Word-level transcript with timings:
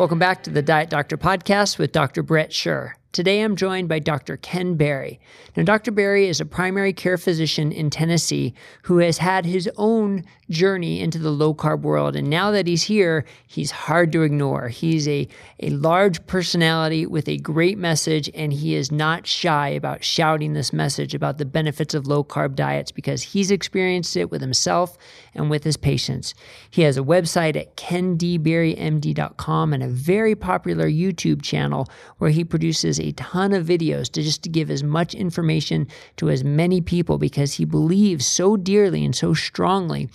Welcome 0.00 0.18
back 0.18 0.44
to 0.44 0.50
the 0.50 0.62
Diet 0.62 0.88
Doctor 0.88 1.18
podcast 1.18 1.76
with 1.76 1.92
Dr. 1.92 2.22
Bret 2.22 2.52
Scher. 2.52 2.94
Today 3.12 3.40
I'm 3.40 3.56
joined 3.56 3.88
by 3.88 3.98
Dr. 3.98 4.36
Ken 4.36 4.76
Berry. 4.76 5.18
Now, 5.56 5.64
Dr. 5.64 5.90
Berry 5.90 6.28
is 6.28 6.40
a 6.40 6.44
primary 6.44 6.92
care 6.92 7.18
physician 7.18 7.72
in 7.72 7.90
Tennessee 7.90 8.54
who 8.82 8.98
has 8.98 9.18
had 9.18 9.44
his 9.44 9.68
own 9.76 10.24
journey 10.48 11.00
into 11.00 11.18
the 11.18 11.32
low 11.32 11.52
carb 11.52 11.80
world. 11.80 12.14
And 12.14 12.30
now 12.30 12.52
that 12.52 12.68
he's 12.68 12.84
here, 12.84 13.24
he's 13.48 13.72
hard 13.72 14.12
to 14.12 14.22
ignore. 14.22 14.68
He's 14.68 15.08
a, 15.08 15.26
a 15.60 15.70
large 15.70 16.24
personality 16.28 17.04
with 17.04 17.28
a 17.28 17.38
great 17.38 17.78
message, 17.78 18.30
and 18.32 18.52
he 18.52 18.76
is 18.76 18.92
not 18.92 19.26
shy 19.26 19.70
about 19.70 20.04
shouting 20.04 20.52
this 20.52 20.72
message 20.72 21.12
about 21.12 21.38
the 21.38 21.44
benefits 21.44 21.94
of 21.94 22.06
low 22.06 22.22
carb 22.22 22.54
diets 22.54 22.92
because 22.92 23.22
he's 23.22 23.50
experienced 23.50 24.16
it 24.16 24.30
with 24.30 24.40
himself 24.40 24.96
and 25.34 25.50
with 25.50 25.64
his 25.64 25.76
patients. 25.76 26.32
He 26.70 26.82
has 26.82 26.96
a 26.96 27.02
website 27.02 27.56
at 27.56 27.76
kendberrymd.com 27.76 29.72
and 29.72 29.82
a 29.82 29.88
very 29.88 30.36
popular 30.36 30.88
YouTube 30.88 31.42
channel 31.42 31.88
where 32.18 32.30
he 32.30 32.44
produces 32.44 32.99
a 33.00 33.12
ton 33.12 33.52
of 33.52 33.66
videos 33.66 34.10
to 34.12 34.22
just 34.22 34.42
to 34.42 34.48
give 34.48 34.70
as 34.70 34.82
much 34.82 35.14
information 35.14 35.88
to 36.16 36.30
as 36.30 36.44
many 36.44 36.80
people 36.80 37.18
because 37.18 37.54
he 37.54 37.64
believes 37.64 38.26
so 38.26 38.56
dearly 38.56 39.04
and 39.04 39.14
so 39.14 39.34
strongly 39.34 40.08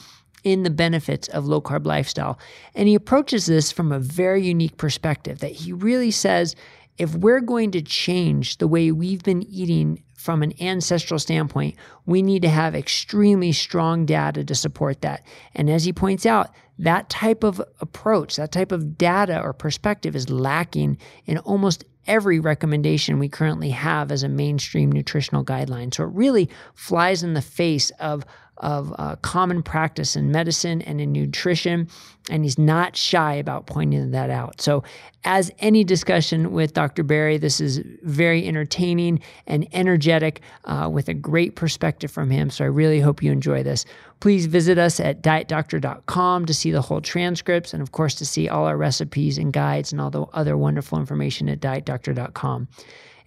in 0.44 0.64
the 0.64 0.70
benefits 0.70 1.28
of 1.30 1.46
low 1.46 1.60
carb 1.60 1.86
lifestyle. 1.86 2.40
And 2.76 2.88
he 2.88 2.96
approaches 2.96 3.48
this 3.48 3.72
from 3.72 3.92
a 3.92 4.00
very 4.00 4.46
unique 4.46 4.78
perspective 4.78 5.40
that 5.40 5.52
he 5.52 5.74
really 5.74 6.12
says 6.12 6.56
if 6.98 7.14
we're 7.16 7.42
going 7.42 7.72
to 7.72 7.82
change 7.82 8.58
the 8.58 8.68
way 8.68 8.92
we've 8.92 9.24
been 9.24 9.44
eating 9.44 10.02
from 10.16 10.42
an 10.42 10.54
ancestral 10.62 11.20
standpoint, 11.20 11.76
we 12.06 12.22
need 12.22 12.42
to 12.42 12.50
have 12.50 12.74
extremely 12.74 13.52
strong 13.52 14.06
data 14.06 14.44
to 14.44 14.56
support 14.56 15.02
that. 15.02 15.24
And 15.54 15.70
as 15.70 15.84
he 15.84 15.94
points 15.94 16.26
out, 16.26 16.52
that 16.80 17.10
type 17.10 17.44
of 17.44 17.62
approach, 17.80 18.36
that 18.38 18.52
type 18.52 18.72
of 18.72 18.98
data 18.98 19.40
or 19.42 19.54
perspective 19.54 20.16
is 20.16 20.30
lacking 20.30 20.98
in 21.26 21.38
almost 21.40 21.84
every 22.08 22.40
recommendation 22.40 23.20
we 23.20 23.30
currently 23.30 23.70
have 23.70 24.12
as 24.12 24.24
a 24.24 24.30
mainstream 24.30 24.92
nutritional 24.92 25.44
guideline. 25.44 25.94
So 25.94 26.04
it 26.04 26.12
really 26.14 26.50
flies 26.74 27.24
in 27.24 27.34
the 27.34 27.42
face 27.42 27.90
of 28.00 28.26
of 28.58 28.94
uh, 28.98 29.18
common 29.18 29.62
practice 29.62 30.16
in 30.16 30.32
medicine 30.32 30.82
and 30.84 31.02
in 31.02 31.12
nutrition, 31.12 31.90
and 32.30 32.44
he's 32.44 32.58
not 32.58 32.96
shy 32.96 33.34
about 33.34 33.68
pointing 33.68 34.12
that 34.12 34.30
out. 34.30 34.62
So, 34.62 34.84
as 35.26 35.52
any 35.60 35.84
discussion 35.84 36.52
with 36.52 36.74
Dr. 36.74 37.04
Berry, 37.04 37.38
this 37.38 37.60
is 37.60 37.82
very 38.04 38.48
entertaining 38.48 39.20
and 39.48 39.68
energetic 39.74 40.42
uh, 40.66 40.90
with 40.92 41.10
a 41.10 41.14
great 41.14 41.56
perspective 41.56 42.12
from 42.12 42.30
him. 42.30 42.50
So, 42.50 42.64
I 42.64 42.68
really 42.68 43.02
hope 43.02 43.22
you 43.22 43.32
enjoy 43.32 43.62
this. 43.64 43.86
Please 44.22 44.46
visit 44.46 44.78
us 44.78 45.00
at 45.00 45.22
dietdoctor.com 45.22 46.46
to 46.46 46.54
see 46.54 46.72
the 46.72 46.82
whole 46.82 47.02
transcripts 47.02 47.74
and, 47.74 47.84
of 47.84 47.92
course, 47.92 48.16
to 48.16 48.26
see 48.26 48.48
all 48.48 48.66
our 48.66 48.78
recipes 48.78 49.38
and 49.38 49.52
guides 49.52 49.92
and 49.92 50.00
all 50.00 50.10
the 50.10 50.24
other 50.34 50.56
wonderful 50.56 50.98
information 50.98 51.50
at 51.50 51.60
dietdoctor.com. 52.04 52.68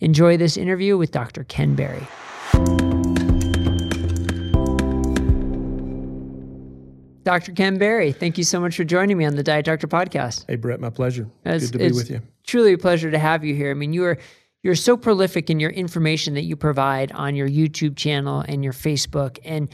Enjoy 0.01 0.37
this 0.37 0.57
interview 0.57 0.97
with 0.97 1.11
Dr. 1.11 1.45
Ken 1.45 1.75
Berry. 1.75 2.07
Dr. 7.25 7.53
Ken 7.53 7.77
Berry, 7.77 8.13
thank 8.13 8.39
you 8.39 8.45
so 8.45 8.59
much 8.59 8.77
for 8.77 8.85
joining 8.85 9.19
me 9.19 9.27
on 9.27 9.35
the 9.35 9.43
Diet 9.43 9.67
Doctor 9.67 9.87
podcast. 9.87 10.47
Hey, 10.49 10.57
Bret, 10.57 10.81
my 10.81 10.89
pleasure. 10.89 11.29
It's, 11.45 11.71
Good 11.71 11.73
to 11.73 11.91
be 11.91 11.93
with 11.93 12.11
you. 12.11 12.23
Truly 12.47 12.73
a 12.73 12.79
pleasure 12.79 13.11
to 13.11 13.19
have 13.19 13.45
you 13.45 13.55
here. 13.55 13.71
I 13.71 13.75
mean, 13.75 13.93
you 13.93 14.05
are 14.05 14.19
you're 14.63 14.75
so 14.75 14.97
prolific 14.97 15.51
in 15.51 15.61
your 15.61 15.71
information 15.71 16.35
that 16.35 16.43
you 16.43 16.57
provide 16.57 17.13
on 17.13 17.37
your 17.37 17.49
YouTube 17.49 17.97
channel 17.97 18.45
and 18.49 18.65
your 18.65 18.73
Facebook. 18.73 19.39
And 19.45 19.69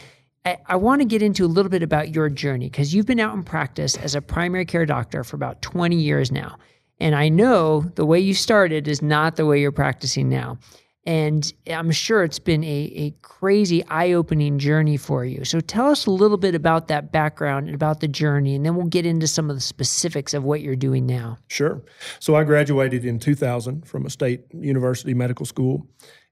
I, 0.45 0.59
I 0.67 0.77
want 0.77 1.01
to 1.01 1.07
get 1.07 1.23
into 1.23 1.45
a 1.45 1.47
little 1.47 1.71
bit 1.71 1.83
about 1.83 2.15
your 2.15 2.29
journey 2.29 2.67
because 2.67 2.93
you've 2.93 3.07
been 3.07 3.21
out 3.21 3.35
in 3.35 3.45
practice 3.45 3.97
as 3.97 4.15
a 4.15 4.21
primary 4.21 4.67
care 4.67 4.85
doctor 4.85 5.25
for 5.25 5.37
about 5.37 5.63
20 5.63 5.97
years 5.97 6.31
now. 6.31 6.59
And 7.01 7.15
I 7.15 7.29
know 7.29 7.81
the 7.81 8.07
way 8.07 8.21
you 8.21 8.35
started 8.35 8.89
is 8.89 9.03
not 9.03 9.37
the 9.37 9.47
way 9.47 9.61
you're 9.61 9.73
practicing 9.73 10.29
now. 10.29 10.59
And 11.07 11.53
I'm 11.69 11.91
sure 11.91 12.25
it's 12.25 12.39
been 12.39 12.65
a, 12.65 12.93
a 12.95 13.11
crazy, 13.21 13.85
eye 13.89 14.13
opening 14.13 14.59
journey 14.59 14.97
for 14.97 15.25
you. 15.25 15.45
So 15.45 15.61
tell 15.61 15.91
us 15.91 16.07
a 16.07 16.11
little 16.11 16.39
bit 16.39 16.55
about 16.55 16.89
that 16.89 17.13
background 17.13 17.67
and 17.67 17.75
about 17.75 18.01
the 18.01 18.09
journey, 18.09 18.55
and 18.55 18.65
then 18.65 18.75
we'll 18.75 18.87
get 18.87 19.05
into 19.05 19.27
some 19.27 19.51
of 19.51 19.57
the 19.57 19.61
specifics 19.61 20.33
of 20.33 20.45
what 20.45 20.63
you're 20.63 20.77
doing 20.77 21.05
now. 21.05 21.37
Sure. 21.49 21.83
So 22.21 22.37
I 22.37 22.45
graduated 22.45 23.05
in 23.05 23.19
2000 23.19 23.87
from 23.87 24.07
a 24.07 24.11
state 24.11 24.45
university 24.53 25.13
medical 25.13 25.45
school 25.45 25.87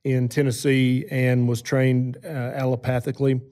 in 0.05 0.29
Tennessee 0.29 1.05
and 1.11 1.47
was 1.47 1.61
trained 1.61 2.17
uh, 2.25 2.29
allopathically 2.29 3.43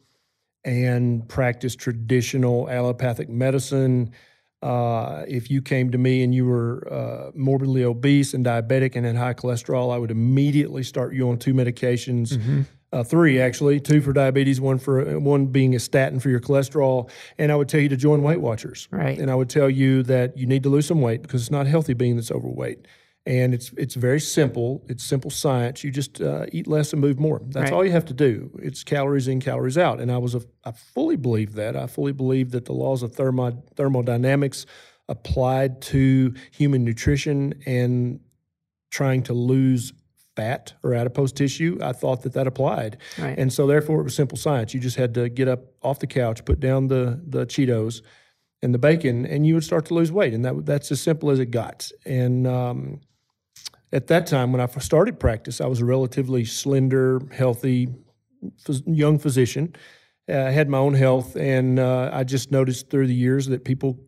and 0.65 1.29
practiced 1.29 1.79
traditional 1.79 2.69
allopathic 2.71 3.29
medicine 3.29 4.11
uh, 4.63 5.25
if 5.27 5.51
you 5.51 5.63
came 5.63 5.91
to 5.91 5.99
me 5.99 6.23
and 6.23 6.35
you 6.35 6.47
were 6.47 6.87
uh, 6.93 7.31
morbidly 7.35 7.85
obese 7.85 8.35
and 8.35 8.45
diabetic 8.45 8.95
and 8.95 9.07
had 9.07 9.17
high 9.17 9.35
cholesterol, 9.35 9.93
I 9.93 9.99
would 9.99 10.11
immediately 10.11 10.83
start 10.83 11.15
you 11.15 11.29
on 11.31 11.39
two 11.39 11.55
medications. 11.55 12.35
Mm-hmm. 12.35 12.63
Uh, 12.93 13.05
three 13.05 13.41
actually, 13.41 13.79
two 13.79 14.01
for 14.01 14.13
diabetes, 14.13 14.61
one 14.61 14.77
for 14.77 15.19
one 15.21 15.47
being 15.47 15.77
a 15.77 15.79
statin 15.79 16.19
for 16.19 16.29
your 16.29 16.41
cholesterol, 16.41 17.09
and 17.39 17.53
I 17.53 17.57
would 17.57 17.69
tell 17.69 17.81
you 17.81 17.89
to 17.89 17.97
join 17.97 18.21
Weight 18.23 18.41
Watchers. 18.41 18.89
Right. 18.91 19.17
And 19.17 19.31
I 19.31 19.37
would 19.37 19.49
tell 19.49 19.71
you 19.71 20.03
that 20.05 20.37
you 20.37 20.45
need 20.45 20.65
to 20.65 20.69
lose 20.69 20.87
some 20.87 21.01
weight 21.01 21.23
because 21.23 21.43
it's 21.43 21.53
not 21.53 21.69
healthy 21.69 21.95
being 21.95 22.17
that's 22.17 22.33
overweight 22.33 22.87
and 23.27 23.53
it's 23.53 23.71
it's 23.77 23.95
very 23.95 24.21
simple. 24.21 24.85
It's 24.89 25.05
simple 25.05 25.31
science. 25.31 25.85
You 25.85 25.91
just 25.91 26.21
uh, 26.21 26.47
eat 26.53 26.67
less 26.67 26.93
and 26.93 27.01
move 27.01 27.19
more. 27.19 27.41
That's 27.45 27.71
right. 27.71 27.73
all 27.73 27.85
you 27.85 27.93
have 27.93 28.07
to 28.07 28.15
do. 28.15 28.51
It's 28.63 28.83
calories 28.83 29.29
in, 29.29 29.41
calories 29.41 29.77
out. 29.77 30.01
And 30.01 30.11
I 30.11 30.19
was 30.19 30.35
a, 30.35 30.43
I 30.65 30.73
fully 30.73 31.17
believed 31.17 31.55
that. 31.55 31.77
I 31.77 31.87
fully 31.87 32.13
believed 32.13 32.53
that 32.53 32.65
the 32.65 32.73
laws 32.73 33.03
of 33.03 33.15
thermo, 33.15 33.63
thermodynamics 33.77 34.65
applied 35.09 35.83
to 35.83 36.35
human 36.51 36.85
nutrition 36.85 37.55
and 37.67 38.21
trying 38.91 39.23
to 39.25 39.35
lose 39.35 39.93
fat 40.35 40.73
or 40.83 40.95
adipose 40.95 41.33
tissue. 41.33 41.79
I 41.83 41.93
thought 41.93 42.23
that 42.23 42.33
that 42.33 42.47
applied, 42.47 42.97
right. 43.19 43.39
and 43.39 43.53
so 43.53 43.67
therefore 43.67 44.01
it 44.01 44.05
was 44.05 44.17
simple 44.17 44.39
science. 44.39 44.73
You 44.73 44.81
just 44.81 44.97
had 44.97 45.13
to 45.15 45.29
get 45.29 45.47
up 45.47 45.61
off 45.83 45.99
the 45.99 46.07
couch, 46.07 46.45
put 46.47 46.59
down 46.59 46.89
the 46.89 47.21
the 47.27 47.45
Cheetos 47.45 48.01
and 48.63 48.73
the 48.73 48.79
bacon, 48.79 49.27
and 49.27 49.47
you 49.47 49.55
would 49.55 49.65
start 49.65 49.85
to 49.87 49.95
lose 49.95 50.11
weight. 50.11 50.33
And 50.33 50.45
that 50.45 50.65
that's 50.65 50.91
as 50.91 51.03
simple 51.03 51.31
as 51.31 51.39
it 51.39 51.51
got. 51.51 51.91
And 52.07 52.47
um, 52.47 53.01
at 53.93 54.07
that 54.07 54.27
time, 54.27 54.53
when 54.53 54.61
I 54.61 54.67
started 54.67 55.19
practice, 55.19 55.61
I 55.61 55.67
was 55.67 55.81
a 55.81 55.85
relatively 55.85 56.45
slender, 56.45 57.21
healthy, 57.33 57.89
young 58.87 59.19
physician. 59.19 59.75
Uh, 60.29 60.45
I 60.45 60.51
had 60.51 60.69
my 60.69 60.79
own 60.79 60.95
health, 60.95 61.37
and 61.37 61.79
uh, 61.79 62.11
I 62.13 62.25
just 62.25 62.51
noticed 62.53 62.91
through 62.91 63.09
the 63.09 63.15
years 63.15 63.47
that 63.47 63.65
people 63.65 63.99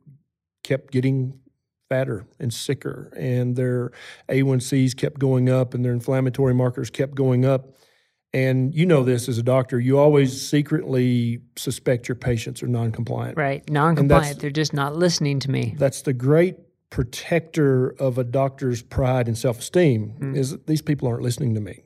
kept 0.63 0.93
getting 0.93 1.39
fatter 1.89 2.27
and 2.39 2.55
sicker, 2.55 3.13
and 3.17 3.57
their 3.57 3.91
A1Cs 4.29 4.97
kept 4.97 5.19
going 5.19 5.49
up, 5.49 5.75
and 5.75 5.85
their 5.85 5.93
inflammatory 5.93 6.55
markers 6.55 6.89
kept 6.89 7.15
going 7.15 7.45
up. 7.45 7.77
And 8.35 8.75
you 8.75 8.87
know 8.87 9.03
this 9.03 9.29
as 9.29 9.37
a 9.37 9.43
doctor, 9.43 9.79
you 9.79 9.99
always 9.99 10.49
secretly 10.49 11.41
suspect 11.57 12.09
your 12.09 12.15
patients 12.15 12.63
are 12.63 12.67
non-compliant. 12.67 13.37
Right, 13.37 13.69
non-compliant. 13.69 14.39
They're 14.39 14.51
just 14.51 14.73
not 14.73 14.97
listening 14.97 15.41
to 15.41 15.51
me. 15.51 15.75
That's 15.77 16.01
the 16.01 16.15
great 16.15 16.57
protector 16.93 17.89
of 17.99 18.19
a 18.19 18.23
doctor's 18.23 18.83
pride 18.83 19.27
and 19.27 19.39
self-esteem 19.39 20.15
mm. 20.21 20.37
is 20.37 20.59
these 20.67 20.83
people 20.83 21.09
aren't 21.09 21.23
listening 21.23 21.55
to 21.55 21.61
me 21.61 21.83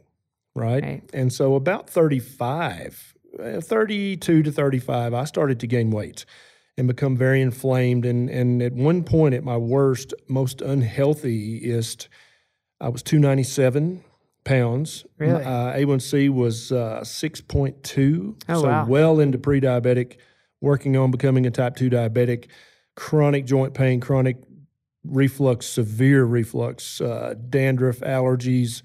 right? 0.56 0.82
right? 0.82 1.10
and 1.14 1.32
so 1.32 1.54
about 1.54 1.88
35 1.88 3.14
uh, 3.38 3.60
32 3.60 4.42
to 4.42 4.50
35 4.50 5.14
i 5.14 5.22
started 5.22 5.60
to 5.60 5.66
gain 5.68 5.92
weight 5.92 6.26
and 6.76 6.88
become 6.88 7.16
very 7.16 7.40
inflamed 7.40 8.04
and 8.04 8.28
and 8.28 8.60
at 8.60 8.72
one 8.72 9.04
point 9.04 9.32
at 9.32 9.44
my 9.44 9.56
worst 9.56 10.12
most 10.26 10.58
unhealthiest 10.58 12.08
i 12.80 12.88
was 12.88 13.00
297 13.04 14.02
pounds 14.42 15.06
really? 15.18 15.44
uh, 15.44 15.72
a1c 15.72 16.30
was 16.30 16.72
uh, 16.72 16.98
6.2 17.02 18.34
oh, 18.48 18.60
so 18.60 18.66
wow. 18.66 18.84
well 18.86 19.20
into 19.20 19.38
pre-diabetic 19.38 20.16
working 20.60 20.96
on 20.96 21.12
becoming 21.12 21.46
a 21.46 21.50
type 21.52 21.76
2 21.76 21.90
diabetic 21.90 22.46
chronic 22.96 23.44
joint 23.44 23.72
pain 23.72 24.00
chronic 24.00 24.38
reflux, 25.08 25.66
severe 25.66 26.24
reflux, 26.24 27.00
uh, 27.00 27.34
dandruff, 27.48 28.00
allergies, 28.00 28.82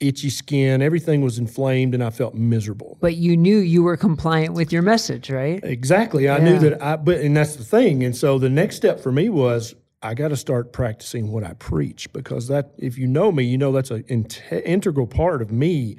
itchy 0.00 0.30
skin. 0.30 0.82
Everything 0.82 1.22
was 1.22 1.38
inflamed, 1.38 1.94
and 1.94 2.02
I 2.02 2.10
felt 2.10 2.34
miserable. 2.34 2.98
But 3.00 3.16
you 3.16 3.36
knew 3.36 3.58
you 3.58 3.82
were 3.82 3.96
compliant 3.96 4.54
with 4.54 4.72
your 4.72 4.82
message, 4.82 5.30
right? 5.30 5.60
Exactly. 5.62 6.28
I 6.28 6.38
yeah. 6.38 6.44
knew 6.44 6.58
that. 6.60 6.82
I 6.82 6.96
but 6.96 7.20
and 7.20 7.36
that's 7.36 7.56
the 7.56 7.64
thing. 7.64 8.02
And 8.02 8.16
so 8.16 8.38
the 8.38 8.50
next 8.50 8.76
step 8.76 9.00
for 9.00 9.12
me 9.12 9.28
was 9.28 9.74
I 10.02 10.14
got 10.14 10.28
to 10.28 10.36
start 10.36 10.72
practicing 10.72 11.30
what 11.30 11.44
I 11.44 11.54
preach 11.54 12.12
because 12.12 12.48
that, 12.48 12.72
if 12.78 12.98
you 12.98 13.06
know 13.06 13.30
me, 13.30 13.44
you 13.44 13.56
know 13.56 13.72
that's 13.72 13.90
an 13.90 14.04
in- 14.08 14.26
integral 14.50 15.06
part 15.06 15.40
of 15.40 15.52
me 15.52 15.96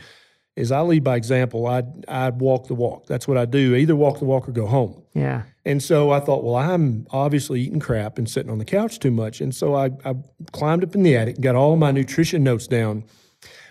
is 0.56 0.72
I 0.72 0.82
lead 0.82 1.04
by 1.04 1.16
example. 1.16 1.66
I 1.66 1.84
I 2.08 2.30
walk 2.30 2.68
the 2.68 2.76
walk. 2.76 3.08
That's 3.08 3.28
what 3.28 3.38
I 3.38 3.46
do. 3.46 3.76
Either 3.76 3.96
walk 3.96 4.20
the 4.20 4.26
walk 4.26 4.48
or 4.48 4.52
go 4.52 4.68
home. 4.68 5.02
Yeah. 5.14 5.44
And 5.66 5.82
so 5.82 6.12
I 6.12 6.20
thought, 6.20 6.44
well, 6.44 6.56
I'm 6.56 7.08
obviously 7.12 7.62
eating 7.62 7.80
crap 7.80 8.18
and 8.18 8.30
sitting 8.30 8.52
on 8.52 8.58
the 8.58 8.66
couch 8.66 9.00
too 9.00 9.12
much. 9.12 9.40
And 9.42 9.56
so 9.56 9.76
I, 9.76 9.92
I 10.04 10.16
climbed 10.52 10.84
up 10.84 10.94
in 10.94 11.04
the 11.04 11.16
attic 11.16 11.36
and 11.36 11.44
got 11.44 11.56
all 11.56 11.76
my 11.78 11.92
nutrition 11.92 12.44
notes 12.44 12.68
down. 12.68 13.04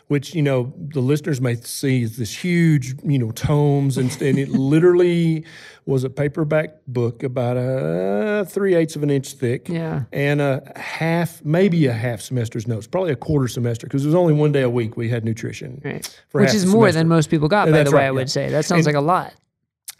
which 0.08 0.34
you 0.34 0.42
know 0.42 0.72
the 0.76 1.00
listeners 1.00 1.40
may 1.40 1.54
see 1.54 2.02
is 2.02 2.16
this 2.18 2.34
huge 2.44 2.94
you 3.02 3.18
know 3.18 3.30
tomes 3.30 3.96
and, 3.96 4.10
and 4.20 4.38
it 4.38 4.48
literally 4.72 5.44
was 5.86 6.04
a 6.04 6.10
paperback 6.10 6.70
book 6.86 7.22
about 7.22 7.56
uh, 7.56 8.42
a 8.42 8.44
three 8.44 8.74
eighths 8.74 8.94
of 8.96 9.02
an 9.02 9.10
inch 9.10 9.32
thick 9.34 9.68
Yeah. 9.68 10.02
and 10.12 10.40
a 10.42 10.70
half 10.76 11.42
maybe 11.44 11.86
a 11.86 11.92
half 11.94 12.20
semester's 12.20 12.66
notes 12.66 12.86
probably 12.86 13.12
a 13.12 13.16
quarter 13.16 13.48
semester 13.48 13.86
because 13.86 14.04
it 14.04 14.08
was 14.08 14.14
only 14.14 14.34
one 14.34 14.52
day 14.52 14.62
a 14.62 14.70
week 14.70 14.96
we 14.98 15.08
had 15.08 15.24
nutrition 15.24 15.80
Right. 15.84 16.20
Which 16.32 16.52
is 16.54 16.66
more 16.66 16.86
semester. 16.88 16.98
than 16.98 17.08
most 17.08 17.30
people 17.30 17.48
got, 17.48 17.68
Yeah, 17.68 17.72
by 17.74 17.82
the 17.84 17.90
way, 17.92 17.98
right, 17.98 18.06
I 18.06 18.10
would 18.10 18.28
yeah. 18.28 18.38
say. 18.38 18.48
That 18.50 18.64
sounds 18.66 18.86
like 18.86 18.94
a 18.96 19.00
lot. 19.00 19.32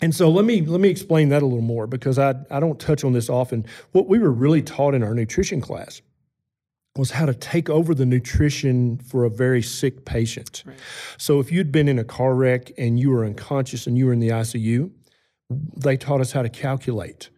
And 0.02 0.14
so 0.14 0.28
let 0.28 0.44
me 0.44 0.60
let 0.62 0.80
me 0.80 0.88
explain 0.88 1.28
that 1.30 1.42
a 1.42 1.46
little 1.46 1.62
more 1.62 1.86
because 1.86 2.18
I 2.18 2.34
I 2.50 2.60
don't 2.60 2.78
touch 2.78 3.04
on 3.04 3.12
this 3.12 3.30
often. 3.30 3.64
What 3.92 4.08
we 4.08 4.18
were 4.18 4.32
really 4.32 4.60
taught 4.62 4.94
in 4.94 5.02
our 5.02 5.14
nutrition 5.14 5.60
class 5.60 6.02
was 6.96 7.12
how 7.12 7.24
to 7.24 7.32
take 7.32 7.70
over 7.70 7.94
the 7.94 8.04
nutrition 8.04 8.98
for 8.98 9.24
a 9.24 9.30
very 9.30 9.62
sick 9.62 10.04
patient. 10.04 10.62
So 11.16 11.40
if 11.40 11.50
you'd 11.50 11.72
been 11.72 11.88
in 11.88 11.98
a 11.98 12.04
car 12.04 12.34
wreck 12.34 12.70
and 12.76 13.00
you 13.00 13.10
were 13.10 13.24
unconscious 13.24 13.86
and 13.86 13.96
you 13.96 14.06
were 14.06 14.12
in 14.12 14.20
the 14.20 14.28
ICU, 14.28 14.90
they 15.76 15.96
taught 15.96 16.20
us 16.20 16.32
how 16.32 16.42
to 16.42 16.50
calculate 16.50 17.30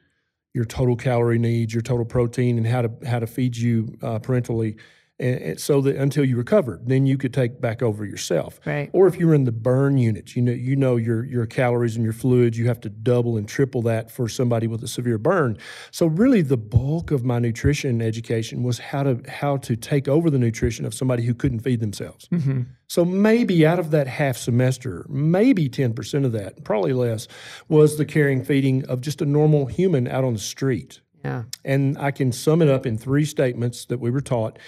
your 0.55 0.65
total 0.65 0.97
calorie 0.97 1.39
needs, 1.39 1.73
your 1.73 1.83
total 1.83 2.05
protein, 2.05 2.59
and 2.59 2.67
how 2.67 2.83
to 2.83 2.91
how 3.07 3.19
to 3.19 3.27
feed 3.27 3.57
you 3.57 3.95
uh, 4.03 4.19
parenterally, 4.19 4.79
and, 5.19 5.41
and 5.41 5.61
so 5.61 5.81
that 5.83 5.97
until 5.97 6.25
you 6.25 6.37
recovered, 6.37 6.87
then 6.87 7.07
you 7.07 7.17
could 7.17 7.33
take 7.33 7.61
back 7.61 7.83
over 7.83 8.05
yourself. 8.05 8.59
Right. 8.67 8.91
Or 8.93 9.07
if 9.07 9.17
you're 9.17 9.35
in 9.35 9.45
the 9.45 9.53
burn 9.53 9.99
units, 9.99 10.35
you 10.35 10.43
know 10.43 10.53
you 10.53 10.77
know 10.77 10.97
your 10.97 11.25
your 11.25 11.47
calories 11.47 11.97
and 11.97 12.05
your 12.05 12.13
fluids, 12.13 12.59
you 12.59 12.67
have 12.67 12.81
to 12.81 12.91
double 12.91 13.37
and 13.37 13.49
triple 13.49 13.83
that 13.83 14.11
for 14.11 14.29
somebody 14.29 14.67
with 14.67 14.83
a 14.83 14.89
severe 14.89 15.19
burn. 15.19 15.57
So 15.91 16.07
really, 16.07 16.43
the 16.43 16.57
bulk 16.57 17.11
of 17.11 17.25
my 17.25 17.39
nutrition 17.39 18.03
education 18.03 18.63
was 18.63 18.79
how 18.79 19.05
to 19.05 19.21
how 19.29 19.59
to 19.59 19.77
take 19.77 20.09
over 20.09 20.31
the 20.31 20.39
nutrition 20.39 20.85
of 20.85 20.95
somebody 20.95 21.25
who 21.25 21.35
couldn't 21.35 21.61
feed 21.61 21.81
themselves. 21.81 22.29
Mm-hmm. 22.29 22.63
So 22.87 23.05
maybe 23.05 23.67
out 23.67 23.79
of 23.79 23.91
that 23.93 24.07
half 24.07 24.37
semester, 24.37 25.07
maybe 25.09 25.69
10% 25.69 26.25
of 26.25 26.33
that, 26.33 26.63
probably 26.65 26.93
less, 26.93 27.27
was 27.69 27.97
the 27.97 28.05
caring 28.05 28.45
feeding 28.45 28.85
of 28.87 29.01
just 29.01 29.23
a 29.23 29.25
normal 29.25 29.67
human 29.67 30.07
out 30.07 30.23
on 30.23 30.35
the 30.35 30.39
street. 30.39 31.01
Yeah. 31.25 31.45
And 31.65 31.97
I 31.99 32.11
can 32.11 32.33
sum 32.33 32.61
it 32.61 32.69
up 32.69 32.85
in 32.85 32.99
three 32.99 33.25
statements 33.25 33.87
that 33.87 33.99
we 33.99 34.11
were 34.11 34.21
taught. 34.21 34.59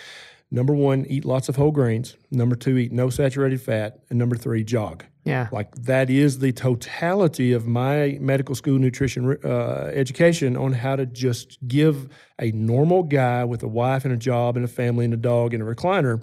Number 0.51 0.73
one, 0.75 1.05
eat 1.09 1.25
lots 1.25 1.49
of 1.49 1.57
whole 1.57 1.73
grains. 1.73 2.17
Number 2.31 2.55
two, 2.55 2.79
eat 2.79 2.93
no 2.93 3.11
saturated 3.11 3.61
fat. 3.61 3.99
And 4.11 4.19
number 4.19 4.37
three, 4.37 4.63
jog. 4.63 5.05
Yeah. 5.25 5.49
Like 5.51 5.75
that 5.75 6.09
is 6.09 6.39
the 6.39 6.53
totality 6.53 7.53
of 7.53 7.67
my 7.67 8.17
medical 8.21 8.55
school 8.55 8.79
nutrition 8.79 9.37
uh, 9.45 9.91
education 9.93 10.57
on 10.57 10.73
how 10.73 10.95
to 10.95 11.05
just 11.05 11.59
give 11.67 12.09
a 12.39 12.53
normal 12.53 13.03
guy 13.03 13.45
with 13.45 13.65
a 13.65 13.69
wife 13.69 14.05
and 14.05 14.15
a 14.15 14.17
job 14.17 14.55
and 14.57 14.65
a 14.65 14.69
family 14.69 15.05
and 15.05 15.13
a 15.15 15.17
dog 15.17 15.53
and 15.53 15.63
a 15.63 15.67
recliner. 15.67 16.23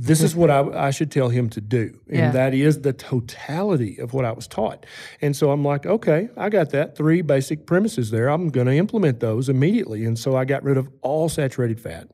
This 0.00 0.20
is 0.20 0.34
what 0.36 0.50
I, 0.50 0.86
I 0.86 0.90
should 0.90 1.10
tell 1.10 1.28
him 1.28 1.48
to 1.50 1.60
do. 1.60 2.00
And 2.08 2.16
Yeah. 2.18 2.30
that 2.32 2.54
is 2.54 2.82
the 2.82 2.92
totality 2.92 3.98
of 3.98 4.12
what 4.14 4.24
I 4.24 4.32
was 4.32 4.46
taught. 4.48 4.84
And 5.20 5.36
so 5.36 5.50
I'm 5.52 5.64
like, 5.64 5.86
okay, 5.86 6.28
I 6.36 6.48
got 6.50 6.70
that. 6.70 6.96
Three 6.96 7.22
basic 7.22 7.66
premises 7.66 8.10
there. 8.10 8.28
I'm 8.28 8.48
going 8.48 8.66
to 8.68 8.74
implement 8.76 9.20
those 9.20 9.48
immediately. 9.48 10.04
And 10.04 10.18
so 10.18 10.36
I 10.36 10.44
got 10.44 10.62
rid 10.64 10.76
of 10.76 10.88
all 11.02 11.28
saturated 11.28 11.80
fat. 11.80 12.08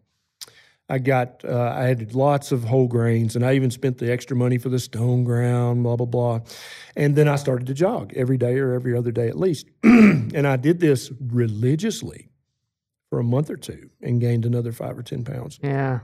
I 0.88 0.98
got, 0.98 1.44
uh, 1.44 1.72
I 1.74 1.84
had 1.84 2.14
lots 2.14 2.52
of 2.52 2.64
whole 2.64 2.88
grains, 2.88 3.36
and 3.36 3.44
I 3.44 3.54
even 3.54 3.70
spent 3.70 3.98
the 3.98 4.12
extra 4.12 4.36
money 4.36 4.58
for 4.58 4.68
the 4.68 4.78
stone 4.78 5.24
ground, 5.24 5.82
blah, 5.82 5.96
blah, 5.96 6.06
blah. 6.06 6.40
And 6.94 7.16
then 7.16 7.26
I 7.26 7.36
started 7.36 7.66
to 7.68 7.74
jog 7.74 8.12
every 8.14 8.36
day 8.36 8.58
or 8.58 8.74
every 8.74 8.96
other 8.96 9.10
day 9.10 9.28
at 9.28 9.38
least. 9.38 9.66
and 9.82 10.46
I 10.46 10.56
did 10.56 10.80
this 10.80 11.10
religiously 11.20 12.28
for 13.08 13.18
a 13.18 13.24
month 13.24 13.48
or 13.48 13.56
two 13.56 13.90
and 14.02 14.20
gained 14.20 14.44
another 14.44 14.72
five 14.72 14.98
or 14.98 15.02
10 15.02 15.24
pounds. 15.24 15.58
Yeah. 15.62 16.00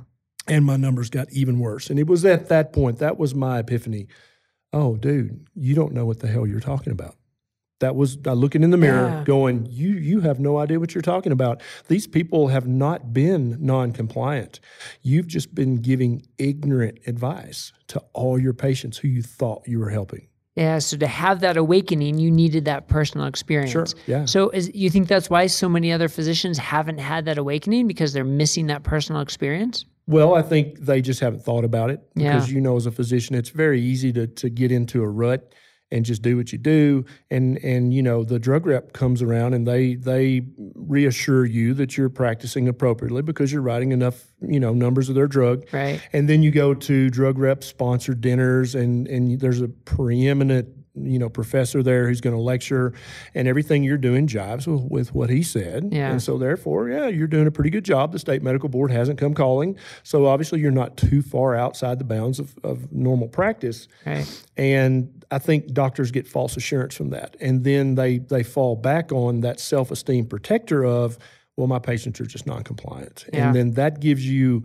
And 0.46 0.64
my 0.64 0.76
numbers 0.76 1.10
got 1.10 1.30
even 1.30 1.58
worse. 1.58 1.90
And 1.90 1.98
it 1.98 2.06
was 2.06 2.24
at 2.24 2.48
that 2.48 2.72
point, 2.72 2.98
that 2.98 3.18
was 3.18 3.34
my 3.34 3.58
epiphany. 3.58 4.08
Oh, 4.72 4.96
dude, 4.96 5.46
you 5.54 5.74
don't 5.74 5.92
know 5.92 6.06
what 6.06 6.20
the 6.20 6.28
hell 6.28 6.46
you're 6.46 6.60
talking 6.60 6.92
about. 6.92 7.16
That 7.80 7.96
was 7.96 8.18
I 8.26 8.32
looking 8.32 8.62
in 8.62 8.70
the 8.70 8.76
mirror, 8.76 9.08
Yeah. 9.08 9.24
going, 9.24 9.66
"You 9.70 9.90
you 9.94 10.20
have 10.20 10.38
no 10.38 10.58
idea 10.58 10.78
what 10.78 10.94
you're 10.94 11.02
talking 11.02 11.32
about. 11.32 11.62
These 11.88 12.06
people 12.06 12.48
have 12.48 12.68
not 12.68 13.12
been 13.12 13.56
non-compliant. 13.58 14.60
You've 15.02 15.26
just 15.26 15.54
been 15.54 15.76
giving 15.76 16.22
ignorant 16.38 16.98
advice 17.06 17.72
to 17.88 18.00
all 18.12 18.38
your 18.38 18.52
patients 18.52 18.98
who 18.98 19.08
you 19.08 19.22
thought 19.22 19.62
you 19.66 19.78
were 19.78 19.90
helping." 19.90 20.26
Yeah. 20.56 20.78
So 20.78 20.96
to 20.98 21.06
have 21.06 21.40
that 21.40 21.56
awakening, 21.56 22.18
you 22.18 22.30
needed 22.30 22.66
that 22.66 22.86
personal 22.88 23.26
experience. 23.26 23.70
Sure, 23.70 23.86
yeah. 24.06 24.24
So 24.26 24.50
is 24.50 24.70
you 24.74 24.90
think 24.90 25.08
that's 25.08 25.30
why 25.30 25.46
so 25.46 25.68
many 25.68 25.90
other 25.90 26.08
physicians 26.08 26.58
haven't 26.58 26.98
had 26.98 27.24
that 27.24 27.38
awakening 27.38 27.86
because 27.86 28.12
they're 28.12 28.24
missing 28.24 28.66
that 28.66 28.82
personal 28.82 29.22
experience? 29.22 29.86
Well, 30.06 30.34
I 30.34 30.42
think 30.42 30.80
they 30.80 31.00
just 31.00 31.20
haven't 31.20 31.44
thought 31.44 31.64
about 31.64 31.88
it 31.90 32.00
Yeah. 32.14 32.34
because 32.34 32.52
you 32.52 32.60
know, 32.60 32.76
as 32.76 32.84
a 32.84 32.90
physician, 32.90 33.36
it's 33.36 33.48
very 33.50 33.80
easy 33.80 34.12
to 34.12 34.26
to 34.26 34.50
get 34.50 34.70
into 34.70 35.02
a 35.02 35.08
rut 35.08 35.54
and 35.90 36.04
just 36.04 36.22
do 36.22 36.36
what 36.36 36.52
you 36.52 36.58
do. 36.58 37.04
And 37.30 37.58
and 37.58 37.92
you 37.92 38.02
know, 38.02 38.24
the 38.24 38.38
drug 38.38 38.66
rep 38.66 38.92
comes 38.92 39.22
around 39.22 39.54
and 39.54 39.66
they 39.66 39.94
they 39.94 40.42
reassure 40.74 41.44
you 41.44 41.74
that 41.74 41.96
you're 41.96 42.08
practicing 42.08 42.68
appropriately 42.68 43.22
because 43.22 43.52
you're 43.52 43.62
writing 43.62 43.92
enough 43.92 44.26
you 44.40 44.60
know 44.60 44.72
numbers 44.72 45.08
of 45.08 45.14
their 45.14 45.28
drug. 45.28 45.66
Right. 45.72 46.00
And 46.12 46.28
then 46.28 46.42
you 46.42 46.50
go 46.50 46.74
to 46.74 47.10
drug 47.10 47.38
rep 47.38 47.64
sponsored 47.64 48.20
dinners, 48.20 48.74
and 48.74 49.06
and 49.08 49.40
there's 49.40 49.60
a 49.60 49.68
preeminent 49.68 50.68
you 50.94 51.18
know 51.18 51.28
professor 51.28 51.82
there 51.82 52.08
who's 52.08 52.20
going 52.20 52.34
to 52.34 52.42
lecture, 52.42 52.92
and 53.34 53.46
everything 53.46 53.82
you're 53.82 53.98
doing 53.98 54.26
jives 54.26 54.66
with, 54.66 54.90
with 54.90 55.14
what 55.14 55.30
he 55.30 55.42
said. 55.42 55.88
Yeah. 55.92 56.10
And 56.10 56.22
so 56.22 56.38
therefore, 56.38 56.88
yeah, 56.88 57.06
you're 57.06 57.26
doing 57.26 57.46
a 57.46 57.50
pretty 57.50 57.70
good 57.70 57.84
job. 57.84 58.12
The 58.12 58.18
state 58.18 58.42
medical 58.42 58.68
board 58.68 58.90
hasn't 58.90 59.18
come 59.18 59.34
calling, 59.34 59.76
so 60.02 60.26
obviously 60.26 60.60
you're 60.60 60.70
not 60.70 60.96
too 60.96 61.22
far 61.22 61.54
outside 61.54 61.98
the 61.98 62.04
bounds 62.04 62.38
of, 62.38 62.54
of 62.64 62.92
normal 62.92 63.28
practice. 63.28 63.88
Right. 64.04 64.44
And 64.56 65.24
I 65.30 65.38
think 65.38 65.72
doctors 65.72 66.10
get 66.10 66.26
false 66.26 66.56
assurance 66.56 66.96
from 66.96 67.10
that. 67.10 67.36
And 67.40 67.62
then 67.64 67.94
they 67.94 68.18
they 68.18 68.42
fall 68.42 68.76
back 68.76 69.12
on 69.12 69.40
that 69.40 69.60
self-esteem 69.60 70.26
protector 70.26 70.84
of, 70.84 71.18
well, 71.56 71.66
my 71.66 71.78
patients 71.78 72.20
are 72.20 72.26
just 72.26 72.46
non-compliant. 72.46 73.26
Yeah. 73.32 73.46
And 73.46 73.54
then 73.54 73.70
that 73.72 74.00
gives 74.00 74.26
you 74.26 74.64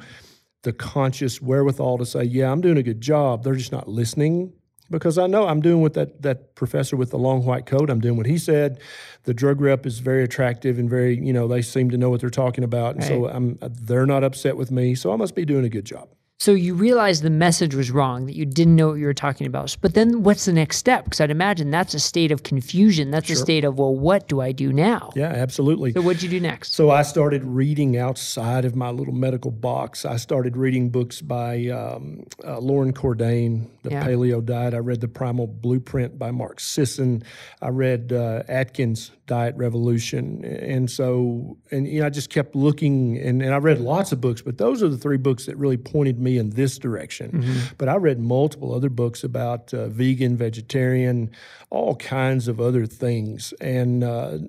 the 0.64 0.74
conscious 0.74 1.40
wherewithal 1.40 2.00
to 2.00 2.06
say, 2.06 2.24
yeah, 2.24 2.52
I'm 2.52 2.62
doing 2.62 2.78
a 2.78 2.84
good 2.84 3.00
job. 3.00 3.44
They're 3.44 3.54
just 3.54 3.72
not 3.72 3.88
listening. 3.88 4.54
Because 4.90 5.18
I 5.18 5.26
know 5.26 5.48
I'm 5.48 5.62
doing 5.62 5.82
what 5.82 5.94
that, 5.96 6.22
that 6.22 6.54
professor 6.54 6.96
with 6.96 7.10
the 7.10 7.18
long 7.18 7.44
white 7.44 7.66
coat, 7.66 7.90
I'm 7.90 8.00
doing 8.00 8.18
what 8.18 8.28
he 8.28 8.38
said. 8.38 8.80
The 9.24 9.34
drug 9.34 9.60
rep 9.60 9.86
is 9.86 10.00
very 10.00 10.24
attractive 10.24 10.78
and 10.78 10.88
very, 10.90 11.18
you 11.18 11.34
know, 11.34 11.48
they 11.48 11.64
seem 11.64 11.90
to 11.90 11.98
know 11.98 12.10
what 12.12 12.22
they're 12.22 12.30
talking 12.30 12.64
about. 12.64 12.96
And 12.96 13.04
so 13.04 13.28
I'm 13.28 13.58
they're 13.62 14.06
not 14.06 14.24
upset 14.24 14.58
with 14.58 14.70
me. 14.70 14.94
So 14.94 15.12
I 15.12 15.16
must 15.16 15.34
be 15.34 15.44
doing 15.44 15.66
a 15.66 15.70
good 15.70 15.86
job. 15.86 16.10
So 16.38 16.52
you 16.52 16.76
realized 16.76 17.24
the 17.24 17.30
message 17.30 17.74
was 17.74 17.92
wrong, 17.92 18.26
that 18.26 18.36
you 18.36 18.46
didn't 18.46 18.76
know 18.76 18.90
what 18.90 18.96
you 18.96 19.06
were 19.06 19.14
talking 19.14 19.48
about. 19.48 19.76
But 19.82 19.94
then 19.94 20.22
what's 20.22 20.46
the 20.46 20.52
next 20.52 20.78
step? 20.78 21.06
Because 21.06 21.22
I'd 21.22 21.32
imagine 21.32 21.72
that's 21.72 21.94
a 21.94 22.00
state 22.00 22.30
of 22.32 22.44
confusion. 22.44 23.10
That's 23.10 23.30
a 23.30 23.36
state 23.38 23.64
of, 23.64 23.80
well, 23.80 23.96
what 23.96 24.28
do 24.28 24.42
I 24.42 24.52
do 24.52 24.74
now? 24.74 25.12
Yeah, 25.16 25.30
absolutely. 25.30 25.94
So 25.94 26.02
what'd 26.02 26.22
you 26.22 26.30
do 26.30 26.42
next? 26.42 26.74
So 26.74 26.92
I 26.92 27.04
started 27.04 27.46
reading 27.46 27.98
outside 27.98 28.66
of 28.66 28.76
my 28.76 28.90
little 28.90 29.14
medical 29.14 29.50
box. 29.50 30.04
I 30.06 30.18
started 30.18 30.58
reading 30.58 30.90
books 30.90 31.22
by 31.22 31.68
um, 31.70 32.26
uh, 32.44 32.60
Loren 32.60 32.92
Cordain, 32.92 33.68
The 33.84 33.92
Yeah. 33.92 34.06
Paleo 34.06 34.44
Diet. 34.44 34.74
I 34.74 34.80
read 34.80 35.00
The 35.00 35.08
Primal 35.08 35.48
Blueprint 35.48 36.20
by 36.20 36.32
Mark 36.32 36.60
Sisson. 36.60 37.24
I 37.62 37.70
read 37.70 38.12
uh, 38.12 38.44
Atkins' 38.50 39.12
Diet 39.26 39.56
Revolution. 39.56 40.44
And 40.44 40.92
so, 40.92 41.58
and 41.72 41.88
you 41.88 42.02
know, 42.02 42.08
I 42.08 42.10
just 42.10 42.30
kept 42.30 42.56
looking, 42.56 43.18
and, 43.18 43.42
and 43.42 43.54
I 43.54 43.58
read 43.58 43.80
lots 43.80 44.12
of 44.12 44.20
books, 44.20 44.42
but 44.42 44.58
those 44.58 44.84
are 44.84 44.90
the 44.90 44.98
three 44.98 45.18
books 45.18 45.46
that 45.46 45.56
really 45.58 45.78
pointed 45.78 46.20
me 46.20 46.25
in 46.28 46.50
this 46.52 46.78
direction. 46.78 47.46
But 47.78 47.88
I 47.90 47.96
read 47.96 48.20
multiple 48.20 48.74
other 48.74 48.90
books 48.90 49.24
about 49.24 49.74
uh, 49.74 49.88
vegan, 49.88 50.36
vegetarian, 50.38 51.30
all 51.70 51.96
kinds 51.96 52.48
of 52.48 52.60
other 52.60 52.86
things. 52.86 53.54
And 53.62 54.04
uh, 54.04 54.40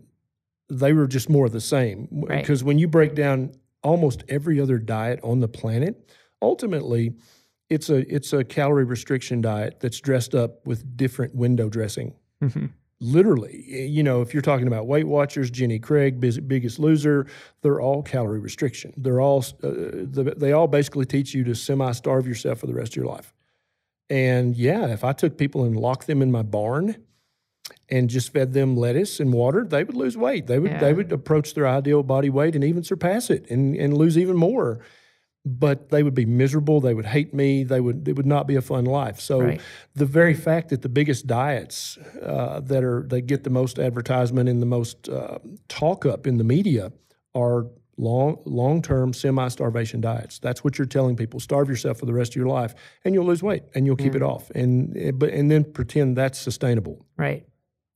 they 0.68 0.92
were 0.92 1.06
just 1.06 1.28
more 1.28 1.47
of 1.47 1.52
the 1.52 1.61
same. 1.61 2.09
Right. 2.11 2.40
Because 2.40 2.64
when 2.64 2.78
you 2.78 2.88
break 2.88 3.14
down 3.14 3.52
almost 3.83 4.25
every 4.28 4.61
other 4.61 4.78
diet 4.78 5.21
on 5.23 5.40
the 5.40 5.49
planet, 5.49 6.11
ultimately, 6.42 7.14
it's 7.68 7.90
a 7.90 7.99
it's 8.14 8.33
a 8.33 8.45
calorie 8.45 8.85
restriction 8.85 9.40
diet 9.40 9.80
that's 9.80 10.00
dressed 10.00 10.35
up 10.35 10.66
with 10.66 10.97
different 10.97 11.35
window 11.35 11.68
dressing. 11.68 12.14
Mhm. 12.42 12.71
Literally, 12.99 13.62
you 13.87 14.03
know, 14.03 14.23
if 14.23 14.33
you're 14.33 14.41
talking 14.43 14.67
about 14.67 14.87
Weight 14.87 15.07
Watchers, 15.07 15.50
Jenny 15.50 15.79
Craig, 15.79 16.19
Biggest 16.19 16.79
Loser, 16.79 17.26
they're 17.61 17.81
all 17.81 18.03
calorie 18.03 18.38
restriction. 18.41 18.95
They're 18.97 19.21
all 19.21 19.45
uh, 19.62 19.71
they 20.37 20.53
all 20.53 20.67
basically 20.67 21.05
teach 21.05 21.35
you 21.35 21.45
to 21.45 21.55
semi 21.55 21.93
starve 21.93 22.26
yourself 22.26 22.61
for 22.61 22.67
the 22.67 22.73
rest 22.75 22.93
of 22.93 22.97
your 22.97 23.07
life. 23.07 23.35
And 24.09 24.57
yeah, 24.57 24.87
if 24.87 25.05
I 25.05 25.12
took 25.12 25.37
people 25.37 25.65
and 25.65 25.76
locked 25.76 26.07
them 26.07 26.23
in 26.23 26.31
my 26.31 26.43
barn 26.43 26.97
and 27.91 28.09
just 28.09 28.33
fed 28.33 28.55
them 28.55 28.76
lettuce 28.76 29.21
and 29.21 29.31
water, 29.33 29.65
they 29.69 29.85
would 29.85 29.97
lose 29.97 30.17
weight. 30.17 30.47
They 30.47 30.59
would 30.59 30.71
Yeah. 30.71 30.81
they 30.81 30.95
would 30.95 31.12
approach 31.12 31.53
their 31.53 31.67
ideal 31.69 32.03
body 32.03 32.31
weight 32.31 32.55
and 32.55 32.65
even 32.65 32.83
surpass 32.83 33.29
it 33.29 33.50
and, 33.50 33.76
and 33.76 33.95
lose 33.95 34.17
even 34.17 34.37
more. 34.37 34.79
But 35.49 35.91
they 35.91 36.03
would 36.03 36.15
be 36.15 36.26
miserable. 36.26 36.81
They 36.81 36.93
would 36.93 37.07
hate 37.07 37.33
me. 37.33 37.62
They 37.62 37.81
would 37.81 38.09
it 38.09 38.17
would 38.17 38.26
not 38.26 38.49
be 38.49 38.57
a 38.57 38.61
fun 38.61 38.85
life. 38.85 39.21
So 39.21 39.41
Right. 39.41 39.61
the 39.95 40.05
very 40.05 40.35
fact 40.35 40.71
that 40.71 40.83
the 40.83 40.88
biggest 40.88 41.29
diets 41.29 41.97
uh, 42.21 42.59
that 42.61 42.83
are 42.83 43.05
that 43.09 43.23
get 43.23 43.45
the 43.45 43.50
most 43.50 43.79
advertisement 43.79 44.49
and 44.49 44.61
the 44.61 44.67
most 44.67 45.09
uh, 45.09 45.38
talk 45.69 46.05
up 46.05 46.26
in 46.26 46.38
the 46.38 46.45
media 46.45 46.93
are 47.33 47.67
long 47.97 48.38
long 48.45 48.83
term 48.83 49.12
semi 49.12 49.49
starvation 49.49 50.00
diets. 50.00 50.41
That's 50.41 50.65
what 50.65 50.79
you're 50.79 50.87
telling 50.87 51.15
people. 51.17 51.38
Starve 51.38 51.69
yourself 51.69 51.99
for 51.99 52.07
the 52.07 52.12
rest 52.12 52.33
of 52.33 52.37
your 52.37 52.49
life, 52.49 52.75
and 53.05 53.15
you'll 53.15 53.26
lose 53.26 53.43
weight, 53.43 53.62
and 53.75 53.87
you'll 53.87 53.97
keep 53.97 54.15
it 54.17 54.23
off, 54.23 54.50
and 54.50 54.97
eh, 54.97 55.12
but 55.12 55.31
and 55.31 55.50
then 55.50 55.65
pretend 55.65 56.17
that's 56.17 56.38
sustainable. 56.38 57.07
Right. 57.17 57.47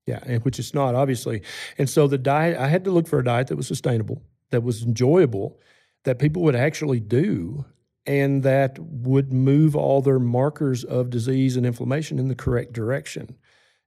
Yeah, 0.06 0.20
and 0.24 0.44
which 0.44 0.58
it's 0.58 0.72
not 0.74 0.94
obviously. 0.94 1.42
And 1.78 1.88
so 1.88 2.06
the 2.06 2.18
diet, 2.18 2.58
I 2.58 2.68
had 2.68 2.84
to 2.84 2.90
look 2.90 3.06
for 3.06 3.18
a 3.18 3.24
diet 3.24 3.48
that 3.48 3.56
was 3.56 3.66
sustainable, 3.66 4.22
that 4.50 4.62
was 4.62 4.82
enjoyable, 4.82 5.58
that 6.04 6.18
people 6.18 6.42
would 6.42 6.56
actually 6.56 7.00
do, 7.00 7.64
and 8.06 8.42
that 8.42 8.78
would 8.78 9.32
move 9.32 9.76
all 9.76 10.00
their 10.00 10.18
markers 10.18 10.84
of 10.84 11.10
disease 11.10 11.56
and 11.56 11.66
inflammation 11.66 12.18
in 12.18 12.28
the 12.28 12.34
correct 12.34 12.72
direction. 12.72 13.36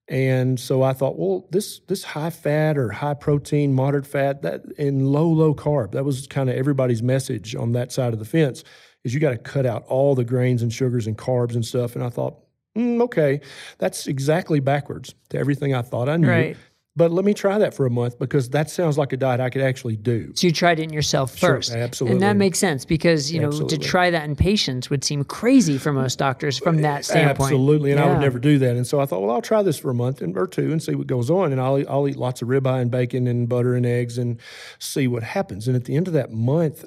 And 0.08 0.60
so 0.60 0.84
I 0.84 0.94
thought, 0.94 1.18
well, 1.18 1.48
this 1.52 1.80
this 1.88 2.04
high 2.04 2.30
fat 2.30 2.78
or 2.78 2.90
high 2.90 3.14
protein, 3.14 3.74
moderate 3.74 4.06
fat, 4.06 4.42
that 4.42 4.64
and 4.78 5.08
low 5.08 5.30
low 5.30 5.56
carb, 5.56 5.92
that 5.94 6.04
was 6.04 6.28
kind 6.28 6.50
of 6.50 6.58
everybody's 6.58 7.02
message 7.02 7.56
on 7.56 7.72
that 7.72 7.92
side 7.92 8.14
of 8.14 8.20
the 8.20 8.26
fence. 8.26 8.64
Is 9.04 9.14
you 9.14 9.20
got 9.20 9.32
to 9.32 9.38
cut 9.38 9.66
out 9.66 9.86
all 9.88 10.16
the 10.16 10.24
grains 10.24 10.62
and 10.62 10.72
sugars 10.72 11.08
and 11.08 11.18
carbs 11.18 11.56
and 11.56 11.66
stuff. 11.66 11.96
And 11.96 12.04
I 12.04 12.10
thought, 12.10 12.38
mm, 12.78 13.02
okay, 13.02 13.42
that's 13.78 14.08
exactly 14.08 14.60
backwards 14.60 15.14
to 15.30 15.38
everything 15.38 15.74
I 15.74 15.82
thought 15.82 16.10
I 16.10 16.18
knew. 16.18 16.30
Right. 16.30 16.58
But 16.96 17.12
let 17.12 17.26
me 17.26 17.34
try 17.34 17.58
that 17.58 17.74
for 17.74 17.88
a 17.88 17.90
month 17.90 18.20
because 18.20 18.52
that 18.52 18.70
sounds 18.70 19.00
like 19.00 19.14
a 19.14 19.18
diet 19.18 19.40
I 19.40 19.50
could 19.50 19.64
actually 19.64 19.96
do. 19.96 20.32
So 20.36 20.46
you 20.46 20.54
tried 20.54 20.80
it 20.80 20.84
in 20.84 20.94
yourself 20.94 21.36
Sure, 21.36 21.56
first. 21.56 21.72
absolutely. 21.72 22.14
And 22.14 22.22
that 22.22 22.38
makes 22.38 22.60
sense 22.60 22.86
because, 22.86 23.32
you 23.32 23.40
know, 23.40 23.48
Absolutely. 23.48 23.78
to 23.80 23.84
try 23.84 24.12
that 24.12 24.26
in 24.26 24.36
patients 24.36 24.92
would 24.92 25.04
seem 25.04 25.24
crazy 25.24 25.80
for 25.80 25.92
most 25.92 26.20
doctors 26.20 26.60
from 26.60 26.82
that 26.82 27.04
standpoint. 27.04 27.52
Absolutely, 27.52 27.92
and 27.92 28.00
I 28.00 28.08
would 28.10 28.20
never 28.20 28.38
do 28.38 28.60
that. 28.60 28.76
And 28.76 28.86
so 28.86 29.00
I 29.00 29.08
thought, 29.08 29.22
well, 29.24 29.32
I'll 29.32 29.42
try 29.42 29.64
this 29.64 29.80
for 29.80 29.90
a 29.90 29.96
month 29.96 30.22
and, 30.22 30.38
or 30.38 30.46
two 30.46 30.72
and 30.72 30.84
see 30.84 30.94
what 30.94 31.08
goes 31.08 31.32
on. 31.32 31.52
And 31.52 31.60
I'll 31.60 31.80
eat, 31.80 31.88
I'll 31.90 32.08
eat 32.08 32.18
lots 32.18 32.44
of 32.44 32.48
ribeye 32.48 32.82
and 32.84 32.92
bacon 32.92 33.26
and 33.26 33.50
butter 33.50 33.74
and 33.74 33.88
eggs 33.88 34.20
and 34.20 34.40
see 34.78 35.08
what 35.08 35.24
happens. 35.24 35.68
And 35.68 35.76
at 35.76 35.86
the 35.86 35.96
end 35.96 36.08
of 36.08 36.14
that 36.14 36.32
month, 36.32 36.86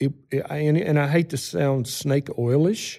it, 0.00 0.12
it 0.32 0.44
I, 0.50 0.56
and, 0.58 0.76
and 0.76 0.98
I 0.98 1.06
hate 1.06 1.30
to 1.30 1.36
sound 1.36 1.86
snake 1.86 2.26
oilish, 2.26 2.98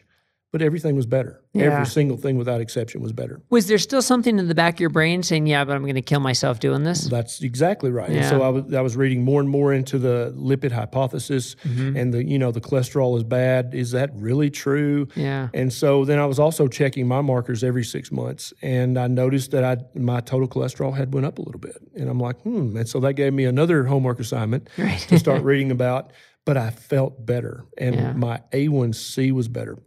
but 0.52 0.62
everything 0.62 0.96
was 0.96 1.06
better. 1.06 1.42
Yeah. 1.54 1.66
Every 1.66 1.86
single 1.86 2.18
thing 2.18 2.38
without 2.38 2.60
exception 2.62 3.02
was 3.02 3.12
better. 3.14 3.42
Was 3.50 3.68
there 3.68 3.78
still 3.78 4.02
something 4.02 4.40
in 4.40 4.48
the 4.48 4.56
back 4.56 4.76
of 4.76 4.80
your 4.80 4.90
brain 4.90 5.22
saying, 5.24 5.46
yeah, 5.48 5.64
but 5.66 5.76
I'm 5.76 5.84
going 5.84 5.96
to 5.96 6.02
kill 6.02 6.20
myself 6.20 6.60
doing 6.60 6.84
this? 6.84 7.06
That's 7.06 7.42
exactly 7.42 7.92
right. 7.92 8.10
And 8.10 8.26
so 8.26 8.42
I 8.42 8.50
was 8.50 8.74
I 8.74 8.82
was 8.82 8.96
reading 8.98 9.24
more 9.24 9.40
and 9.42 9.50
more 9.50 9.74
into 9.74 9.98
the 10.00 10.34
lipid 10.38 10.72
hypothesis 10.72 11.56
Mm-hmm. 11.64 11.98
and 11.98 12.14
the 12.14 12.24
you 12.26 12.40
know 12.40 12.52
the 12.52 12.62
cholesterol 12.62 13.18
is 13.18 13.24
bad. 13.24 13.74
Is 13.74 13.92
that 13.92 14.10
really 14.16 14.50
true? 14.50 15.08
Yeah. 15.16 15.50
And 15.54 15.72
so 15.72 16.06
then 16.06 16.20
I 16.20 16.26
was 16.26 16.40
also 16.40 16.68
checking 16.68 17.08
my 17.08 17.22
markers 17.22 17.64
every 17.64 17.84
six 17.84 18.12
months, 18.12 18.54
and 18.62 18.98
I 18.98 19.08
noticed 19.08 19.52
that 19.52 19.64
I 19.64 19.78
my 20.00 20.20
total 20.22 20.48
cholesterol 20.48 20.96
had 20.96 21.14
went 21.14 21.26
up 21.26 21.38
a 21.40 21.42
little 21.42 21.60
bit, 21.62 21.78
and 21.96 22.10
I'm 22.10 22.20
like, 22.20 22.40
hmm. 22.42 22.76
And 22.78 22.88
so 22.88 23.00
that 23.02 23.14
gave 23.14 23.34
me 23.34 23.46
another 23.46 23.84
homework 23.86 24.20
assignment 24.20 24.70
Right. 24.78 25.00
to 25.10 25.20
start 25.20 25.44
reading 25.44 25.72
about. 25.72 26.12
But 26.46 26.58
I 26.58 26.72
felt 26.72 27.26
better, 27.26 27.66
and 27.78 27.96
Yeah. 28.00 28.14
my 28.14 28.42
A1C 28.54 29.32
was 29.32 29.48
better. 29.48 29.78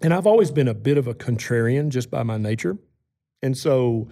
And 0.00 0.14
I've 0.14 0.26
always 0.26 0.50
been 0.50 0.68
a 0.68 0.74
bit 0.74 0.96
of 0.96 1.06
a 1.06 1.14
contrarian 1.14 1.88
just 1.88 2.10
by 2.10 2.22
my 2.22 2.36
nature, 2.36 2.78
and 3.42 3.56
so 3.56 4.08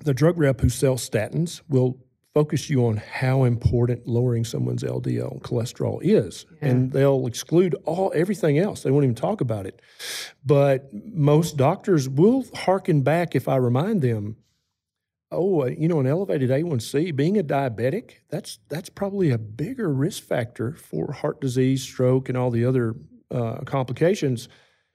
the 0.00 0.14
drug 0.14 0.38
rep 0.38 0.60
who 0.60 0.68
sells 0.68 1.08
statins 1.08 1.62
will 1.68 1.98
focus 2.36 2.68
you 2.68 2.84
on 2.86 2.98
how 2.98 3.44
important 3.44 4.06
lowering 4.06 4.44
someone's 4.44 4.82
LDL 4.82 5.40
cholesterol 5.40 5.98
is, 6.02 6.44
and 6.60 6.92
they'll 6.92 7.26
exclude 7.26 7.74
all 7.86 8.12
everything 8.14 8.58
else. 8.58 8.82
They 8.82 8.90
won't 8.90 9.04
even 9.04 9.14
talk 9.14 9.40
about 9.40 9.64
it. 9.64 9.80
But 10.44 10.90
most 10.92 11.56
doctors 11.56 12.10
will 12.10 12.44
hearken 12.54 13.00
back 13.00 13.34
if 13.34 13.48
I 13.48 13.56
remind 13.56 14.02
them. 14.02 14.36
Oh, 15.32 15.62
uh, 15.62 15.68
you 15.68 15.88
know, 15.88 15.98
an 15.98 16.06
elevated 16.06 16.50
A1C, 16.50 17.16
being 17.16 17.38
a 17.38 17.42
diabetic, 17.42 18.16
that's 18.28 18.58
that's 18.68 18.90
probably 18.90 19.30
a 19.30 19.38
bigger 19.38 19.90
risk 19.90 20.22
factor 20.22 20.72
for 20.72 21.12
heart 21.12 21.40
disease, 21.40 21.82
stroke, 21.82 22.28
and 22.28 22.36
all 22.36 22.50
the 22.50 22.66
other 22.66 22.96
uh, 23.30 23.58
complications. 23.64 24.48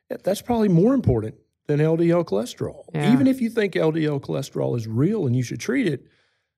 That's 0.09 0.41
probably 0.41 0.67
more 0.67 0.93
important 0.93 1.35
than 1.67 1.79
LDL 1.79 2.25
cholesterol. 2.25 2.83
Yeah. 2.93 3.13
Even 3.13 3.27
if 3.27 3.39
you 3.41 3.49
think 3.49 3.73
LDL 3.73 4.21
cholesterol 4.21 4.75
is 4.77 4.87
real 4.87 5.25
and 5.25 5.35
you 5.35 5.43
should 5.43 5.59
treat 5.59 5.87
it, 5.87 6.07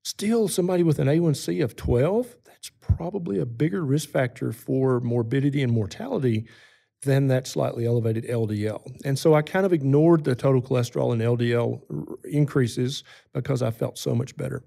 still 0.04 0.48
somebody 0.48 0.84
with 0.84 1.00
an 1.00 1.08
A1C 1.08 1.64
of 1.64 1.76
12, 1.76 2.36
that's 2.46 2.72
probably 2.80 3.40
a 3.40 3.46
bigger 3.46 3.84
risk 3.84 4.10
factor 4.10 4.52
for 4.52 5.00
morbidity 5.02 5.62
and 5.62 5.72
mortality 5.72 6.48
than 7.04 7.28
that 7.28 7.48
slightly 7.48 7.86
elevated 7.86 8.26
LDL. 8.26 8.82
And 9.04 9.20
so 9.20 9.34
I 9.34 9.42
kind 9.42 9.66
of 9.66 9.74
ignored 9.74 10.24
the 10.24 10.36
total 10.36 10.62
cholesterol 10.62 11.12
and 11.12 11.22
LDL 11.22 11.82
r- 11.90 12.16
increases 12.24 13.04
because 13.34 13.62
I 13.62 13.72
felt 13.72 13.98
so 13.98 14.16
much 14.16 14.36
better. 14.38 14.64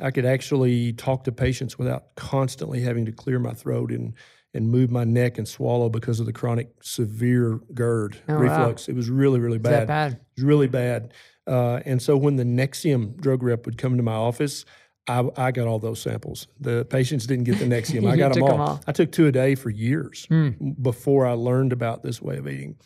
I 0.00 0.10
could 0.10 0.24
actually 0.24 0.92
talk 0.92 1.24
to 1.24 1.32
patients 1.32 1.78
without 1.78 2.14
constantly 2.14 2.80
having 2.80 3.04
to 3.06 3.12
clear 3.12 3.38
my 3.38 3.52
throat 3.52 3.90
and 3.90 4.14
and 4.54 4.68
move 4.70 4.90
my 4.90 5.04
neck 5.04 5.38
and 5.38 5.48
swallow 5.48 5.88
because 5.88 6.20
of 6.20 6.26
the 6.26 6.32
chronic 6.32 6.68
severe 6.82 7.60
GERD 7.74 8.18
Oh, 8.28 8.34
wow. 8.34 8.40
reflux. 8.40 8.88
It 8.88 8.94
was 8.94 9.08
really, 9.08 9.40
really 9.40 9.58
bad. 9.58 9.86
bad? 9.88 10.12
It 10.12 10.18
was 10.36 10.44
really 10.44 10.68
bad. 10.68 11.12
Uh, 11.46 11.80
and 11.84 12.00
so 12.02 12.16
when 12.16 12.36
the 12.36 12.44
Nexium 12.44 13.16
drug 13.20 13.42
rep 13.42 13.64
would 13.66 13.78
come 13.78 13.96
to 13.96 14.02
my 14.02 14.12
office, 14.14 14.64
I, 15.08 15.28
I 15.36 15.50
got 15.50 15.66
all 15.66 15.78
those 15.80 16.00
samples. 16.00 16.46
The 16.60 16.84
patients 16.84 17.26
didn't 17.26 17.44
get 17.44 17.58
the 17.58 17.64
Nexium. 17.76 18.08
I 18.08 18.16
got 18.16 18.34
them 18.34 18.42
all. 18.44 18.52
'em 18.52 18.60
all. 18.60 18.80
I 18.86 18.92
took 18.92 19.10
two 19.10 19.26
a 19.26 19.32
day 19.32 19.54
for 19.54 19.70
years 19.70 20.26
Hmm. 20.26 20.50
before 20.80 21.26
I 21.26 21.32
learned 21.32 21.72
about 21.72 22.02
this 22.02 22.20
way 22.22 22.36
of 22.36 22.46
eating. 22.46 22.76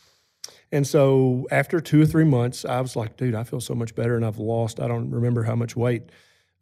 And 0.73 0.87
so 0.87 1.46
after 1.50 1.80
two 1.80 2.00
or 2.02 2.06
three 2.06 2.25
months, 2.25 2.64
I 2.64 2.80
was 2.80 2.96
like, 2.96 3.16
dude, 3.16 3.35
I 3.35 3.44
feel 3.44 3.61
so 3.61 3.75
much 3.75 3.94
better 3.94 4.16
and 4.16 4.25
I've 4.25 4.38
lost, 4.38 4.80
I 4.80 4.88
don't 4.88 5.11
remember 5.11 5.42
how 5.44 5.54
much 5.54 5.76
weight, 5.76 6.02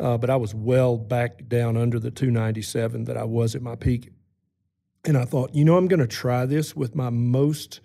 uh, 0.00 0.18
but 0.18 0.28
I 0.30 0.37
was 0.37 0.54
well 0.54 0.99
back 0.99 1.46
down 1.49 1.76
under 1.76 1.99
the 1.99 2.11
297 2.11 3.04
that 3.04 3.16
I 3.16 3.25
was 3.25 3.54
at 3.54 3.62
my 3.62 3.76
peak. 3.76 4.11
And 5.04 5.16
I 5.18 5.25
thought, 5.25 5.54
you 5.54 5.64
know, 5.64 5.76
I'm 5.76 5.87
going 5.88 6.00
to 6.00 6.06
try 6.06 6.46
this 6.46 6.75
with 6.75 6.94
my 6.94 7.11
most 7.11 7.80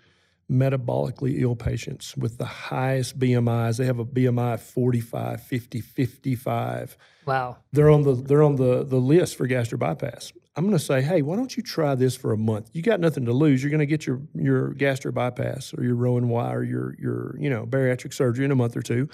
metabolically 0.49 1.39
ill 1.41 1.55
patients 1.55 2.17
with 2.17 2.37
the 2.37 2.45
highest 2.45 3.19
BMIs. 3.19 3.77
They 3.77 3.85
have 3.85 3.99
a 3.99 4.05
BMI 4.05 4.55
of 4.55 4.61
45, 4.61 5.43
50, 5.43 5.81
55 5.81 6.97
Wow. 7.25 7.57
they're 7.71 7.91
on 7.91 8.01
the 8.03 8.13
they're 8.15 8.41
on 8.41 8.55
the 8.55 8.83
the 8.83 8.97
list 8.97 9.35
for 9.35 9.45
gastric 9.45 9.79
bypass. 9.79 10.33
I'm 10.55 10.65
going 10.65 10.77
to 10.77 10.83
say, 10.83 11.01
hey, 11.01 11.21
why 11.21 11.35
don't 11.35 11.55
you 11.55 11.61
try 11.61 11.93
this 11.93 12.15
for 12.15 12.33
a 12.33 12.37
month? 12.37 12.71
You 12.73 12.81
got 12.81 12.99
nothing 12.99 13.25
to 13.25 13.31
lose. 13.33 13.61
You're 13.61 13.69
going 13.69 13.79
to 13.79 13.85
get 13.85 14.07
your 14.07 14.21
your 14.33 14.73
gastric 14.73 15.13
bypass 15.13 15.73
or 15.77 15.83
your 15.83 15.95
Roux-en-Y 15.95 16.51
or 16.53 16.63
your 16.63 16.95
your 16.97 17.35
you 17.39 17.49
know 17.49 17.65
bariatric 17.67 18.13
surgery 18.13 18.45
in 18.45 18.51
a 18.51 18.55
month 18.55 18.75
or 18.75 18.81
two. 18.81 19.07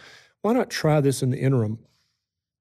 Why 0.44 0.54
not 0.54 0.70
try 0.70 1.02
this 1.02 1.22
in 1.22 1.32
the 1.32 1.38
interim? 1.38 1.80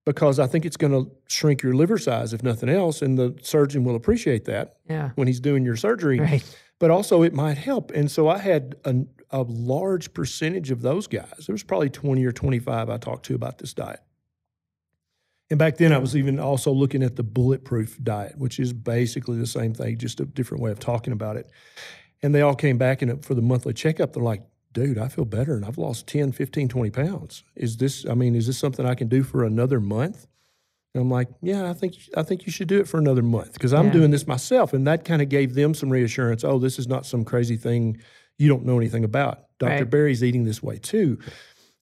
Because 0.06 0.38
I 0.38 0.46
think 0.46 0.66
it's 0.66 0.76
going 0.76 0.92
to 0.92 1.10
shrink 1.28 1.62
your 1.62 1.72
liver 1.74 1.96
size 1.96 2.34
if 2.34 2.42
nothing 2.42 2.68
else, 2.68 3.00
and 3.00 3.18
the 3.18 3.36
surgeon 3.42 3.84
will 3.84 3.96
appreciate 3.96 4.44
that 4.44 4.76
Yeah. 4.88 5.10
when 5.14 5.26
he's 5.28 5.40
doing 5.40 5.64
your 5.64 5.76
surgery 5.76 6.20
Right. 6.20 6.58
but 6.78 6.90
also 6.90 7.22
it 7.22 7.32
might 7.32 7.56
help. 7.56 7.90
And 7.92 8.10
so 8.10 8.28
I 8.28 8.38
had 8.38 8.74
a, 8.84 8.96
a 9.30 9.42
large 9.42 10.12
percentage 10.12 10.70
of 10.70 10.82
those 10.82 11.06
guys. 11.06 11.46
There 11.46 11.54
was 11.54 11.62
probably 11.62 11.88
20 11.88 12.22
or 12.24 12.32
25 12.32 12.90
I 12.90 12.96
talked 12.98 13.24
to 13.26 13.34
about 13.34 13.58
this 13.58 13.72
diet. 13.72 14.00
And 15.50 15.58
back 15.58 15.76
then 15.78 15.92
I 15.92 15.98
was 15.98 16.16
even 16.16 16.38
also 16.38 16.70
looking 16.72 17.02
at 17.02 17.16
the 17.16 17.22
bulletproof 17.22 17.98
diet, 18.02 18.36
which 18.36 18.58
is 18.58 18.72
basically 18.72 19.38
the 19.38 19.46
same 19.46 19.72
thing, 19.74 19.96
just 19.98 20.20
a 20.20 20.24
different 20.26 20.62
way 20.62 20.70
of 20.70 20.78
talking 20.78 21.12
about 21.12 21.36
it. 21.36 21.50
And 22.22 22.34
they 22.34 22.40
all 22.42 22.54
came 22.54 22.76
back 22.78 23.00
and 23.02 23.24
for 23.24 23.34
the 23.34 23.42
monthly 23.42 23.72
checkup, 23.74 24.12
they're 24.14 24.22
like, 24.22 24.42
dude, 24.74 24.98
I 24.98 25.08
feel 25.08 25.24
better 25.24 25.54
and 25.54 25.64
I've 25.64 25.78
lost 25.78 26.06
10, 26.08 26.32
15, 26.32 26.68
20 26.68 26.90
pounds. 26.90 27.44
Is 27.56 27.78
this, 27.78 28.04
I 28.04 28.12
mean, 28.14 28.34
is 28.34 28.46
this 28.46 28.58
something 28.58 28.84
I 28.84 28.94
can 28.94 29.08
do 29.08 29.22
for 29.22 29.44
another 29.44 29.80
month? 29.80 30.26
And 30.94 31.02
I'm 31.02 31.10
like, 31.10 31.28
yeah, 31.40 31.70
I 31.70 31.72
think 31.72 31.94
I 32.16 32.22
think 32.22 32.46
you 32.46 32.52
should 32.52 32.68
do 32.68 32.78
it 32.78 32.86
for 32.86 32.98
another 32.98 33.22
month 33.22 33.54
because 33.54 33.72
I'm 33.72 33.86
Yeah. 33.86 33.92
doing 33.94 34.10
this 34.12 34.26
myself, 34.28 34.72
and 34.72 34.86
that 34.86 35.04
kind 35.04 35.20
of 35.22 35.28
gave 35.28 35.54
them 35.54 35.74
some 35.74 35.90
reassurance. 35.90 36.44
Oh, 36.44 36.58
this 36.60 36.78
is 36.78 36.86
not 36.86 37.04
some 37.04 37.24
crazy 37.24 37.56
thing 37.56 37.96
you 38.38 38.48
don't 38.48 38.64
know 38.64 38.76
anything 38.78 39.02
about. 39.02 39.46
Dr. 39.58 39.70
Right. 39.70 39.90
Berry's 39.90 40.22
eating 40.22 40.44
this 40.44 40.62
way 40.62 40.78
too, 40.78 41.18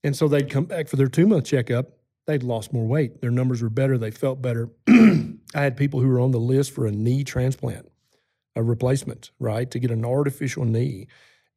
and 0.03 0.17
so 0.17 0.29
they'd 0.29 0.49
come 0.49 0.65
back 0.65 0.89
for 0.89 0.97
their 0.97 1.09
two 1.09 1.27
month 1.27 1.45
checkup. 1.45 1.91
They'd 2.27 2.43
lost 2.43 2.73
more 2.73 2.87
weight. 2.87 3.21
Their 3.21 3.31
numbers 3.31 3.61
were 3.61 3.69
better. 3.69 3.99
They 3.99 4.13
felt 4.13 4.41
better. 4.41 4.71
I 4.89 5.27
had 5.55 5.77
people 5.77 6.01
who 6.01 6.09
were 6.09 6.21
on 6.21 6.31
the 6.31 6.41
list 6.41 6.71
for 6.71 6.87
a 6.87 6.91
knee 6.93 7.23
transplant, 7.23 7.91
a 8.57 8.63
replacement, 8.63 9.31
right, 9.39 9.71
to 9.73 9.79
get 9.79 9.91
an 9.91 10.07
artificial 10.07 10.65
knee. 10.65 11.07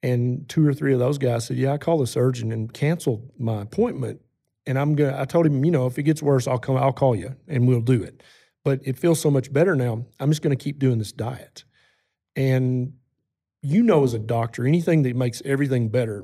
And 0.06 0.48
two 0.48 0.68
or 0.68 0.74
three 0.74 0.94
of 0.94 1.00
those 1.00 1.18
guys 1.18 1.46
said, 1.48 1.58
"Yeah, 1.58 1.74
I 1.74 1.78
called 1.78 2.02
the 2.02 2.08
surgeon 2.08 2.52
and 2.52 2.72
canceled 2.72 3.32
my 3.40 3.62
appointment." 3.62 4.22
And 4.68 4.78
I'm 4.80 4.96
gonna. 4.96 5.20
I 5.20 5.26
told 5.26 5.46
him, 5.46 5.64
you 5.66 5.72
know, 5.72 5.86
if 5.88 5.98
it 5.98 6.04
gets 6.04 6.22
worse, 6.22 6.48
I'll 6.48 6.60
come. 6.60 6.78
I'll 6.78 6.94
call 6.94 7.16
you, 7.16 7.36
and 7.48 7.68
we'll 7.68 7.82
do 7.82 8.04
it. 8.04 8.22
But 8.64 8.82
it 8.84 8.98
feels 8.98 9.20
so 9.20 9.30
much 9.32 9.52
better 9.52 9.76
now. 9.76 10.06
I'm 10.20 10.30
just 10.30 10.42
gonna 10.42 10.56
keep 10.56 10.80
doing 10.80 10.98
this 11.00 11.12
diet. 11.12 11.64
And 12.36 12.94
you 13.62 13.82
know, 13.84 14.04
as 14.04 14.14
a 14.14 14.20
doctor, 14.20 14.66
anything 14.68 15.02
that 15.04 15.16
makes 15.16 15.42
everything 15.44 15.90
better, 15.90 16.24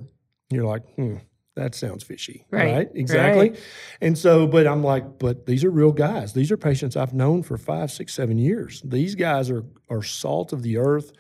you're 0.52 0.66
like, 0.66 0.84
hmm, 0.96 1.16
that 1.56 1.74
sounds 1.74 2.04
fishy, 2.04 2.46
Right, 2.52 2.72
right? 2.74 2.90
Exactly. 2.94 3.50
right. 3.52 3.60
And 4.00 4.16
so, 4.18 4.46
but 4.46 4.68
I'm 4.68 4.84
like, 4.84 5.18
but 5.18 5.48
these 5.48 5.64
are 5.64 5.72
real 5.72 5.92
guys. 5.92 6.34
These 6.34 6.52
are 6.52 6.58
patients 6.58 6.96
I've 6.96 7.14
known 7.16 7.42
for 7.42 7.58
five, 7.58 7.90
six, 7.92 8.14
seven 8.14 8.38
years. 8.38 8.82
These 8.86 9.16
guys 9.16 9.50
are 9.50 9.66
are 9.90 10.04
salt 10.04 10.54
of 10.54 10.62
the 10.62 10.78
earth, 10.78 11.12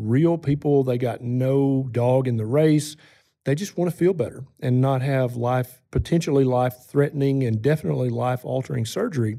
real 0.00 0.38
people. 0.38 0.84
They 0.84 0.98
got 0.98 1.20
no 1.22 1.88
dog 1.90 2.26
in 2.28 2.36
the 2.36 2.46
race. 2.46 2.96
They 3.44 3.54
just 3.54 3.76
want 3.76 3.90
to 3.90 3.96
feel 3.96 4.12
better 4.12 4.44
and 4.60 4.80
not 4.80 5.02
have 5.02 5.36
life 5.36 5.82
potentially 5.90 6.44
life 6.44 6.74
threatening 6.86 7.42
and 7.44 7.62
definitely 7.62 8.10
life 8.10 8.44
altering 8.44 8.86
surgery. 8.86 9.38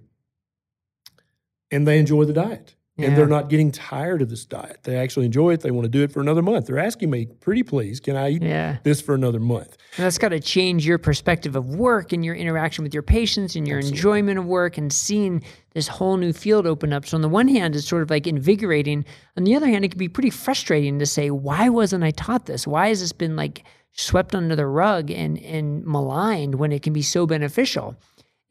and 1.71 1.87
they 1.87 1.99
enjoy 1.99 2.25
the 2.25 2.33
diet. 2.33 2.75
Yeah. 2.97 3.07
And 3.07 3.17
they're 3.17 3.25
not 3.25 3.49
getting 3.49 3.71
tired 3.71 4.21
of 4.21 4.29
this 4.29 4.45
diet. 4.45 4.79
They 4.83 4.97
actually 4.97 5.25
enjoy 5.25 5.53
it. 5.53 5.61
They 5.61 5.71
want 5.71 5.85
to 5.85 5.89
do 5.89 6.03
it 6.03 6.11
for 6.11 6.19
another 6.19 6.41
month. 6.41 6.67
They're 6.67 6.77
asking 6.77 7.09
me, 7.09 7.25
pretty 7.25 7.63
please, 7.63 8.01
can 8.01 8.17
I 8.17 8.31
eat 8.31 8.43
Yeah. 8.43 8.77
this 8.83 8.99
for 9.01 9.15
another 9.15 9.39
month? 9.39 9.77
And 9.97 10.05
that's 10.05 10.17
got 10.17 10.29
to 10.29 10.41
change 10.41 10.85
your 10.85 10.97
perspective 10.97 11.55
of 11.55 11.73
work 11.75 12.11
and 12.11 12.23
your 12.23 12.35
interaction 12.35 12.83
with 12.83 12.93
your 12.93 13.01
patients 13.01 13.55
and 13.55 13.65
your 13.65 13.79
enjoyment 13.79 14.37
of 14.39 14.45
work 14.45 14.77
and 14.77 14.91
seeing 14.91 15.41
this 15.73 15.87
whole 15.87 16.17
new 16.17 16.33
field 16.33 16.67
open 16.67 16.91
up. 16.91 17.05
So, 17.05 17.15
on 17.15 17.21
the 17.21 17.29
one 17.29 17.47
hand, 17.47 17.75
it's 17.77 17.87
sort 17.87 18.03
of 18.03 18.09
like 18.09 18.27
invigorating. 18.27 19.05
On 19.37 19.45
the 19.45 19.55
other 19.55 19.67
hand, 19.67 19.85
it 19.85 19.91
can 19.91 19.97
be 19.97 20.09
pretty 20.09 20.29
frustrating 20.29 20.99
to 20.99 21.05
say, 21.05 21.31
why 21.31 21.69
wasn't 21.69 22.03
I 22.03 22.11
taught 22.11 22.45
this? 22.45 22.67
Why 22.67 22.89
has 22.89 22.99
this 22.99 23.13
been 23.13 23.37
like 23.37 23.63
swept 23.93 24.35
under 24.35 24.55
the 24.55 24.67
rug 24.67 25.09
and, 25.09 25.37
and 25.39 25.85
maligned 25.85 26.55
when 26.55 26.73
it 26.73 26.81
can 26.83 26.91
be 26.91 27.01
so 27.01 27.25
beneficial? 27.25 27.95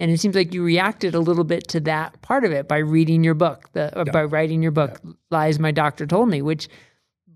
And 0.01 0.11
it 0.11 0.19
seems 0.19 0.35
like 0.35 0.55
you 0.55 0.65
reacted 0.65 1.15
a 1.15 1.21
little 1.21 1.45
bit 1.45 1.69
to 1.69 1.81
that 1.81 2.21
part 2.23 2.45
of 2.45 2.53
it 2.53 2.67
by 2.67 2.79
reading 2.79 3.23
your 3.23 3.35
book, 3.35 3.69
the, 3.75 3.97
or 3.99 4.07
by 4.07 4.25
writing 4.25 4.63
your 4.63 4.73
book, 4.73 4.99
Lies 5.31 5.59
My 5.59 5.71
Doctor 5.71 6.07
Told 6.07 6.31
Me, 6.31 6.41
which 6.41 6.69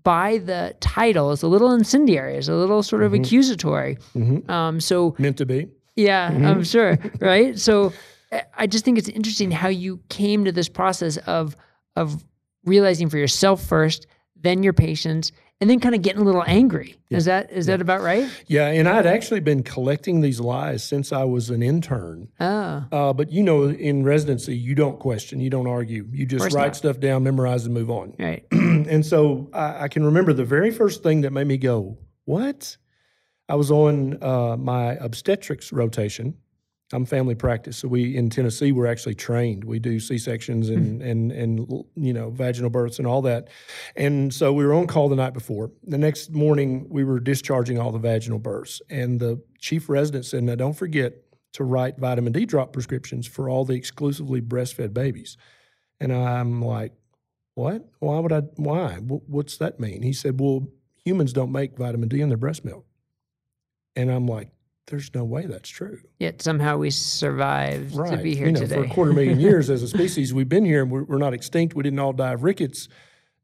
by 0.03 0.39
the 0.39 0.75
title 0.79 1.31
is 1.31 1.43
a 1.43 1.47
little 1.47 1.71
incendiary, 1.71 2.37
is 2.37 2.49
a 2.49 2.55
little 2.55 2.81
sort 2.81 3.03
of 3.03 3.11
mm-hmm. 3.11 3.21
accusatory. 3.21 3.97
Mm-hmm. 4.15 4.49
Um, 4.49 4.81
so 4.81 5.15
Meant 5.19 5.37
to 5.37 5.45
be. 5.45 5.67
yeah, 5.95 6.31
mm-hmm. 6.31 6.45
I'm 6.45 6.63
sure, 6.63 6.97
right? 7.19 7.57
So 7.57 7.93
I- 8.31 8.43
I 8.57 8.67
just 8.67 8.83
think 8.83 8.97
it's 8.97 9.09
interesting 9.09 9.51
how 9.51 9.67
you 9.67 9.99
came 10.09 10.43
to 10.45 10.51
this 10.51 10.67
process 10.67 11.17
of 11.17 11.55
of 11.95 12.25
realizing 12.65 13.09
for 13.09 13.17
yourself 13.17 13.63
first, 13.63 14.07
then 14.35 14.63
your 14.63 14.73
patients, 14.73 15.31
and 15.61 15.69
then 15.69 15.79
kind 15.79 15.95
of 15.95 16.01
getting 16.01 16.21
a 16.21 16.25
little 16.25 16.43
angry. 16.45 16.95
Is 17.09 17.25
that 17.25 17.51
is 17.51 17.65
that 17.67 17.79
about 17.81 18.01
right? 18.01 18.29
Yeah, 18.47 18.67
and 18.67 18.87
I'd 18.89 19.05
actually 19.05 19.39
been 19.39 19.63
collecting 19.63 20.21
these 20.21 20.39
lies 20.39 20.83
since 20.83 21.13
I 21.13 21.23
was 21.23 21.49
an 21.49 21.63
intern. 21.63 22.27
Oh, 22.39 22.83
Uh, 22.91 23.13
but 23.13 23.31
you 23.31 23.41
know, 23.41 23.63
in 23.69 24.03
residency, 24.03 24.55
you 24.57 24.75
don't 24.75 24.99
question, 24.99 25.39
you 25.39 25.49
don't 25.49 25.67
argue, 25.67 26.07
you 26.11 26.25
just 26.25 26.53
write 26.53 26.67
not. 26.67 26.75
stuff 26.75 26.99
down, 26.99 27.23
memorize, 27.23 27.65
and 27.65 27.73
move 27.73 27.89
on. 27.89 28.15
right. 28.19 28.45
and 28.51 29.05
so 29.05 29.49
I, 29.53 29.83
I 29.83 29.87
can 29.87 30.03
remember 30.05 30.33
the 30.33 30.45
very 30.45 30.71
first 30.71 31.03
thing 31.03 31.21
that 31.21 31.31
made 31.31 31.47
me 31.47 31.57
go, 31.57 31.97
"What?" 32.25 32.77
I 33.47 33.55
was 33.55 33.69
on 33.71 34.21
uh, 34.23 34.57
my 34.57 34.95
obstetrics 34.95 35.71
rotation. 35.71 36.35
I'm 36.93 37.05
family 37.05 37.33
practice, 37.33 37.77
so 37.77 37.87
we 37.87 38.15
in 38.15 38.29
Tennessee 38.29 38.71
we're 38.71 38.85
actually 38.85 39.15
trained. 39.15 39.63
We 39.63 39.79
do 39.79 39.99
C 39.99 40.17
sections 40.17 40.69
and 40.69 41.01
mm-hmm. 41.01 41.09
and 41.09 41.31
and 41.31 41.85
you 41.95 42.13
know 42.13 42.29
vaginal 42.29 42.69
births 42.69 42.99
and 42.99 43.07
all 43.07 43.23
that. 43.23 43.47
And 43.95 44.33
so 44.33 44.53
we 44.53 44.65
were 44.65 44.73
on 44.73 44.85
call 44.85 45.09
the 45.09 45.15
night 45.15 45.33
before. 45.33 45.71
The 45.83 45.97
next 45.97 46.31
morning 46.31 46.85
we 46.89 47.03
were 47.03 47.19
discharging 47.19 47.79
all 47.79 47.91
the 47.91 47.99
vaginal 47.99 48.39
births, 48.39 48.81
and 48.89 49.19
the 49.19 49.41
chief 49.59 49.89
resident 49.89 50.25
said, 50.25 50.43
"Now 50.43 50.55
don't 50.55 50.77
forget 50.77 51.13
to 51.53 51.63
write 51.63 51.97
vitamin 51.97 52.33
D 52.33 52.45
drop 52.45 52.71
prescriptions 52.71 53.25
for 53.25 53.49
all 53.49 53.65
the 53.65 53.73
exclusively 53.73 54.41
breastfed 54.41 54.93
babies." 54.93 55.37
And 55.99 56.11
I'm 56.13 56.61
like, 56.61 56.93
what? 57.55 57.87
Why 57.99 58.19
would 58.19 58.33
I? 58.33 58.41
Why? 58.57 58.95
What's 58.97 59.57
that 59.57 59.79
mean? 59.79 60.03
He 60.03 60.13
said, 60.13 60.39
well, 60.39 60.67
humans 61.03 61.33
don't 61.33 61.51
make 61.51 61.77
vitamin 61.77 62.09
D 62.09 62.21
in 62.21 62.29
their 62.29 62.37
breast 62.37 62.65
milk. 62.65 62.85
And 63.95 64.11
I'm 64.11 64.27
like, 64.27 64.49
there's 64.87 65.13
no 65.15 65.23
way 65.23 65.45
that's 65.45 65.69
true. 65.69 65.99
Yet 66.19 66.41
somehow 66.41 66.77
we 66.77 66.91
survived 66.91 67.93
to 67.95 68.17
be 68.17 68.35
here 68.35 68.47
you 68.47 68.53
know, 68.53 68.59
today. 68.61 68.75
for 68.75 68.83
a 68.83 68.89
quarter 68.89 69.13
million 69.13 69.39
years 69.49 69.69
as 69.69 69.81
a 69.81 69.87
species, 69.87 70.33
we've 70.33 70.49
been 70.49 70.65
here 70.65 70.83
and 70.83 70.91
we're, 70.91 71.03
we're 71.03 71.17
not 71.17 71.33
extinct. 71.33 71.75
We 71.75 71.83
didn't 71.83 71.99
all 71.99 72.13
die 72.13 72.33
of 72.33 72.43
rickets. 72.43 72.87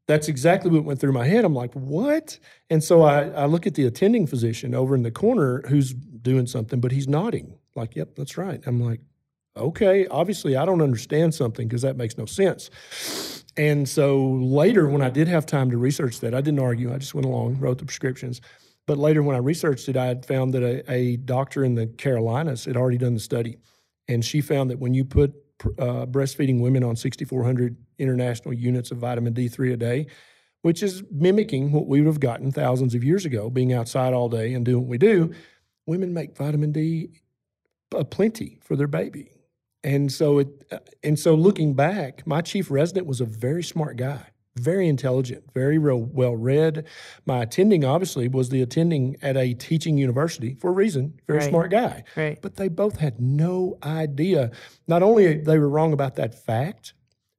That's 0.06 0.28
exactly 0.28 0.70
what 0.70 0.84
went 0.84 1.00
through 1.00 1.12
my 1.12 1.26
head. 1.26 1.44
I'm 1.44 1.54
like, 1.54 1.72
what? 1.74 2.38
And 2.70 2.82
so 2.82 3.02
I, 3.02 3.28
I 3.30 3.46
look 3.46 3.66
at 3.66 3.74
the 3.74 3.86
attending 3.86 4.26
physician 4.26 4.74
over 4.74 4.94
in 4.94 5.02
the 5.02 5.10
corner 5.10 5.62
who's 5.68 5.92
doing 5.92 6.46
something, 6.46 6.80
but 6.80 6.92
he's 6.92 7.08
nodding, 7.08 7.56
like, 7.74 7.96
yep, 7.96 8.14
that's 8.16 8.36
right. 8.36 8.60
I'm 8.66 8.80
like, 8.80 9.00
okay, 9.56 10.06
obviously 10.08 10.56
I 10.56 10.64
don't 10.64 10.80
understand 10.80 11.34
something 11.34 11.68
because 11.68 11.82
that 11.82 11.96
makes 11.96 12.16
no 12.16 12.26
sense. 12.26 12.70
And 13.56 13.88
so 13.88 14.28
later, 14.28 14.88
when 14.88 15.02
I 15.02 15.10
did 15.10 15.28
have 15.28 15.44
time 15.44 15.70
to 15.70 15.76
research 15.76 16.20
that, 16.20 16.34
I 16.34 16.40
didn't 16.40 16.60
argue. 16.60 16.92
I 16.92 16.98
just 16.98 17.14
went 17.14 17.26
along, 17.26 17.58
wrote 17.58 17.78
the 17.78 17.84
prescriptions. 17.84 18.40
But 18.86 18.98
later, 18.98 19.22
when 19.22 19.36
I 19.36 19.38
researched 19.38 19.88
it, 19.88 19.96
I 19.96 20.06
had 20.06 20.26
found 20.26 20.54
that 20.54 20.62
a, 20.62 20.92
a 20.92 21.16
doctor 21.16 21.64
in 21.64 21.74
the 21.74 21.86
Carolinas 21.86 22.64
had 22.64 22.76
already 22.76 22.98
done 22.98 23.14
the 23.14 23.20
study. 23.20 23.58
And 24.08 24.24
she 24.24 24.40
found 24.40 24.70
that 24.70 24.78
when 24.78 24.92
you 24.94 25.04
put 25.04 25.34
uh, 25.78 26.06
breastfeeding 26.06 26.60
women 26.60 26.82
on 26.82 26.96
6,400 26.96 27.76
international 27.98 28.54
units 28.54 28.90
of 28.90 28.98
vitamin 28.98 29.34
D3 29.34 29.72
a 29.72 29.76
day, 29.76 30.06
which 30.62 30.82
is 30.82 31.02
mimicking 31.10 31.72
what 31.72 31.86
we 31.86 32.00
would 32.00 32.06
have 32.06 32.20
gotten 32.20 32.50
thousands 32.50 32.94
of 32.94 33.04
years 33.04 33.24
ago, 33.24 33.50
being 33.50 33.72
outside 33.72 34.12
all 34.12 34.28
day 34.28 34.54
and 34.54 34.64
doing 34.64 34.82
what 34.82 34.88
we 34.88 34.98
do, 34.98 35.32
women 35.86 36.12
make 36.12 36.36
vitamin 36.36 36.72
D 36.72 37.10
a 37.94 38.04
plenty 38.04 38.58
for 38.62 38.76
their 38.76 38.86
baby. 38.86 39.32
And 39.84 40.10
so 40.10 40.38
it 40.38 40.48
and 41.02 41.18
so 41.18 41.34
looking 41.34 41.74
back, 41.74 42.26
my 42.26 42.40
chief 42.40 42.70
resident 42.70 43.06
was 43.06 43.20
a 43.20 43.24
very 43.24 43.64
smart 43.64 43.96
guy, 43.96 44.26
very 44.56 44.88
intelligent, 44.88 45.44
very 45.54 45.78
real, 45.78 45.98
well 46.02 46.36
read. 46.36 46.84
My 47.26 47.42
attending 47.42 47.84
obviously 47.84 48.28
was 48.28 48.50
the 48.50 48.62
attending 48.62 49.16
at 49.22 49.36
a 49.36 49.54
teaching 49.54 49.96
university 49.96 50.54
for 50.60 50.68
a 50.68 50.72
reason, 50.72 51.14
very 51.26 51.40
Right. 51.40 51.48
smart 51.48 51.70
guy. 51.70 52.04
right. 52.16 52.38
But 52.40 52.56
they 52.56 52.68
both 52.68 52.96
had 52.98 53.20
no 53.20 53.78
idea. 53.82 54.50
Not 54.86 55.02
only 55.02 55.38
they 55.38 55.58
were 55.58 55.68
wrong 55.68 55.92
about 55.92 56.16
that 56.16 56.34
fact, 56.34 56.92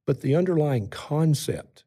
but 0.06 0.20
the 0.20 0.34
underlying 0.34 0.88
concept 0.88 1.84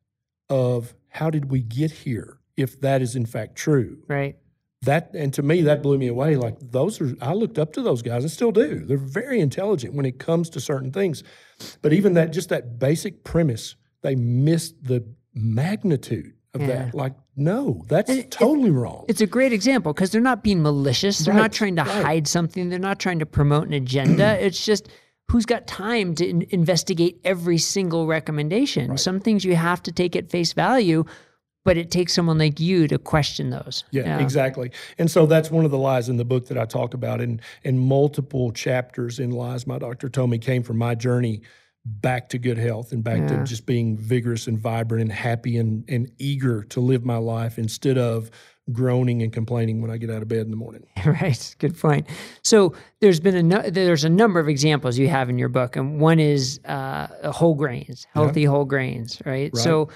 of 0.49 0.95
how 1.09 1.29
did 1.29 1.51
we 1.51 1.61
get 1.61 1.91
here 1.91 2.37
if 2.55 2.79
that 2.81 3.01
is 3.01 3.15
in 3.15 3.25
fact 3.25 3.55
true 3.55 3.97
Right. 4.07 4.37
that 4.83 5.11
and 5.13 5.33
to 5.33 5.43
me 5.43 5.61
that 5.63 5.83
blew 5.83 5.97
me 5.97 6.07
away 6.07 6.35
like 6.37 6.55
those 6.59 7.01
are 7.01 7.13
i 7.21 7.33
looked 7.33 7.59
up 7.59 7.73
to 7.73 7.81
those 7.81 8.01
guys 8.01 8.23
and 8.23 8.31
still 8.31 8.51
do 8.51 8.79
they're 8.85 8.97
very 8.97 9.39
intelligent 9.41 9.93
when 9.93 10.05
it 10.05 10.17
comes 10.19 10.49
to 10.51 10.59
certain 10.61 10.91
things 10.91 11.21
but 11.81 11.91
even 11.93 12.13
that 12.13 12.31
just 12.31 12.49
that 12.49 12.79
basic 12.79 13.23
premise 13.23 13.75
they 14.03 14.15
missed 14.15 14.81
the 14.83 15.03
magnitude 15.37 16.33
of 16.53 16.61
Yeah. 16.61 16.67
that 16.67 16.95
like 16.95 17.13
no 17.35 17.83
that's 17.87 18.09
it- 18.09 18.31
totally 18.31 18.71
wrong 18.71 19.05
It's 19.07 19.21
a 19.21 19.27
great 19.27 19.53
example 19.53 19.93
because 19.93 20.11
they're 20.11 20.21
not 20.21 20.43
being 20.43 20.61
malicious. 20.61 21.19
They're 21.19 21.33
Right, 21.33 21.41
not 21.41 21.51
trying 21.51 21.75
to 21.75 21.83
right. 21.83 22.05
hide 22.05 22.27
something. 22.27 22.69
They're 22.69 22.79
not 22.79 22.99
trying 22.99 23.19
to 23.19 23.25
promote 23.25 23.67
an 23.67 23.73
agenda. 23.73 24.37
it's 24.45 24.65
just 24.65 24.87
who's 25.29 25.45
got 25.45 25.67
time 25.67 26.15
to 26.15 26.25
in- 26.27 26.45
investigate 26.49 27.19
every 27.25 27.57
single 27.57 28.07
recommendation. 28.07 28.97
Some 28.97 29.19
things 29.19 29.43
you 29.43 29.55
have 29.55 29.83
to 29.83 29.91
take 29.91 30.15
at 30.15 30.29
face 30.31 30.53
value, 30.53 31.03
but 31.65 31.75
it 31.75 31.91
takes 31.91 32.13
someone 32.13 32.37
like 32.37 32.61
you 32.61 32.87
to 32.87 32.97
question 32.97 33.49
those. 33.49 33.83
Yeah, 33.91 34.19
exactly. 34.19 34.71
And 34.97 35.11
so 35.11 35.25
that's 35.25 35.51
one 35.51 35.65
of 35.65 35.71
the 35.71 35.77
lies 35.77 36.07
in 36.07 36.15
the 36.15 36.23
book 36.25 36.47
that 36.47 36.57
I 36.57 36.63
talk 36.65 36.93
about. 36.93 37.19
in 37.19 37.41
and 37.65 37.77
multiple 37.79 38.51
chapters 38.53 39.19
in 39.19 39.31
lies 39.31 39.67
my 39.67 39.77
doctor 39.77 40.07
told 40.07 40.29
me 40.29 40.37
came 40.37 40.63
from 40.63 40.77
my 40.77 40.95
journey 40.95 41.41
back 42.01 42.29
to 42.29 42.37
good 42.37 42.57
health 42.57 42.91
and 42.91 43.03
back 43.03 43.19
Yeah. 43.19 43.27
to 43.37 43.43
just 43.43 43.65
being 43.65 43.97
vigorous 43.97 44.47
and 44.47 44.59
vibrant 44.59 45.01
and 45.01 45.11
happy 45.11 45.57
and, 45.57 45.83
and 45.87 46.11
eager 46.17 46.63
to 46.65 46.79
live 46.81 47.05
my 47.05 47.17
life 47.17 47.57
instead 47.57 47.97
of 47.97 48.29
groaning 48.71 49.21
and 49.23 49.31
complaining 49.31 49.81
when 49.81 49.89
I 49.89 49.97
get 49.97 50.09
out 50.09 50.21
of 50.21 50.27
bed 50.27 50.39
in 50.41 50.51
the 50.51 50.57
morning. 50.57 50.85
right. 51.05 51.55
Good 51.59 51.79
point. 51.79 52.07
So 52.43 52.73
there's 52.99 53.19
been 53.21 53.51
a 53.53 53.71
there's 53.71 54.03
a 54.03 54.09
number 54.09 54.39
of 54.41 54.49
examples 54.49 54.97
you 54.97 55.07
have 55.07 55.29
in 55.29 55.37
your 55.37 55.47
book, 55.49 55.75
and 55.77 56.01
one 56.01 56.19
is 56.19 56.59
uh, 56.65 57.31
whole 57.31 57.55
grains, 57.55 58.05
healthy 58.13 58.43
whole 58.43 58.65
grains, 58.65 59.21
right? 59.25 59.55
So 59.55 59.87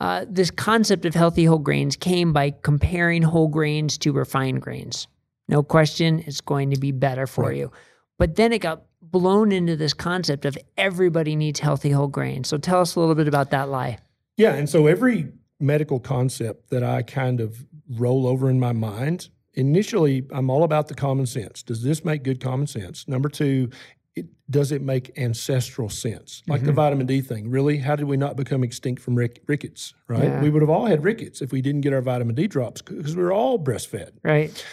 uh, 0.00 0.26
this 0.28 0.50
concept 0.50 1.06
of 1.06 1.14
healthy 1.14 1.44
whole 1.44 1.58
grains 1.58 1.96
came 1.96 2.32
by 2.34 2.50
comparing 2.62 3.22
whole 3.22 3.48
grains 3.48 3.96
to 3.98 4.12
refined 4.12 4.60
grains. 4.60 5.08
No 5.48 5.62
question, 5.62 6.22
it's 6.26 6.42
going 6.42 6.70
to 6.72 6.78
be 6.78 6.92
better 6.92 7.26
for 7.26 7.44
Right. 7.46 7.56
you. 7.56 7.72
But 8.18 8.36
then 8.36 8.52
it 8.52 8.58
got 8.58 8.82
blown 9.10 9.52
into 9.52 9.76
this 9.76 9.94
concept 9.94 10.44
of 10.44 10.56
everybody 10.76 11.36
needs 11.36 11.60
healthy 11.60 11.90
whole 11.90 12.08
grains. 12.08 12.48
So 12.48 12.58
tell 12.58 12.80
us 12.80 12.94
a 12.94 13.00
little 13.00 13.14
bit 13.14 13.28
about 13.28 13.50
that 13.50 13.68
lie. 13.68 13.98
Yeah, 14.36 14.54
and 14.54 14.68
so 14.68 14.86
every 14.86 15.32
medical 15.60 15.98
concept 15.98 16.70
that 16.70 16.84
I 16.84 17.02
kind 17.02 17.40
of 17.40 17.66
roll 17.90 18.26
over 18.26 18.48
in 18.48 18.60
my 18.60 18.72
mind, 18.72 19.28
initially 19.54 20.26
I'm 20.30 20.50
all 20.50 20.62
about 20.62 20.88
the 20.88 20.94
common 20.94 21.26
sense. 21.26 21.62
Does 21.62 21.82
this 21.82 22.04
make 22.04 22.22
good 22.22 22.40
common 22.40 22.66
sense? 22.66 23.08
Number 23.08 23.28
two, 23.28 23.70
it, 24.14 24.26
does 24.50 24.72
it 24.72 24.82
make 24.82 25.16
ancestral 25.18 25.88
sense? 25.88 26.42
Like 26.46 26.60
mm-hmm. 26.60 26.66
the 26.66 26.72
vitamin 26.72 27.06
D 27.06 27.20
thing. 27.20 27.50
Really, 27.50 27.78
how 27.78 27.96
did 27.96 28.06
we 28.06 28.16
not 28.16 28.36
become 28.36 28.62
extinct 28.62 29.02
from 29.02 29.16
rick- 29.16 29.42
rickets? 29.46 29.94
Right? 30.06 30.24
Yeah. 30.24 30.42
We 30.42 30.50
would 30.50 30.62
have 30.62 30.70
all 30.70 30.86
had 30.86 31.02
rickets 31.02 31.40
if 31.40 31.52
we 31.52 31.62
didn't 31.62 31.80
get 31.80 31.92
our 31.92 32.02
vitamin 32.02 32.34
D 32.34 32.46
drops 32.46 32.82
because 32.82 33.16
we 33.16 33.22
were 33.22 33.32
all 33.32 33.58
breastfed. 33.58 34.12
Right. 34.22 34.64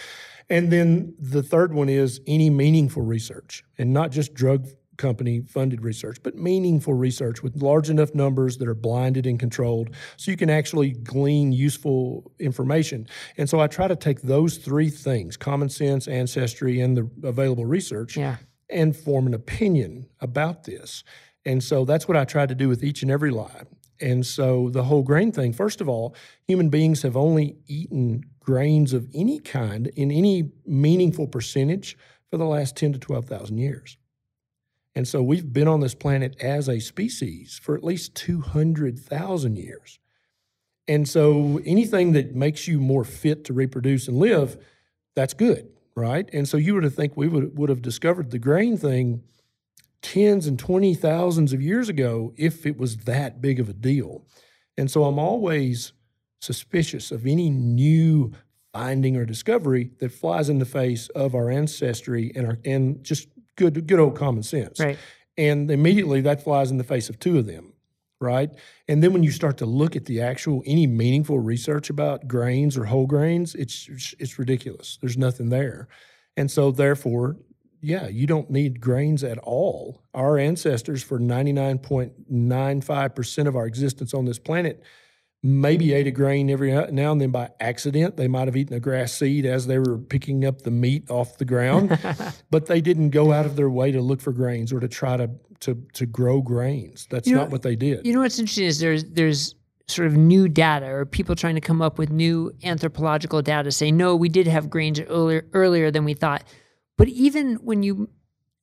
And 0.50 0.72
then 0.72 1.16
the 1.20 1.42
third 1.44 1.74
one 1.74 1.90
is 1.90 2.22
any 2.28 2.50
meaningful 2.50 3.02
research, 3.02 3.64
and 3.78 3.94
not 3.94 4.12
just 4.12 4.34
drug 4.34 4.68
company 4.98 5.42
funded 5.42 5.82
research, 5.84 6.18
but 6.24 6.36
meaningful 6.36 6.94
research 6.94 7.44
with 7.44 7.62
large 7.62 7.90
enough 7.90 8.16
numbers 8.16 8.58
that 8.60 8.68
are 8.68 8.74
blinded 8.76 9.26
and 9.26 9.38
controlled 9.40 9.90
so 10.16 10.32
you 10.32 10.38
can 10.38 10.50
actually 10.50 10.92
glean 10.92 11.52
useful 11.52 12.32
information. 12.40 13.06
And 13.38 13.50
so 13.50 13.60
I 13.60 13.68
try 13.68 13.90
to 13.90 13.96
take 13.98 14.22
those 14.22 14.58
three 14.58 14.90
things 14.90 15.36
common 15.36 15.68
sense, 15.68 16.08
ancestry, 16.08 16.80
and 16.80 16.96
the 16.96 17.10
available 17.28 17.66
research 17.66 18.16
Yeah. 18.16 18.38
and 18.70 18.96
form 18.96 19.28
an 19.28 19.34
opinion 19.34 20.06
about 20.22 20.64
this. 20.64 21.04
And 21.46 21.62
so 21.62 21.84
that's 21.84 22.08
what 22.08 22.16
I 22.16 22.24
try 22.24 22.46
to 22.46 22.56
do 22.56 22.70
with 22.70 22.82
each 22.84 23.02
and 23.02 23.12
every 23.12 23.32
lie. 23.32 23.64
And 24.00 24.26
so 24.26 24.70
the 24.70 24.84
whole 24.84 25.04
grain 25.04 25.32
thing, 25.32 25.54
first 25.54 25.82
of 25.82 25.88
all, 25.90 26.16
human 26.48 26.70
beings 26.70 27.02
have 27.02 27.16
only 27.18 27.58
eaten 27.68 28.24
grains 28.46 28.94
of 28.94 29.10
any 29.14 29.40
kind 29.40 29.88
in 29.96 30.12
any 30.12 30.52
meaningful 30.66 31.28
percentage 31.28 31.98
for 32.30 32.38
the 32.38 32.46
last 32.46 32.78
10 32.78 32.94
to 32.94 33.00
12,000 33.00 33.58
years. 33.58 33.98
And 34.96 35.08
so 35.08 35.22
we've 35.22 35.52
been 35.52 35.68
on 35.68 35.82
this 35.82 35.96
planet 35.96 36.38
as 36.40 36.70
a 36.70 36.80
species 36.80 37.60
for 37.62 37.76
at 37.76 37.84
least 37.84 38.16
200,000 38.16 39.58
years. 39.58 40.00
And 40.88 41.10
so 41.10 41.60
anything 41.66 42.14
that 42.14 42.36
makes 42.36 42.68
you 42.68 42.80
more 42.80 43.04
fit 43.04 43.44
to 43.46 43.54
reproduce 43.54 44.08
and 44.08 44.18
live, 44.18 44.58
that's 45.16 45.34
good, 45.34 45.68
right? 45.96 46.30
And 46.32 46.48
so 46.48 46.58
you 46.58 46.76
would 46.76 46.84
have 46.84 46.94
think 46.94 47.18
we 47.18 47.28
would, 47.28 47.58
would 47.58 47.70
have 47.70 47.82
discovered 47.82 48.32
the 48.32 48.40
grain 48.40 48.78
thing 48.78 49.24
tens 50.02 50.46
and 50.46 50.60
twenty 50.60 50.94
thousands 50.94 51.52
of 51.52 51.64
years 51.64 51.90
ago 51.90 52.32
if 52.38 52.68
it 52.68 52.78
was 52.78 52.98
that 52.98 53.42
big 53.42 53.60
of 53.60 53.68
a 53.68 53.74
deal. 53.74 54.24
And 54.78 54.92
so 54.92 55.06
I'm 55.06 55.18
always 55.18 55.94
suspicious 56.46 57.12
of 57.12 57.26
any 57.26 57.50
new 57.50 58.32
finding 58.74 59.16
or 59.16 59.26
discovery 59.26 59.92
that 60.00 60.12
flies 60.12 60.50
in 60.50 60.60
the 60.60 60.66
face 60.66 61.08
of 61.10 61.34
our 61.34 61.50
ancestry 61.50 62.32
and 62.36 62.46
our 62.46 62.58
and 62.66 63.02
just 63.04 63.30
good 63.56 63.88
good 63.88 64.00
old 64.00 64.16
common 64.18 64.44
sense. 64.44 64.80
Right. 64.80 65.00
And 65.38 65.72
immediately 65.72 66.22
that 66.22 66.44
flies 66.44 66.72
in 66.72 66.78
the 66.78 66.84
face 66.84 67.10
of 67.10 67.20
two 67.20 67.38
of 67.38 67.46
them, 67.46 67.74
right? 68.22 68.50
And 68.88 69.04
then 69.04 69.12
when 69.14 69.24
you 69.24 69.32
start 69.32 69.58
to 69.58 69.66
look 69.66 69.96
at 69.96 70.06
the 70.06 70.22
actual 70.22 70.62
any 70.66 70.88
meaningful 70.88 71.40
research 71.40 71.90
about 71.90 72.28
grains 72.28 72.78
or 72.78 72.86
whole 72.86 73.08
grains, 73.08 73.56
it's 73.56 73.90
it's 74.20 74.38
ridiculous. 74.38 75.00
There's 75.02 75.18
nothing 75.18 75.50
there. 75.50 75.88
And 76.38 76.52
so 76.52 76.72
therefore, 76.72 77.38
yeah, 77.82 78.08
you 78.08 78.28
don't 78.28 78.50
need 78.50 78.82
grains 78.82 79.24
at 79.24 79.38
all. 79.38 80.02
Our 80.14 80.38
ancestors 80.38 81.02
for 81.02 81.18
99.95% 81.20 83.48
of 83.48 83.56
our 83.56 83.68
existence 83.68 84.14
on 84.14 84.26
this 84.26 84.40
planet 84.40 84.84
maybe 85.46 85.94
ate 85.94 86.08
a 86.08 86.12
grain 86.12 86.50
every 86.50 86.72
now 86.92 87.12
and 87.12 87.22
then 87.22 87.30
by 87.30 87.50
accident. 87.60 88.18
They 88.18 88.28
might 88.28 88.48
have 88.48 88.58
eaten 88.58 88.76
a 88.76 88.80
grass 88.80 89.14
seed 89.14 89.46
as 89.46 89.68
they 89.68 89.78
were 89.78 90.00
picking 90.00 90.44
up 90.44 90.64
the 90.64 90.72
meat 90.72 91.10
off 91.12 91.38
the 91.38 91.46
ground, 91.46 91.98
but 92.50 92.66
they 92.66 92.82
didn't 92.82 93.12
go 93.12 93.32
out 93.32 93.46
of 93.46 93.56
their 93.56 93.70
way 93.70 93.92
to 93.92 94.02
look 94.02 94.22
for 94.22 94.34
grains 94.34 94.74
or 94.74 94.80
to 94.80 94.88
try 94.88 95.18
to 95.18 95.30
to 95.62 95.82
to 95.94 96.06
grow 96.06 96.42
grains. 96.42 97.08
That's 97.12 97.28
You 97.28 97.36
know- 97.36 97.42
not 97.42 97.52
what 97.52 97.62
they 97.62 97.76
did. 97.76 98.06
You 98.06 98.14
know 98.14 98.22
what's 98.22 98.40
interesting 98.40 98.66
is 98.66 98.80
there's 98.80 99.04
there's 99.06 99.56
sort 99.88 100.08
of 100.08 100.18
new 100.18 100.48
data 100.50 100.88
or 100.88 101.06
people 101.06 101.36
trying 101.36 101.54
to 101.54 101.62
come 101.62 101.80
up 101.80 102.00
with 102.00 102.10
new 102.10 102.52
anthropological 102.64 103.44
data 103.44 103.72
say 103.72 103.92
no, 103.92 104.16
we 104.16 104.30
did 104.30 104.48
have 104.48 104.68
grains 104.70 105.00
earlier 105.00 105.46
earlier 105.54 105.92
than 105.92 106.04
we 106.06 106.16
thought. 106.16 106.44
But 106.98 107.08
even 107.10 107.56
when 107.58 107.84
you 107.84 108.10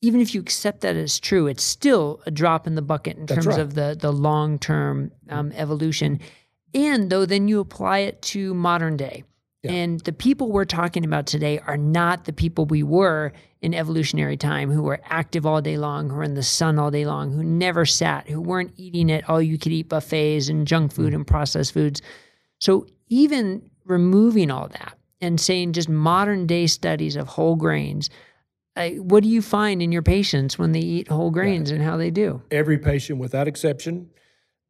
even 0.00 0.20
if 0.20 0.34
you 0.34 0.40
accept 0.40 0.80
that 0.80 0.96
as 0.96 1.20
true, 1.20 1.46
it's 1.46 1.62
still 1.62 2.20
a 2.26 2.30
drop 2.32 2.66
in 2.66 2.74
the 2.74 2.82
bucket 2.82 3.16
in 3.18 3.26
That's 3.26 3.44
terms 3.44 3.46
right. 3.56 3.60
of 3.60 3.74
the 3.74 3.96
the 3.98 4.10
long 4.12 4.58
term 4.58 5.12
um, 5.28 5.52
evolution. 5.54 6.18
And 6.74 7.10
though 7.10 7.26
then 7.26 7.48
you 7.48 7.60
apply 7.60 8.00
it 8.00 8.22
to 8.22 8.54
modern 8.54 8.96
day. 8.96 9.24
Yeah. 9.62 9.72
And 9.72 10.00
the 10.00 10.12
people 10.12 10.50
we're 10.50 10.64
talking 10.64 11.04
about 11.04 11.26
today 11.26 11.60
are 11.60 11.76
not 11.76 12.24
the 12.24 12.32
people 12.32 12.66
we 12.66 12.82
were 12.82 13.32
in 13.60 13.74
evolutionary 13.74 14.36
time 14.36 14.72
who 14.72 14.82
were 14.82 15.00
active 15.04 15.46
all 15.46 15.60
day 15.60 15.76
long, 15.76 16.10
who 16.10 16.16
were 16.16 16.24
in 16.24 16.34
the 16.34 16.42
sun 16.42 16.80
all 16.80 16.90
day 16.90 17.04
long, 17.04 17.30
who 17.30 17.44
never 17.44 17.86
sat, 17.86 18.28
who 18.28 18.40
weren't 18.40 18.72
eating 18.76 19.10
at 19.12 19.28
all 19.28 19.40
you 19.40 19.58
could 19.58 19.70
eat 19.70 19.88
buffets 19.88 20.48
and 20.48 20.66
junk 20.66 20.92
food 20.92 21.14
and 21.14 21.26
processed 21.26 21.72
foods. 21.72 22.02
So 22.58 22.86
even 23.08 23.70
removing 23.84 24.50
all 24.50 24.66
that 24.66 24.98
and 25.20 25.40
saying 25.40 25.74
just 25.74 25.88
modern 25.88 26.48
day 26.48 26.66
studies 26.66 27.14
of 27.14 27.28
whole 27.28 27.54
grains, 27.54 28.10
uh, 28.74 28.88
what 28.90 29.22
do 29.22 29.28
you 29.28 29.42
find 29.42 29.80
in 29.80 29.92
your 29.92 30.02
patients 30.02 30.58
when 30.58 30.72
they 30.72 30.80
eat 30.80 31.06
whole 31.06 31.30
grains 31.30 31.70
and 31.70 31.82
how 31.82 31.96
they 31.96 32.10
do? 32.10 32.42
Every 32.50 32.78
patient 32.78 33.20
without 33.20 33.46
exception, 33.46 34.10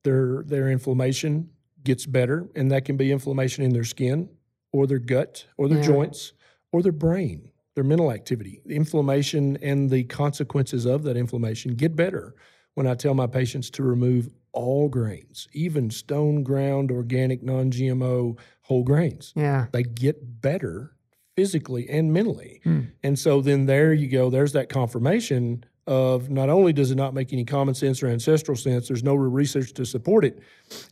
their 0.05 0.43
their 0.43 0.69
inflammation 0.69 1.49
gets 1.85 2.07
better, 2.07 2.49
and 2.55 2.71
that 2.71 2.85
can 2.85 2.97
be 2.97 3.13
inflammation 3.13 3.65
in 3.65 3.73
their 3.73 3.85
skin 3.85 4.29
or 4.73 4.87
their 4.87 4.99
gut 4.99 5.47
or 5.57 5.69
their 5.69 5.79
Yeah. 5.79 5.87
joints 5.87 6.33
or 6.73 6.83
their 6.83 6.93
brain, 6.93 7.51
their 7.75 7.85
mental 7.85 8.11
activity. 8.11 8.63
The 8.65 8.75
inflammation 8.77 9.57
and 9.63 9.91
the 9.91 10.05
consequences 10.05 10.87
of 10.87 11.03
that 11.05 11.17
inflammation 11.17 11.75
get 11.75 11.95
better 11.97 12.35
when 12.75 12.87
I 12.87 12.95
tell 12.95 13.15
my 13.15 13.27
patients 13.27 13.69
to 13.71 13.83
remove 13.83 14.31
all 14.53 14.89
grains, 14.89 15.49
even 15.53 15.91
stone 15.91 16.43
ground, 16.43 16.91
organic, 16.91 17.43
non 17.43 17.71
GMO 17.71 18.37
whole 18.63 18.83
grains. 18.85 19.33
Yeah. 19.37 19.67
They 19.73 19.83
get 19.83 20.41
better 20.43 20.93
physically 21.37 21.89
and 21.89 22.13
mentally. 22.13 22.61
Hmm. 22.65 22.81
And 23.03 23.19
so 23.19 23.41
then 23.41 23.65
there 23.67 23.93
you 23.95 24.09
go, 24.09 24.29
there's 24.31 24.53
that 24.53 24.69
confirmation 24.69 25.65
of 25.87 26.31
not 26.31 26.49
only 26.49 26.73
does 26.73 26.91
it 26.91 26.95
not 26.95 27.15
make 27.15 27.33
any 27.33 27.45
common 27.45 27.75
sense 27.75 28.03
or 28.03 28.09
ancestral 28.09 28.57
sense, 28.57 28.89
there's 28.89 29.03
no 29.03 29.15
research 29.15 29.73
to 29.75 29.85
support 29.85 30.25
it. 30.25 30.39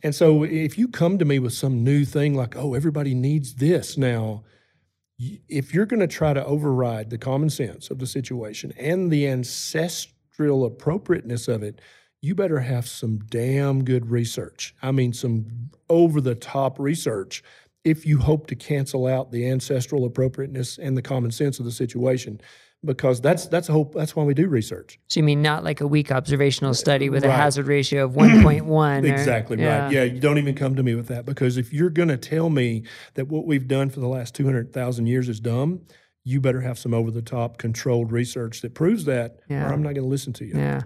And 0.03 0.13
so 0.13 0.43
if 0.43 0.77
you 0.77 0.87
come 0.87 1.17
to 1.17 1.25
me 1.25 1.39
with 1.39 1.53
some 1.53 1.83
new 1.83 2.03
thing 2.03 2.35
like, 2.35 2.55
oh, 2.55 2.73
everybody 2.73 3.13
needs 3.13 3.55
this 3.55 3.97
now, 3.97 4.43
if 5.47 5.73
you're 5.73 5.85
going 5.85 5.99
to 5.99 6.07
try 6.07 6.33
to 6.33 6.43
override 6.43 7.09
the 7.09 7.17
common 7.17 7.49
sense 7.49 7.89
of 7.89 7.99
the 7.99 8.07
situation 8.07 8.73
and 8.77 9.11
the 9.11 9.27
ancestral 9.27 10.65
appropriateness 10.65 11.47
of 11.47 11.63
it, 11.63 11.79
you 12.21 12.35
better 12.35 12.59
have 12.59 12.87
some 12.87 13.19
damn 13.29 13.83
good 13.83 14.09
research. 14.11 14.75
I 14.81 14.91
mean, 14.91 15.13
some 15.13 15.69
over 15.89 16.21
the 16.21 16.35
top 16.35 16.79
research 16.79 17.43
if 17.83 18.05
you 18.05 18.19
hope 18.19 18.47
to 18.47 18.55
cancel 18.55 19.07
out 19.07 19.31
the 19.31 19.49
ancestral 19.49 20.05
appropriateness 20.05 20.77
and 20.77 20.95
the 20.95 21.01
common 21.01 21.31
sense 21.31 21.59
of 21.59 21.65
the 21.65 21.71
situation. 21.71 22.39
Because 22.83 23.21
that's 23.21 23.45
that's 23.45 23.69
a 23.69 23.71
hope 23.73 23.93
that's 23.93 24.15
why 24.15 24.23
we 24.23 24.33
do 24.33 24.47
research. 24.47 24.99
So 25.07 25.19
you 25.19 25.23
mean 25.23 25.43
not 25.43 25.63
like 25.63 25.81
a 25.81 25.87
weak 25.87 26.11
observational 26.11 26.73
study 26.73 27.09
with 27.11 27.23
a 27.23 27.31
hazard 27.31 27.67
ratio 27.67 28.05
of 28.05 28.13
1.1? 28.13 28.63
or- 28.67 29.05
Exactly 29.05 29.57
right. 29.57 29.91
Yeah, 29.91 30.01
you 30.03 30.19
don't 30.19 30.39
even 30.39 30.55
come 30.55 30.75
to 30.75 30.81
me 30.83 30.95
with 30.95 31.07
that 31.09 31.25
because 31.25 31.57
if 31.57 31.71
you're 31.71 31.91
going 31.91 32.09
to 32.09 32.17
tell 32.17 32.49
me 32.49 32.83
that 33.13 33.27
what 33.27 33.45
we've 33.45 33.67
done 33.67 33.91
for 33.91 33.99
the 33.99 34.07
last 34.07 34.33
200,000 34.33 35.05
years 35.05 35.29
is 35.29 35.39
dumb, 35.39 35.81
you 36.23 36.41
better 36.41 36.61
have 36.61 36.79
some 36.79 36.93
over 36.93 37.11
the 37.11 37.21
top 37.21 37.57
controlled 37.59 38.11
research 38.11 38.61
that 38.61 38.73
proves 38.73 39.05
that, 39.05 39.37
Yeah. 39.47 39.63
or 39.69 39.73
I'm 39.73 39.83
not 39.83 39.93
going 39.93 40.03
to 40.05 40.09
listen 40.09 40.33
to 40.33 40.45
you. 40.45 40.53
Yeah. 40.55 40.81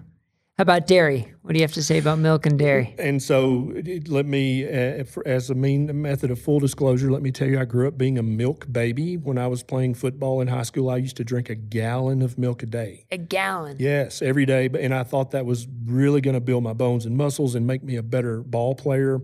How 0.58 0.62
about 0.62 0.86
dairy? 0.86 1.30
What 1.42 1.52
do 1.52 1.58
you 1.58 1.64
have 1.64 1.74
to 1.74 1.82
say 1.82 1.98
about 1.98 2.18
milk 2.18 2.46
and 2.46 2.58
dairy? 2.58 2.94
And 2.98 3.22
so, 3.22 3.74
let 4.06 4.24
me, 4.24 4.64
uh, 4.66 5.04
for- 5.04 5.22
as 5.28 5.50
a 5.50 5.54
mean 5.54 6.00
method 6.00 6.30
of 6.30 6.38
full 6.38 6.60
disclosure, 6.60 7.10
let 7.10 7.20
me 7.20 7.30
tell 7.30 7.46
you, 7.46 7.60
I 7.60 7.66
grew 7.66 7.86
up 7.86 7.98
being 7.98 8.16
a 8.16 8.22
milk 8.22 8.66
baby. 8.72 9.18
When 9.18 9.36
I 9.36 9.48
was 9.48 9.62
playing 9.62 9.94
football 9.94 10.40
in 10.40 10.48
high 10.48 10.62
school, 10.62 10.88
I 10.88 10.96
used 10.96 11.18
to 11.18 11.24
drink 11.24 11.50
a 11.50 11.54
gallon 11.54 12.22
of 12.22 12.38
milk 12.38 12.62
a 12.62 12.66
day. 12.66 13.04
A 13.12 13.18
gallon. 13.18 13.76
Yes, 13.78 14.22
every 14.22 14.46
day. 14.46 14.68
But- 14.68 14.80
And 14.80 14.94
I 14.94 15.02
thought 15.02 15.30
that 15.32 15.44
was 15.44 15.68
really 15.84 16.22
going 16.22 16.32
to 16.32 16.40
build 16.40 16.62
my 16.64 16.72
bones 16.72 17.04
and 17.04 17.18
muscles 17.18 17.54
and 17.54 17.66
make 17.66 17.82
me 17.84 17.96
a 17.96 18.02
better 18.02 18.40
ball 18.42 18.74
player. 18.74 19.20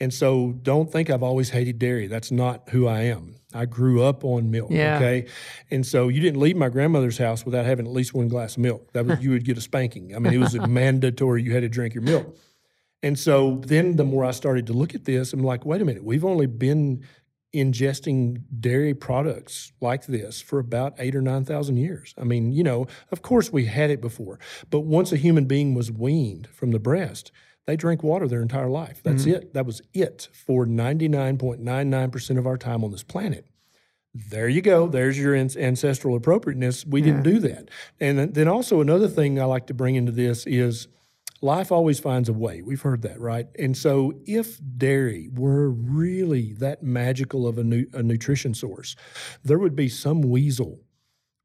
And 0.00 0.12
so 0.12 0.52
don't 0.62 0.90
think 0.92 1.08
I've 1.08 1.22
always 1.22 1.50
hated 1.50 1.78
dairy. 1.78 2.06
That's 2.06 2.30
not 2.30 2.68
who 2.70 2.86
I 2.86 3.02
am. 3.02 3.36
I 3.54 3.64
grew 3.64 4.02
up 4.02 4.24
on 4.24 4.50
milk. 4.50 4.70
Yeah. 4.70 4.96
Okay. 4.96 5.26
And 5.70 5.86
so 5.86 6.08
you 6.08 6.20
didn't 6.20 6.40
leave 6.40 6.56
my 6.56 6.68
grandmother's 6.68 7.16
house 7.16 7.46
without 7.46 7.64
having 7.64 7.86
at 7.86 7.92
least 7.92 8.12
one 8.12 8.28
glass 8.28 8.56
of 8.56 8.62
milk. 8.62 8.92
That 8.92 9.06
was 9.06 9.20
you 9.22 9.30
would 9.30 9.44
get 9.44 9.56
a 9.56 9.62
spanking. 9.62 10.14
I 10.14 10.18
mean, 10.18 10.34
it 10.34 10.38
was 10.38 10.54
mandatory 10.54 11.42
you 11.42 11.52
had 11.52 11.62
to 11.62 11.68
drink 11.68 11.94
your 11.94 12.02
milk. 12.02 12.36
And 13.02 13.18
so 13.18 13.62
then 13.64 13.96
the 13.96 14.04
more 14.04 14.24
I 14.24 14.32
started 14.32 14.66
to 14.66 14.72
look 14.72 14.94
at 14.94 15.04
this, 15.04 15.32
I'm 15.32 15.42
like, 15.42 15.64
wait 15.64 15.80
a 15.80 15.84
minute, 15.84 16.04
we've 16.04 16.24
only 16.24 16.46
been 16.46 17.04
ingesting 17.54 18.42
dairy 18.60 18.94
products 18.94 19.72
like 19.80 20.06
this 20.06 20.42
for 20.42 20.58
about 20.58 20.94
eight 20.98 21.14
or 21.14 21.22
9,000 21.22 21.76
years. 21.76 22.14
I 22.18 22.24
mean, 22.24 22.52
you 22.52 22.62
know, 22.62 22.86
of 23.10 23.22
course 23.22 23.52
we 23.52 23.66
had 23.66 23.90
it 23.90 24.00
before, 24.00 24.38
but 24.70 24.80
once 24.80 25.12
a 25.12 25.16
human 25.16 25.46
being 25.46 25.74
was 25.74 25.90
weaned 25.90 26.48
from 26.48 26.72
the 26.72 26.78
breast, 26.78 27.32
they 27.66 27.76
drank 27.76 28.02
water 28.02 28.28
their 28.28 28.42
entire 28.42 28.68
life. 28.68 29.00
That's 29.02 29.24
mm-hmm. 29.24 29.42
it. 29.42 29.54
That 29.54 29.66
was 29.66 29.82
it 29.92 30.28
for 30.32 30.66
99.99% 30.66 32.38
of 32.38 32.46
our 32.46 32.56
time 32.56 32.84
on 32.84 32.92
this 32.92 33.02
planet. 33.02 33.46
There 34.14 34.48
you 34.48 34.62
go. 34.62 34.86
There's 34.88 35.18
your 35.18 35.34
an- 35.34 35.50
ancestral 35.58 36.16
appropriateness. 36.16 36.86
We 36.86 37.02
didn't 37.02 37.24
do 37.24 37.38
that. 37.40 37.68
And 38.00 38.18
then- 38.18 38.32
then 38.32 38.48
also 38.48 38.80
another 38.80 39.08
thing 39.08 39.38
I 39.40 39.44
like 39.44 39.66
to 39.66 39.74
bring 39.74 39.96
into 39.96 40.12
this 40.12 40.46
is 40.46 40.88
life 41.42 41.70
always 41.70 42.00
finds 42.00 42.28
a 42.28 42.32
way. 42.32 42.62
We've 42.62 42.80
heard 42.80 43.02
that, 43.02 43.20
right? 43.20 43.46
And 43.58 43.76
so 43.76 44.14
if 44.24 44.58
dairy 44.78 45.28
were 45.34 45.68
really 45.68 46.54
that 46.54 46.82
magical 46.82 47.46
of 47.46 47.58
a, 47.58 47.64
nu- 47.64 47.90
a 47.92 48.02
nutrition 48.02 48.54
source, 48.54 48.96
there 49.44 49.58
would 49.58 49.76
be 49.76 49.88
some 49.88 50.22
weasel 50.22 50.80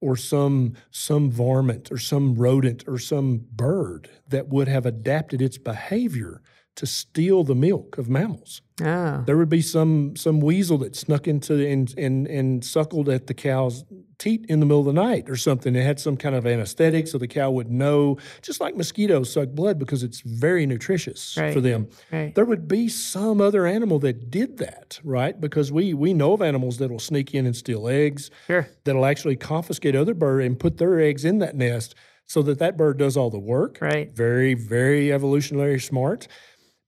or 0.02 0.18
some 0.18 0.74
some 0.90 1.32
varmint 1.32 1.92
or 1.92 1.98
some 1.98 2.36
rodent 2.36 2.84
or 2.88 2.98
some 2.98 3.46
bird 3.54 4.10
that 4.28 4.50
would 4.50 4.68
have 4.68 4.86
adapted 4.86 5.42
its 5.42 5.58
behavior 5.58 6.42
to 6.76 6.86
steal 6.86 7.44
the 7.44 7.56
milk 7.56 7.98
of 7.98 8.10
mammals. 8.10 8.62
Oh. 8.82 9.24
There 9.26 9.38
would 9.38 9.50
be 9.50 9.62
some 9.62 10.16
some 10.16 10.42
weasel 10.42 10.80
that 10.80 10.96
snuck 10.96 11.28
into 11.28 11.66
and 11.66 11.94
and 11.98 12.28
and 12.28 12.66
suckled 12.66 13.08
at 13.08 13.28
the 13.28 13.34
cow's 13.34 13.86
teat 14.22 14.46
in 14.48 14.60
the 14.60 14.66
middle 14.66 14.82
of 14.82 14.86
the 14.86 14.94
night 14.94 15.30
or 15.30 15.36
something. 15.36 15.76
It 15.76 15.84
had 15.84 16.00
some 16.00 16.16
kind 16.16 16.36
of 16.36 16.46
anesthetic 16.46 17.08
so 17.08 17.18
the 17.18 17.28
cow 17.28 17.50
would 17.50 17.72
know, 17.72 18.18
just 18.44 18.62
like 18.62 18.76
mosquitoes 18.78 19.34
suck 19.34 19.50
blood 19.50 19.80
because 19.80 20.04
it's 20.04 20.22
very 20.22 20.66
nutritious 20.68 21.36
Right. 21.38 21.52
for 21.54 21.60
them. 21.60 21.88
Right. 22.12 22.34
There 22.36 22.46
would 22.46 22.68
be 22.68 22.88
some 22.88 23.42
other 23.42 23.66
animal 23.66 23.98
that 24.00 24.30
did 24.30 24.58
that, 24.60 25.00
right? 25.04 25.40
Because 25.42 25.72
we 25.72 25.94
we 25.96 26.14
know 26.14 26.34
of 26.34 26.42
animals 26.42 26.78
that 26.78 26.92
will 26.92 27.00
sneak 27.00 27.34
in 27.34 27.46
and 27.48 27.56
steal 27.56 27.88
eggs 27.88 28.30
Sure. 28.48 28.68
that'll 28.84 29.06
actually 29.06 29.38
confiscate 29.38 29.96
other 29.96 30.14
bird 30.14 30.44
and 30.44 30.60
put 30.60 30.78
their 30.78 31.00
eggs 31.00 31.26
in 31.26 31.40
that 31.40 31.56
nest 31.56 31.96
so 32.28 32.42
that 32.44 32.60
that 32.60 32.78
bird 32.78 32.98
does 33.00 33.18
all 33.18 33.30
the 33.32 33.40
work. 33.40 33.80
Right. 33.82 34.12
Very, 34.16 34.54
very 34.54 35.12
evolutionary 35.12 35.80
smart. 35.80 36.28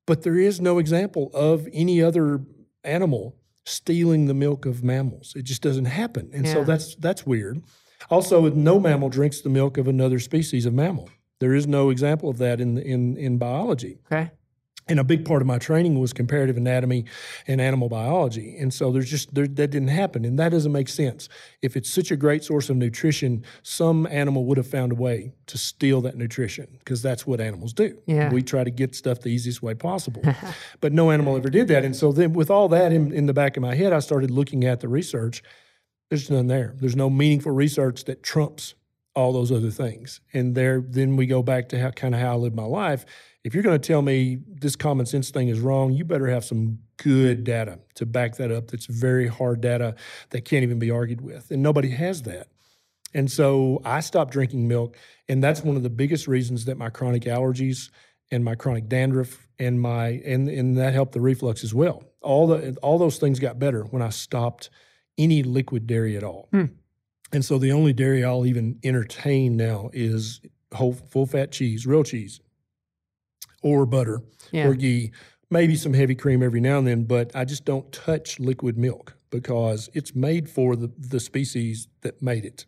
But 0.06 0.22
there 0.22 0.38
is 0.38 0.62
no 0.62 0.78
example 0.78 1.32
of 1.34 1.67
any 1.74 2.02
other 2.02 2.41
animal 2.84 3.36
stealing 3.65 4.26
the 4.26 4.34
milk 4.34 4.65
of 4.65 4.84
mammals. 4.84 5.34
It 5.36 5.43
just 5.43 5.62
doesn't 5.62 5.86
happen. 5.86 6.30
And 6.34 6.47
so 6.47 6.63
that's 6.63 6.95
that's 6.95 7.26
weird. 7.26 7.62
Also, 8.10 8.49
no 8.49 8.80
mammal 8.80 9.10
drinks 9.10 9.41
the 9.41 9.49
milk 9.49 9.78
of 9.78 9.88
another 9.88 10.19
species 10.19 10.65
of 10.65 10.73
mammal. 10.73 11.10
There 11.39 11.54
is 11.54 11.67
no 11.67 11.89
example 11.89 12.30
of 12.30 12.38
that 12.39 12.60
in 12.60 12.78
in 12.78 13.17
in 13.17 13.38
biology. 13.38 13.99
Okay. 14.12 14.32
And 14.88 15.00
a 15.00 15.04
big 15.04 15.24
part 15.24 15.41
of 15.41 15.48
my 15.48 15.58
training 15.60 16.00
was 16.00 16.12
comparative 16.12 16.58
anatomy 16.58 17.06
and 17.48 17.62
animal 17.62 17.88
biology. 17.88 18.58
And 18.58 18.74
so 18.74 18.91
there's 18.91 19.10
just 19.10 19.34
there, 19.34 19.48
that 19.48 19.67
didn't 19.69 19.88
happen, 19.88 20.26
and 20.26 20.38
that 20.39 20.50
doesn't 20.50 20.72
make 20.72 20.89
sense. 20.89 21.30
If 21.62 21.78
it's 21.78 21.89
such 21.89 22.12
a 22.12 22.17
great 22.17 22.43
source 22.43 22.69
of 22.69 22.76
nutrition, 22.76 23.46
some 23.62 24.06
animal 24.08 24.46
would 24.46 24.58
have 24.58 24.67
found 24.67 24.91
a 24.91 24.96
way 24.96 25.34
to 25.48 25.58
steal 25.58 26.02
that 26.02 26.17
nutrition 26.17 26.67
because 26.80 27.02
that's 27.02 27.26
what 27.26 27.39
animals 27.39 27.72
do. 27.72 27.98
Yeah. 28.08 28.30
We 28.30 28.41
try 28.41 28.63
to 28.65 28.72
get 28.72 28.93
stuff 28.93 29.22
the 29.22 29.30
easiest 29.30 29.63
way 29.63 29.74
possible, 29.74 30.22
but 30.82 30.91
no 30.91 31.12
animal 31.12 31.38
ever 31.38 31.50
did 31.50 31.69
that. 31.69 31.86
And 31.86 31.96
so 31.96 32.12
then, 32.12 32.34
with 32.34 32.52
all 32.52 32.67
that 32.69 32.91
in, 32.91 33.13
in 33.13 33.26
the 33.26 33.34
back 33.34 33.56
of 33.56 33.62
my 33.62 33.76
head, 33.76 33.93
I 33.93 34.00
started 34.00 34.32
looking 34.32 34.65
at 34.65 34.82
the 34.82 34.89
research. 34.89 35.43
There's 36.10 36.30
none 36.30 36.48
there. 36.48 36.76
There's 36.78 36.96
no 36.96 37.10
meaningful 37.10 37.54
research 37.54 38.04
that 38.06 38.22
trumps 38.22 38.76
all 39.15 39.32
those 39.32 39.52
other 39.52 39.69
things. 39.69 40.22
And 40.34 40.56
there, 40.56 40.82
then 40.82 41.15
we 41.15 41.26
go 41.26 41.43
back 41.43 41.69
to 41.69 41.80
how 41.80 41.91
kind 41.91 42.15
of 42.15 42.22
how 42.22 42.34
I 42.34 42.36
live 42.36 42.56
my 42.56 42.63
life. 42.63 43.06
If 43.43 43.53
you're 43.53 43.63
going 43.63 43.79
to 43.79 43.88
tell 43.88 44.01
me 44.01 44.39
this 44.47 44.75
common 44.75 45.06
sense 45.06 45.29
thing 45.29 45.49
is 45.49 45.60
wrong, 45.60 45.91
you 45.91 46.06
better 46.06 46.27
have 46.27 46.45
some 46.45 46.79
good 46.97 47.43
data 47.43 47.79
to 47.95 48.06
back 48.06 48.38
that 48.38 48.51
up. 48.51 48.71
That's 48.71 48.86
very 48.86 49.27
hard 49.27 49.60
data 49.60 49.95
that 50.29 50.45
can't 50.45 50.63
even 50.63 50.79
be 50.79 50.91
argued 50.91 51.21
with, 51.21 51.51
and 51.51 51.62
nobody 51.62 51.89
has 51.89 52.21
that. 52.23 52.47
And 53.13 53.29
so 53.29 53.82
I 53.84 53.99
stopped 53.99 54.32
drinking 54.32 54.67
milk, 54.67 54.97
and 55.27 55.43
that's 55.43 55.62
one 55.62 55.75
of 55.75 55.84
the 55.84 55.89
biggest 55.89 56.27
reasons 56.27 56.65
that 56.65 56.77
my 56.77 56.89
chronic 56.89 57.23
allergies 57.23 57.89
and 58.32 58.43
my 58.43 58.56
chronic 58.56 58.88
dandruff 58.88 59.47
and 59.60 59.79
my 59.79 60.21
and 60.25 60.49
and 60.49 60.77
that 60.77 60.93
helped 60.93 61.12
the 61.12 61.21
reflux 61.21 61.63
as 61.63 61.73
well. 61.73 62.03
All 62.21 62.47
the 62.47 62.75
all 62.82 62.97
those 62.97 63.17
things 63.17 63.39
got 63.39 63.60
better 63.60 63.84
when 63.84 64.01
I 64.01 64.10
stopped 64.10 64.69
any 65.17 65.43
liquid 65.43 65.86
dairy 65.86 66.17
at 66.17 66.23
all. 66.23 66.47
Hmm. 66.51 66.65
And 67.32 67.43
so 67.43 67.58
the 67.58 67.71
only 67.71 67.93
dairy 67.93 68.23
I'll 68.23 68.45
even 68.45 68.79
entertain 68.84 69.58
now 69.58 69.89
is 69.93 70.41
whole 70.73 70.93
full 70.93 71.25
fat 71.25 71.51
cheese, 71.51 71.86
real 71.86 72.03
cheese, 72.03 72.39
or 73.63 73.86
butter 73.86 74.21
Yeah. 74.52 74.67
or 74.67 74.76
ghee, 74.76 75.12
maybe 75.49 75.76
some 75.76 75.93
heavy 75.93 76.15
cream 76.15 76.43
every 76.43 76.62
now 76.62 76.78
and 76.78 76.88
then, 76.88 77.04
but 77.06 77.36
I 77.36 77.45
just 77.45 77.65
don't 77.65 77.91
touch 77.91 78.39
liquid 78.39 78.78
milk 78.78 79.15
because 79.30 79.89
it's 79.93 80.13
made 80.15 80.49
for 80.49 80.76
the, 80.76 80.91
the 80.97 81.19
species 81.19 81.88
that 82.02 82.21
made 82.21 82.45
it. 82.45 82.65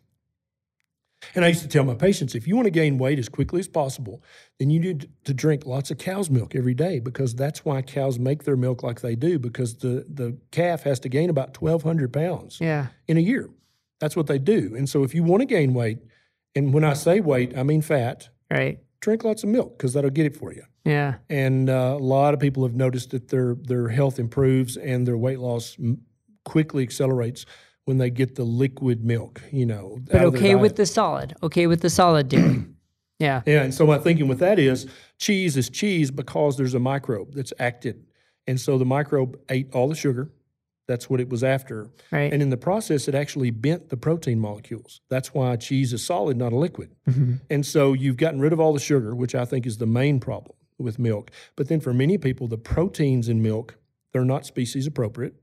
And 1.34 1.44
I 1.44 1.48
used 1.48 1.62
to 1.62 1.68
tell 1.68 1.82
my 1.84 1.94
patients 1.94 2.34
if 2.34 2.46
you 2.46 2.54
want 2.56 2.66
to 2.66 2.70
gain 2.70 2.98
weight 2.98 3.18
as 3.18 3.28
quickly 3.28 3.58
as 3.58 3.68
possible, 3.68 4.22
then 4.58 4.70
you 4.70 4.78
need 4.78 5.08
to 5.24 5.32
drink 5.34 5.64
lots 5.66 5.90
of 5.90 5.98
cow's 5.98 6.28
milk 6.30 6.54
every 6.54 6.74
day 6.74 7.00
because 7.00 7.34
that's 7.34 7.64
why 7.64 7.82
cows 7.82 8.18
make 8.18 8.44
their 8.44 8.56
milk 8.56 8.82
like 8.82 9.00
they 9.00 9.16
do 9.16 9.38
because 9.38 9.78
the, 9.78 10.04
the 10.08 10.36
calf 10.52 10.82
has 10.82 11.00
to 11.00 11.08
gain 11.08 11.30
about 11.30 11.60
1,200 11.60 12.12
pounds 12.12 12.58
Yeah. 12.60 12.88
in 13.08 13.16
a 13.16 13.20
year. 13.20 13.48
That's 13.98 14.14
what 14.14 14.26
they 14.26 14.38
do. 14.38 14.74
And 14.76 14.88
so 14.88 15.02
if 15.04 15.14
you 15.14 15.24
want 15.24 15.40
to 15.40 15.46
gain 15.46 15.72
weight, 15.72 15.98
and 16.54 16.72
when 16.72 16.84
I 16.84 16.92
say 16.92 17.20
weight, 17.20 17.56
I 17.56 17.62
mean 17.62 17.82
fat, 17.82 18.28
Right. 18.50 18.78
Drink 19.00 19.24
lots 19.24 19.42
of 19.42 19.48
milk 19.48 19.76
because 19.76 19.92
that'll 19.92 20.10
get 20.10 20.26
it 20.26 20.36
for 20.36 20.52
you. 20.52 20.62
Yeah. 20.84 21.16
And 21.28 21.68
uh, 21.68 21.96
a 21.98 22.02
lot 22.02 22.34
of 22.34 22.40
people 22.40 22.62
have 22.64 22.74
noticed 22.74 23.10
that 23.10 23.28
their 23.28 23.54
their 23.54 23.88
health 23.88 24.18
improves 24.18 24.76
and 24.76 25.06
their 25.06 25.16
weight 25.18 25.38
loss 25.40 25.76
m- 25.78 26.02
quickly 26.44 26.82
accelerates 26.82 27.44
when 27.84 27.98
they 27.98 28.10
get 28.10 28.34
the 28.34 28.44
liquid 28.44 29.04
milk. 29.04 29.42
You 29.50 29.66
know, 29.66 29.98
But 30.06 30.16
out 30.16 30.26
of 30.26 30.32
their 30.32 30.40
okay 30.40 30.54
with 30.54 30.76
the 30.76 30.86
solid. 30.86 31.34
Okay 31.42 31.66
with 31.66 31.80
the 31.80 31.90
solid 31.90 32.28
dairy. 32.28 32.64
yeah. 33.18 33.42
yeah. 33.46 33.62
And 33.62 33.74
so 33.74 33.86
my 33.86 33.98
thinking 33.98 34.28
with 34.28 34.38
that 34.38 34.58
is 34.58 34.86
cheese 35.18 35.56
is 35.56 35.68
cheese 35.70 36.10
because 36.10 36.56
there's 36.56 36.74
a 36.74 36.80
microbe 36.80 37.34
that's 37.34 37.52
acted, 37.58 38.04
and 38.46 38.60
so 38.60 38.78
the 38.78 38.84
microbe 38.86 39.38
ate 39.48 39.74
all 39.74 39.88
the 39.88 39.96
sugar. 39.96 40.30
That's 40.88 41.10
what 41.10 41.20
it 41.20 41.28
was 41.28 41.42
after. 41.42 41.88
Right. 42.12 42.32
And 42.32 42.40
in 42.40 42.50
the 42.50 42.56
process, 42.56 43.08
it 43.08 43.14
actually 43.14 43.50
bent 43.50 43.88
the 43.88 43.96
protein 43.96 44.38
molecules. 44.38 45.00
That's 45.10 45.34
why 45.34 45.56
cheese 45.56 45.92
is 45.92 46.04
solid, 46.04 46.36
not 46.36 46.52
a 46.52 46.56
liquid. 46.56 46.90
Mhm. 47.08 47.40
And 47.50 47.66
so 47.66 47.92
you've 47.92 48.16
gotten 48.16 48.40
rid 48.40 48.52
of 48.52 48.60
all 48.60 48.72
the 48.72 48.78
sugar, 48.80 49.14
which 49.14 49.34
I 49.34 49.44
think 49.44 49.66
is 49.66 49.78
the 49.78 49.86
main 49.86 50.20
problem 50.20 50.54
with 50.78 50.98
milk. 50.98 51.30
But 51.56 51.68
then 51.68 51.80
for 51.80 51.92
many 51.92 52.18
people, 52.18 52.46
the 52.46 52.58
proteins 52.58 53.28
in 53.28 53.42
milk, 53.42 53.76
they're 54.12 54.24
not 54.24 54.46
species 54.46 54.86
appropriate. 54.86 55.34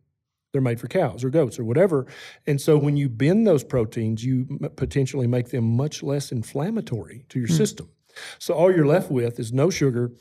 They're 0.54 0.62
made 0.62 0.80
for 0.80 0.88
cows 0.88 1.24
or 1.24 1.30
goats 1.32 1.58
or 1.60 1.64
whatever. 1.66 2.06
And 2.46 2.62
so 2.62 2.78
when 2.78 2.96
you 2.96 3.10
bend 3.10 3.46
those 3.48 3.64
proteins, 3.64 4.24
you 4.24 4.46
m- 4.50 4.70
potentially 4.76 5.26
make 5.28 5.50
them 5.50 5.64
much 5.76 6.04
less 6.04 6.32
inflammatory 6.32 7.26
to 7.30 7.40
your 7.40 7.48
system. 7.48 7.90
So 8.38 8.54
all 8.54 8.72
you're 8.74 8.86
left 8.86 9.10
with 9.10 9.40
is 9.40 9.52
no 9.52 9.72
sugar, 9.72 10.12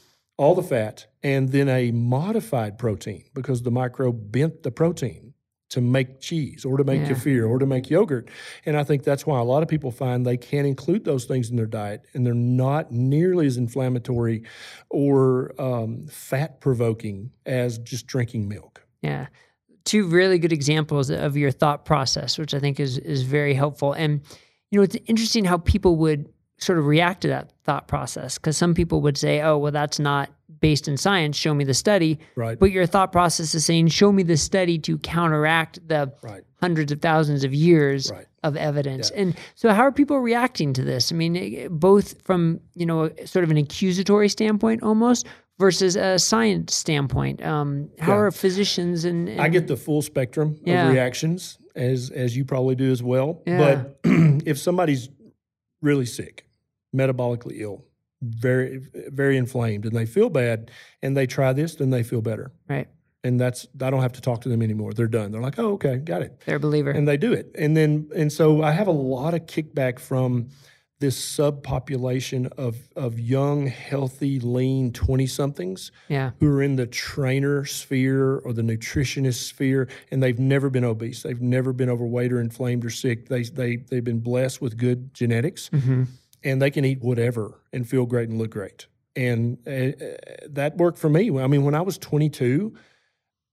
all 0.42 0.54
the 0.56 0.62
fat, 0.62 1.06
and 1.22 1.50
then 1.50 1.68
a 1.68 1.92
modified 1.92 2.76
protein 2.78 3.24
because 3.32 3.62
the 3.62 3.70
microbe 3.70 4.32
bent 4.32 4.62
the 4.64 4.70
protein 4.72 5.34
to 5.70 5.80
make 5.80 6.20
cheese 6.20 6.64
or 6.66 6.76
to 6.76 6.84
make 6.84 7.00
Yeah. 7.00 7.10
kefir 7.14 7.48
or 7.48 7.58
to 7.58 7.64
make 7.64 7.88
yogurt. 7.88 8.28
And 8.66 8.76
I 8.76 8.84
think 8.84 9.04
that's 9.04 9.24
why 9.24 9.38
a 9.38 9.44
lot 9.44 9.62
of 9.62 9.68
people 9.68 9.90
find 9.90 10.26
they 10.26 10.36
can't 10.36 10.66
include 10.66 11.04
those 11.04 11.24
things 11.24 11.48
in 11.48 11.56
their 11.56 11.66
diet 11.66 12.02
and 12.12 12.26
they're 12.26 12.34
not 12.34 12.92
nearly 12.92 13.46
as 13.46 13.56
inflammatory 13.56 14.42
or 14.90 15.54
um, 15.58 16.06
fat 16.08 16.60
provoking 16.60 17.30
as 17.46 17.78
just 17.78 18.06
drinking 18.06 18.48
milk. 18.48 18.84
Yeah. 19.00 19.28
Two 19.84 20.06
really 20.06 20.38
good 20.38 20.52
examples 20.52 21.08
of 21.08 21.36
your 21.36 21.50
thought 21.50 21.84
process, 21.86 22.36
which 22.36 22.52
I 22.52 22.58
think 22.60 22.78
is 22.78 22.98
is 22.98 23.22
very 23.22 23.54
helpful. 23.54 23.92
And 23.92 24.20
you 24.70 24.78
know, 24.78 24.82
it's 24.82 24.96
interesting 25.06 25.44
how 25.44 25.58
people 25.58 25.96
would 25.96 26.28
sort 26.62 26.78
of 26.78 26.86
react 26.86 27.22
to 27.22 27.28
that 27.28 27.52
thought 27.64 27.88
process 27.88 28.38
because 28.38 28.56
some 28.56 28.74
people 28.74 29.00
would 29.02 29.16
say, 29.18 29.40
"Oh, 29.42 29.58
well, 29.58 29.72
that's 29.72 29.98
not 29.98 30.30
based 30.60 30.86
in 30.88 30.96
science. 30.96 31.36
Show 31.36 31.54
me 31.54 31.64
the 31.64 31.74
study." 31.74 32.18
Right. 32.36 32.58
But 32.58 32.70
your 32.70 32.86
thought 32.86 33.10
process 33.12 33.54
is 33.54 33.64
saying, 33.64 33.88
"Show 33.88 34.12
me 34.12 34.22
the 34.22 34.36
study 34.36 34.78
to 34.80 34.98
counteract 34.98 35.86
the 35.88 36.12
Right. 36.22 36.42
hundreds 36.60 36.92
of 36.92 37.00
thousands 37.00 37.44
of 37.44 37.52
years 37.52 38.10
Right. 38.12 38.26
of 38.42 38.56
evidence." 38.56 39.10
And 39.10 39.34
so, 39.54 39.70
how 39.70 39.82
are 39.82 39.92
people 39.92 40.18
reacting 40.20 40.72
to 40.74 40.82
this? 40.84 41.10
I 41.12 41.14
mean, 41.16 41.68
both 41.70 42.22
from 42.22 42.60
you 42.74 42.86
know, 42.86 43.10
sort 43.24 43.44
of 43.44 43.50
an 43.50 43.56
accusatory 43.56 44.28
standpoint, 44.28 44.82
almost. 44.82 45.26
Versus 45.58 45.94
a 45.96 46.18
science 46.18 46.74
standpoint, 46.74 47.44
um, 47.44 47.88
how 48.00 48.12
Yeah. 48.14 48.18
are 48.18 48.30
physicians 48.32 49.04
and, 49.04 49.28
and 49.28 49.40
I 49.40 49.48
get 49.48 49.68
the 49.68 49.76
full 49.76 50.02
spectrum 50.02 50.56
Yeah. 50.64 50.86
of 50.88 50.92
reactions 50.92 51.58
as 51.76 52.10
as 52.10 52.36
you 52.36 52.44
probably 52.44 52.74
do 52.74 52.90
as 52.90 53.00
well. 53.02 53.42
Yeah. 53.46 53.58
But 53.58 53.98
if 54.46 54.58
somebody's 54.58 55.08
really 55.80 56.06
sick, 56.06 56.46
metabolically 56.94 57.60
ill, 57.60 57.84
very 58.20 58.80
very 59.08 59.36
inflamed, 59.36 59.84
and 59.84 59.96
they 59.96 60.06
feel 60.06 60.28
bad, 60.30 60.70
and 61.02 61.16
they 61.16 61.26
try 61.26 61.52
this, 61.52 61.74
then 61.76 61.90
they 61.90 62.02
feel 62.02 62.22
better. 62.22 62.52
right? 62.68 62.88
And 63.24 63.40
that's 63.40 63.66
I 63.80 63.90
don't 63.90 64.02
have 64.02 64.12
to 64.14 64.20
talk 64.20 64.40
to 64.42 64.48
them 64.48 64.62
anymore. 64.62 64.92
They're 64.94 65.06
done. 65.06 65.30
They're 65.30 65.40
like, 65.40 65.58
oh, 65.58 65.74
okay, 65.74 65.96
got 65.96 66.22
it. 66.22 66.40
They're 66.44 66.56
a 66.56 66.60
believer. 66.60 66.90
and 66.90 67.06
they 67.06 67.16
do 67.16 67.32
it. 67.32 67.54
And 67.56 67.76
then 67.76 68.10
and 68.16 68.32
so 68.32 68.62
I 68.62 68.72
have 68.72 68.88
a 68.88 68.92
lot 68.92 69.32
of 69.34 69.46
kickback 69.46 70.00
from 70.00 70.48
this 70.98 71.16
subpopulation 71.66 72.46
of 72.58 72.76
of 72.96 73.18
young, 73.18 73.66
healthy, 73.66 74.38
lean 74.40 74.92
20 74.92 75.26
somethings 75.26 75.92
yeah, 76.08 76.30
who 76.40 76.48
are 76.48 76.62
in 76.62 76.76
the 76.76 76.86
trainer 76.86 77.64
sphere 77.64 78.36
or 78.38 78.52
the 78.52 78.62
nutritionist 78.62 79.44
sphere 79.48 79.88
and 80.10 80.22
they've 80.22 80.38
never 80.38 80.70
been 80.70 80.84
obese. 80.84 81.22
They've 81.22 81.40
never 81.40 81.72
been 81.72 81.90
overweight 81.90 82.32
or 82.32 82.40
inflamed 82.40 82.84
or 82.84 82.90
sick. 82.90 83.28
They 83.28 83.42
they 83.44 83.76
they've 83.76 84.04
been 84.04 84.20
blessed 84.20 84.60
with 84.60 84.76
good 84.76 85.14
genetics 85.14 85.68
hmm 85.68 86.04
and 86.44 86.60
they 86.60 86.70
can 86.70 86.84
eat 86.84 87.00
whatever 87.00 87.60
and 87.72 87.88
feel 87.88 88.06
great 88.06 88.28
and 88.28 88.38
look 88.38 88.50
great. 88.50 88.86
And 89.14 89.58
uh, 89.66 89.92
that 90.48 90.76
worked 90.76 90.98
for 90.98 91.08
me. 91.08 91.38
I 91.38 91.46
mean, 91.46 91.64
when 91.64 91.74
I 91.74 91.82
was 91.82 91.98
22, 91.98 92.74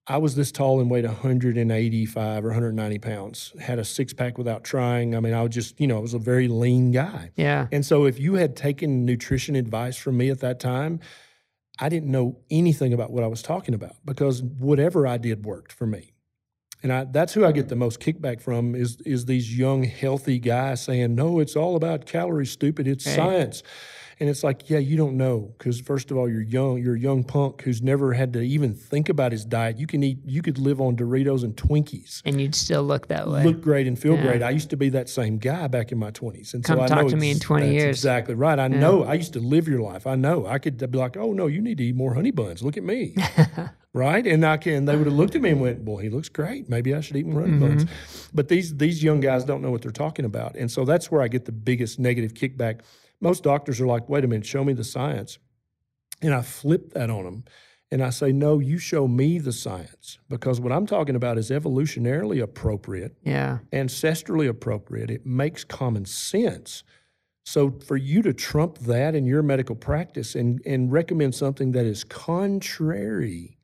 I 0.07 0.17
was 0.17 0.35
this 0.35 0.51
tall 0.51 0.79
and 0.79 0.89
weighed 0.89 1.05
185 1.05 2.43
or 2.43 2.47
190 2.47 2.99
pounds. 2.99 3.53
Had 3.59 3.77
a 3.77 3.85
six 3.85 4.11
pack 4.13 4.37
without 4.37 4.63
trying. 4.63 5.15
I 5.15 5.19
mean, 5.19 5.33
I 5.33 5.43
was 5.43 5.53
just, 5.53 5.79
you 5.79 5.85
know, 5.85 5.97
I 5.97 6.01
was 6.01 6.13
a 6.15 6.19
very 6.19 6.47
lean 6.47 6.91
guy. 6.91 7.31
yeah, 7.35 7.67
And 7.71 7.85
so 7.85 8.05
if 8.05 8.19
you 8.19 8.33
had 8.35 8.55
taken 8.55 9.05
nutrition 9.05 9.55
advice 9.55 9.97
from 9.97 10.17
me 10.17 10.29
at 10.29 10.39
that 10.39 10.59
time, 10.59 10.99
I 11.79 11.89
didn't 11.89 12.11
know 12.11 12.39
anything 12.49 12.93
about 12.93 13.11
what 13.11 13.23
I 13.23 13.27
was 13.27 13.41
talking 13.41 13.73
about 13.73 13.95
because 14.03 14.41
whatever 14.41 15.05
I 15.05 15.17
did 15.17 15.45
worked 15.45 15.71
for 15.71 15.85
me. 15.85 16.13
And 16.81 16.93
I, 16.93 17.03
that's 17.03 17.33
who 17.33 17.45
I 17.45 17.51
get 17.51 17.67
the 17.67 17.75
most 17.75 17.99
kickback 17.99 18.39
from 18.41 18.73
is 18.73 18.97
is 19.05 19.25
these 19.25 19.57
young 19.57 19.83
healthy 19.83 20.39
guys 20.39 20.81
saying, 20.81 21.13
"No, 21.15 21.39
it's 21.39 21.55
all 21.55 21.75
about 21.75 22.05
calories, 22.05 22.51
stupid. 22.51 22.87
It's 22.87 23.05
Right. 23.05 23.15
science." 23.15 23.63
And 24.21 24.27
it's 24.27 24.43
like, 24.43 24.69
yeah, 24.69 24.79
you 24.79 24.97
don't 24.97 25.15
know 25.15 25.53
because 25.57 25.79
first 25.79 26.11
of 26.11 26.17
all, 26.17 26.29
you're 26.29 26.41
young. 26.41 26.77
You're 26.83 26.95
a 26.95 26.99
young 26.99 27.23
punk 27.23 27.61
who's 27.61 27.81
never 27.81 28.11
had 28.13 28.33
to 28.33 28.41
even 28.41 28.73
think 28.73 29.07
about 29.07 29.31
his 29.31 29.45
diet. 29.45 29.79
You 29.79 29.87
can 29.87 30.03
eat. 30.03 30.17
You 30.25 30.41
could 30.41 30.57
live 30.57 30.81
on 30.81 30.97
Doritos 30.97 31.43
and 31.43 31.55
Twinkies 31.55 32.21
and 32.25 32.41
you'd 32.41 32.53
still 32.53 32.83
look 32.83 33.07
that 33.07 33.29
way. 33.29 33.45
look 33.45 33.61
great 33.61 33.87
and 33.87 33.97
feel 33.97 34.15
Yeah. 34.15 34.23
great. 34.23 34.43
I 34.43 34.49
used 34.49 34.69
to 34.71 34.77
be 34.77 34.89
that 34.89 35.07
same 35.07 35.37
guy 35.37 35.67
back 35.67 35.93
in 35.93 35.97
my 35.97 36.11
20s. 36.11 36.53
And 36.53 36.63
Come 36.65 36.77
so 36.79 36.83
I 36.83 36.87
talk 36.87 37.03
know 37.03 37.09
to 37.09 37.15
me 37.15 37.31
in 37.31 37.39
20 37.39 37.65
that's 37.67 37.73
years. 37.73 37.97
Exactly 37.97 38.35
right. 38.35 38.59
I 38.59 38.67
know 38.67 39.03
I 39.03 39.13
used 39.13 39.33
to 39.33 39.39
live 39.39 39.67
your 39.69 39.79
life. 39.81 40.05
I 40.05 40.15
know. 40.15 40.45
I 40.45 40.59
could 40.59 40.77
be 40.91 40.97
like, 40.97 41.15
oh, 41.15 41.31
no, 41.31 41.47
you 41.47 41.61
need 41.61 41.77
to 41.77 41.83
eat 41.85 41.95
more 41.95 42.13
honey 42.13 42.31
buns. 42.31 42.61
Look 42.61 42.75
at 42.75 42.83
me. 42.83 43.15
right? 43.93 44.25
And 44.27 44.45
I 44.45 44.57
can, 44.57 44.85
they 44.85 44.95
would 44.97 45.07
have 45.07 45.15
looked 45.15 45.35
at 45.35 45.41
me 45.41 45.51
and 45.51 45.61
went, 45.61 45.81
well, 45.83 45.97
he 45.97 46.09
looks 46.09 46.29
great. 46.29 46.69
Maybe 46.69 46.93
I 46.93 46.99
should 47.01 47.15
eat 47.15 47.25
more 47.25 47.41
honey 47.41 47.57
buns. 47.57 47.85
Mm-hmm. 47.85 48.29
But 48.33 48.49
these, 48.49 48.75
these 48.77 49.01
young 49.03 49.19
guys 49.21 49.43
don't 49.45 49.61
know 49.61 49.71
what 49.71 49.81
they're 49.81 49.91
talking 49.91 50.25
about. 50.25 50.55
And 50.55 50.69
so 50.69 50.83
that's 50.85 51.09
where 51.09 51.21
I 51.21 51.27
get 51.29 51.45
the 51.45 51.51
biggest 51.51 51.99
negative 51.99 52.33
kickback. 52.33 52.81
Most 53.21 53.43
doctors 53.43 53.81
are 53.81 53.87
like, 53.87 54.07
wait 54.09 54.23
a 54.23 54.27
minute, 54.27 54.45
show 54.45 54.63
me 54.63 54.73
the 54.73 54.83
science. 54.83 55.39
And 56.21 56.33
I 56.33 56.41
flip 56.41 56.93
that 56.93 57.09
on 57.09 57.25
them. 57.25 57.43
And 57.91 58.03
I 58.03 58.11
say, 58.11 58.31
no, 58.31 58.59
you 58.59 58.77
show 58.77 59.07
me 59.07 59.39
the 59.39 59.51
science 59.51 60.19
because 60.29 60.61
what 60.61 60.71
I'm 60.71 60.85
talking 60.85 61.15
about 61.15 61.39
is 61.39 61.49
evolutionarily 61.49 62.41
appropriate 62.41 63.15
yeah, 63.23 63.59
ancestrally 63.73 64.47
appropriate. 64.47 65.09
It 65.09 65.25
makes 65.25 65.63
common 65.63 66.05
sense. 66.05 66.83
So 67.45 67.71
for 67.71 67.97
you 67.97 68.21
to 68.21 68.33
trump 68.33 68.77
that 68.79 69.15
in 69.15 69.25
your 69.25 69.41
medical 69.41 69.75
practice 69.75 70.35
and, 70.35 70.61
and 70.67 70.91
recommend 70.91 71.33
something 71.33 71.71
that 71.71 71.85
is 71.85 72.03
contrary 72.03 73.57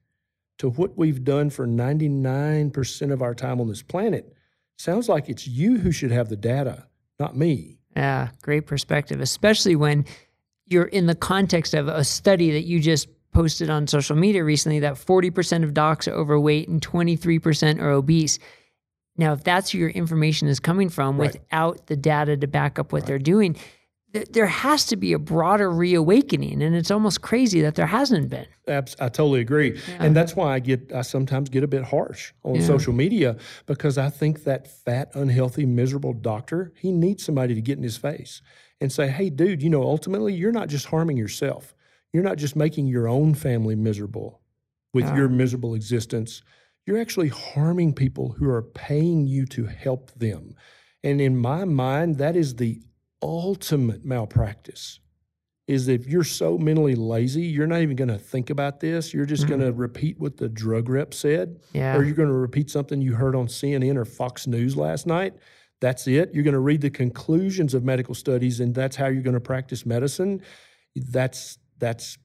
to 0.57 0.69
what 0.69 0.97
we've 0.97 1.23
done 1.23 1.51
for 1.51 1.67
99% 1.67 3.11
of 3.11 3.21
our 3.21 3.35
time 3.35 3.61
on 3.61 3.67
this 3.67 3.83
planet, 3.83 4.33
sounds 4.77 5.07
like 5.07 5.29
it's 5.29 5.45
you 5.45 5.77
who 5.77 5.91
should 5.91 6.11
have 6.11 6.29
the 6.29 6.35
data, 6.35 6.87
not 7.19 7.35
me. 7.37 7.74
Yeah, 7.95 8.29
great 8.41 8.65
perspective, 8.67 9.21
especially 9.21 9.75
when 9.75 10.05
you're 10.67 10.85
in 10.85 11.05
the 11.05 11.15
context 11.15 11.73
of 11.73 11.87
a 11.87 12.03
study 12.03 12.51
that 12.51 12.63
you 12.63 12.79
just 12.79 13.07
posted 13.31 13.69
on 13.69 13.87
social 13.87 14.15
media 14.15 14.43
recently 14.43 14.79
that 14.79 14.93
40% 14.95 15.63
of 15.63 15.73
docs 15.73 16.07
are 16.07 16.13
overweight 16.13 16.67
and 16.67 16.81
23% 16.81 17.81
are 17.81 17.91
obese. 17.91 18.39
Now, 19.17 19.33
if 19.33 19.43
that's 19.43 19.73
where 19.73 19.81
your 19.81 19.89
information 19.91 20.47
is 20.47 20.59
coming 20.59 20.89
from 20.89 21.17
Right. 21.19 21.33
without 21.33 21.87
the 21.87 21.95
data 21.95 22.35
to 22.37 22.47
back 22.47 22.79
up 22.79 22.91
what 22.91 23.05
they're 23.05 23.19
doing, 23.19 23.55
there 24.31 24.45
has 24.47 24.85
to 24.87 24.95
be 24.95 25.13
a 25.13 25.19
broader 25.19 25.69
reawakening. 25.71 26.61
And 26.61 26.75
it's 26.75 26.91
almost 26.91 27.21
crazy 27.21 27.61
that 27.61 27.75
there 27.75 27.85
hasn't 27.87 28.29
been. 28.29 28.47
Abs- 28.67 28.95
I 28.99 29.09
totally 29.09 29.41
agree, 29.41 29.79
and 29.99 30.15
that's 30.15 30.35
why 30.35 30.53
I 30.53 30.59
get 30.59 30.91
I 30.93 31.01
sometimes 31.01 31.49
get 31.49 31.63
a 31.63 31.67
bit 31.67 31.83
harsh 31.83 32.33
on 32.43 32.55
Yeah. 32.55 32.61
social 32.61 32.93
media 32.93 33.37
because 33.65 33.97
I 33.97 34.09
think 34.09 34.43
that 34.45 34.67
fat, 34.67 35.11
unhealthy, 35.13 35.65
miserable 35.65 36.13
doctor 36.13 36.71
he 36.75 36.91
needs 36.91 37.23
somebody 37.23 37.53
to 37.55 37.61
get 37.61 37.77
in 37.77 37.83
his 37.83 37.97
face 37.97 38.41
and 38.81 38.91
say, 38.91 39.07
"Hey, 39.07 39.29
dude, 39.29 39.61
you 39.61 39.69
know, 39.69 39.83
ultimately 39.83 40.33
you're 40.33 40.51
not 40.51 40.69
just 40.69 40.87
harming 40.87 41.17
yourself, 41.17 41.75
you're 42.13 42.23
not 42.23 42.37
just 42.37 42.55
making 42.55 42.87
your 42.87 43.07
own 43.07 43.33
family 43.35 43.75
miserable 43.75 44.41
with 44.93 45.05
Yeah. 45.05 45.15
your 45.17 45.29
miserable 45.29 45.73
existence. 45.75 46.41
You're 46.87 46.99
actually 46.99 47.29
harming 47.29 47.93
people 47.93 48.35
who 48.37 48.49
are 48.49 48.61
paying 48.61 49.27
you 49.27 49.45
to 49.47 49.65
help 49.65 50.11
them." 50.13 50.55
And 51.03 51.21
in 51.21 51.37
my 51.37 51.65
mind, 51.65 52.17
that 52.17 52.35
is 52.35 52.55
the 52.55 52.81
ultimate 53.25 54.05
malpractice 54.05 54.99
is 55.67 55.87
if 55.87 56.05
you're 56.07 56.23
so 56.23 56.59
mentally 56.59 56.93
lazy, 56.93 57.41
you're 57.41 57.65
not 57.65 57.81
even 57.81 57.95
going 57.95 58.07
to 58.07 58.19
think 58.19 58.51
about 58.51 58.79
this. 58.79 59.13
You're 59.13 59.25
just 59.25 59.47
going 59.47 59.61
to 59.61 59.71
mm-hmm. 59.71 59.79
repeat 59.81 60.19
what 60.19 60.37
the 60.37 60.47
drug 60.47 60.89
rep 60.89 61.11
said, 61.13 61.59
Yeah. 61.73 61.97
or 61.97 62.03
you're 62.03 62.15
going 62.15 62.29
to 62.29 62.35
repeat 62.35 62.69
something 62.69 63.01
you 63.01 63.15
heard 63.15 63.35
on 63.35 63.47
CNN 63.47 63.95
or 63.97 64.05
Fox 64.05 64.45
News 64.45 64.77
last 64.77 65.07
night. 65.07 65.33
That's 65.81 66.07
it. 66.07 66.31
You're 66.33 66.43
going 66.43 66.53
to 66.53 66.59
read 66.59 66.81
the 66.81 66.91
conclusions 66.91 67.73
of 67.73 67.83
medical 67.83 68.13
studies, 68.13 68.59
and 68.59 68.75
that's 68.75 68.95
how 68.95 69.07
you're 69.07 69.23
going 69.23 69.33
to 69.33 69.39
practice 69.39 69.85
medicine. 69.85 70.41
That's 70.95 71.57
that's 71.79 72.17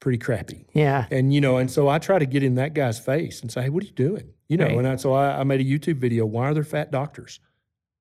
pretty 0.00 0.18
crappy. 0.18 0.66
yeah. 0.74 1.06
And 1.10 1.32
you 1.32 1.40
know, 1.40 1.56
and 1.56 1.70
so 1.70 1.88
I 1.88 1.98
try 1.98 2.18
to 2.18 2.26
get 2.26 2.42
in 2.42 2.56
that 2.56 2.74
guy's 2.74 2.98
face 2.98 3.40
and 3.40 3.50
say, 3.50 3.62
"Hey, 3.62 3.68
what 3.70 3.82
are 3.82 3.86
you 3.86 3.92
doing?" 3.92 4.32
You 4.48 4.56
know, 4.58 4.66
Right. 4.66 4.76
and 4.76 4.88
I, 4.88 4.96
so 4.96 5.12
I, 5.12 5.40
I 5.40 5.44
made 5.44 5.60
a 5.60 5.64
YouTube 5.64 5.96
video. 5.96 6.26
Why 6.26 6.48
are 6.48 6.54
there 6.54 6.64
fat 6.64 6.90
doctors? 6.90 7.40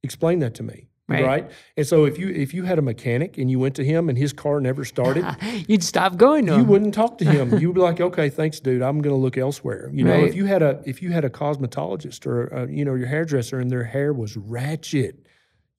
Explain 0.03 0.39
that 0.39 0.53
to 0.55 0.63
me, 0.63 0.89
Right. 1.09 1.23
right. 1.23 1.51
And 1.77 1.87
so 1.87 2.03
if 2.03 2.17
you 2.19 2.27
if 2.29 2.53
you 2.53 2.63
had 2.63 2.77
a 2.79 2.81
mechanic 2.81 3.37
and 3.37 3.49
you 3.49 3.59
went 3.59 3.75
to 3.75 3.83
him 3.85 4.09
and 4.09 4.17
his 4.17 4.33
car 4.33 4.59
never 4.59 4.83
started, 4.83 5.25
You'd 5.67 5.83
stop 5.83 6.17
going 6.17 6.45
to 6.47 6.51
you 6.53 6.57
them. 6.59 6.67
wouldn't 6.67 6.93
talk 6.93 7.17
to 7.19 7.25
him. 7.25 7.57
You'd 7.61 7.75
be 7.75 7.79
like, 7.79 8.01
"Okay, 8.01 8.29
thanks, 8.29 8.59
dude. 8.59 8.81
I'm 8.81 9.01
going 9.01 9.15
to 9.15 9.21
look 9.21 9.37
elsewhere." 9.37 9.89
You 9.93 10.03
know, 10.03 10.11
Right. 10.11 10.27
if 10.27 10.35
you 10.35 10.45
had 10.45 10.61
a 10.61 10.81
if 10.85 11.01
you 11.01 11.11
had 11.11 11.23
a 11.23 11.29
cosmetologist 11.29 12.25
or 12.27 12.53
uh 12.53 12.65
you 12.67 12.83
know 12.83 12.95
your 12.95 13.07
hairdresser 13.07 13.57
and 13.59 13.71
their 13.71 13.85
hair 13.85 14.11
was 14.11 14.35
ratchet, 14.35 15.25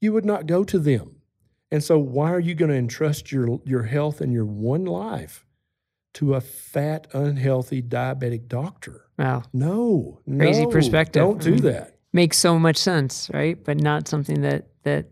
you 0.00 0.14
would 0.14 0.24
not 0.24 0.46
go 0.46 0.64
to 0.64 0.78
them. 0.78 1.16
And 1.70 1.84
so, 1.84 1.98
why 1.98 2.30
are 2.32 2.40
you 2.40 2.54
going 2.54 2.70
to 2.70 2.76
entrust 2.76 3.30
your 3.30 3.60
your 3.66 3.82
health 3.82 4.22
and 4.22 4.32
your 4.32 4.46
one 4.46 4.86
life 4.86 5.44
to 6.14 6.34
a 6.36 6.40
fat, 6.40 7.06
unhealthy, 7.12 7.82
diabetic 7.82 8.48
doctor? 8.48 9.04
Wow. 9.18 9.42
No, 9.52 10.20
Crazy 10.38 10.64
no, 10.64 10.70
perspective. 10.70 11.20
Don't 11.22 11.42
do 11.42 11.56
Mhm. 11.56 11.60
that. 11.62 11.98
Makes 12.14 12.38
so 12.38 12.58
much 12.58 12.78
sense, 12.78 13.30
right? 13.34 13.62
But 13.62 13.78
not 13.78 14.08
something 14.08 14.40
that 14.40 14.68
that 14.84 15.10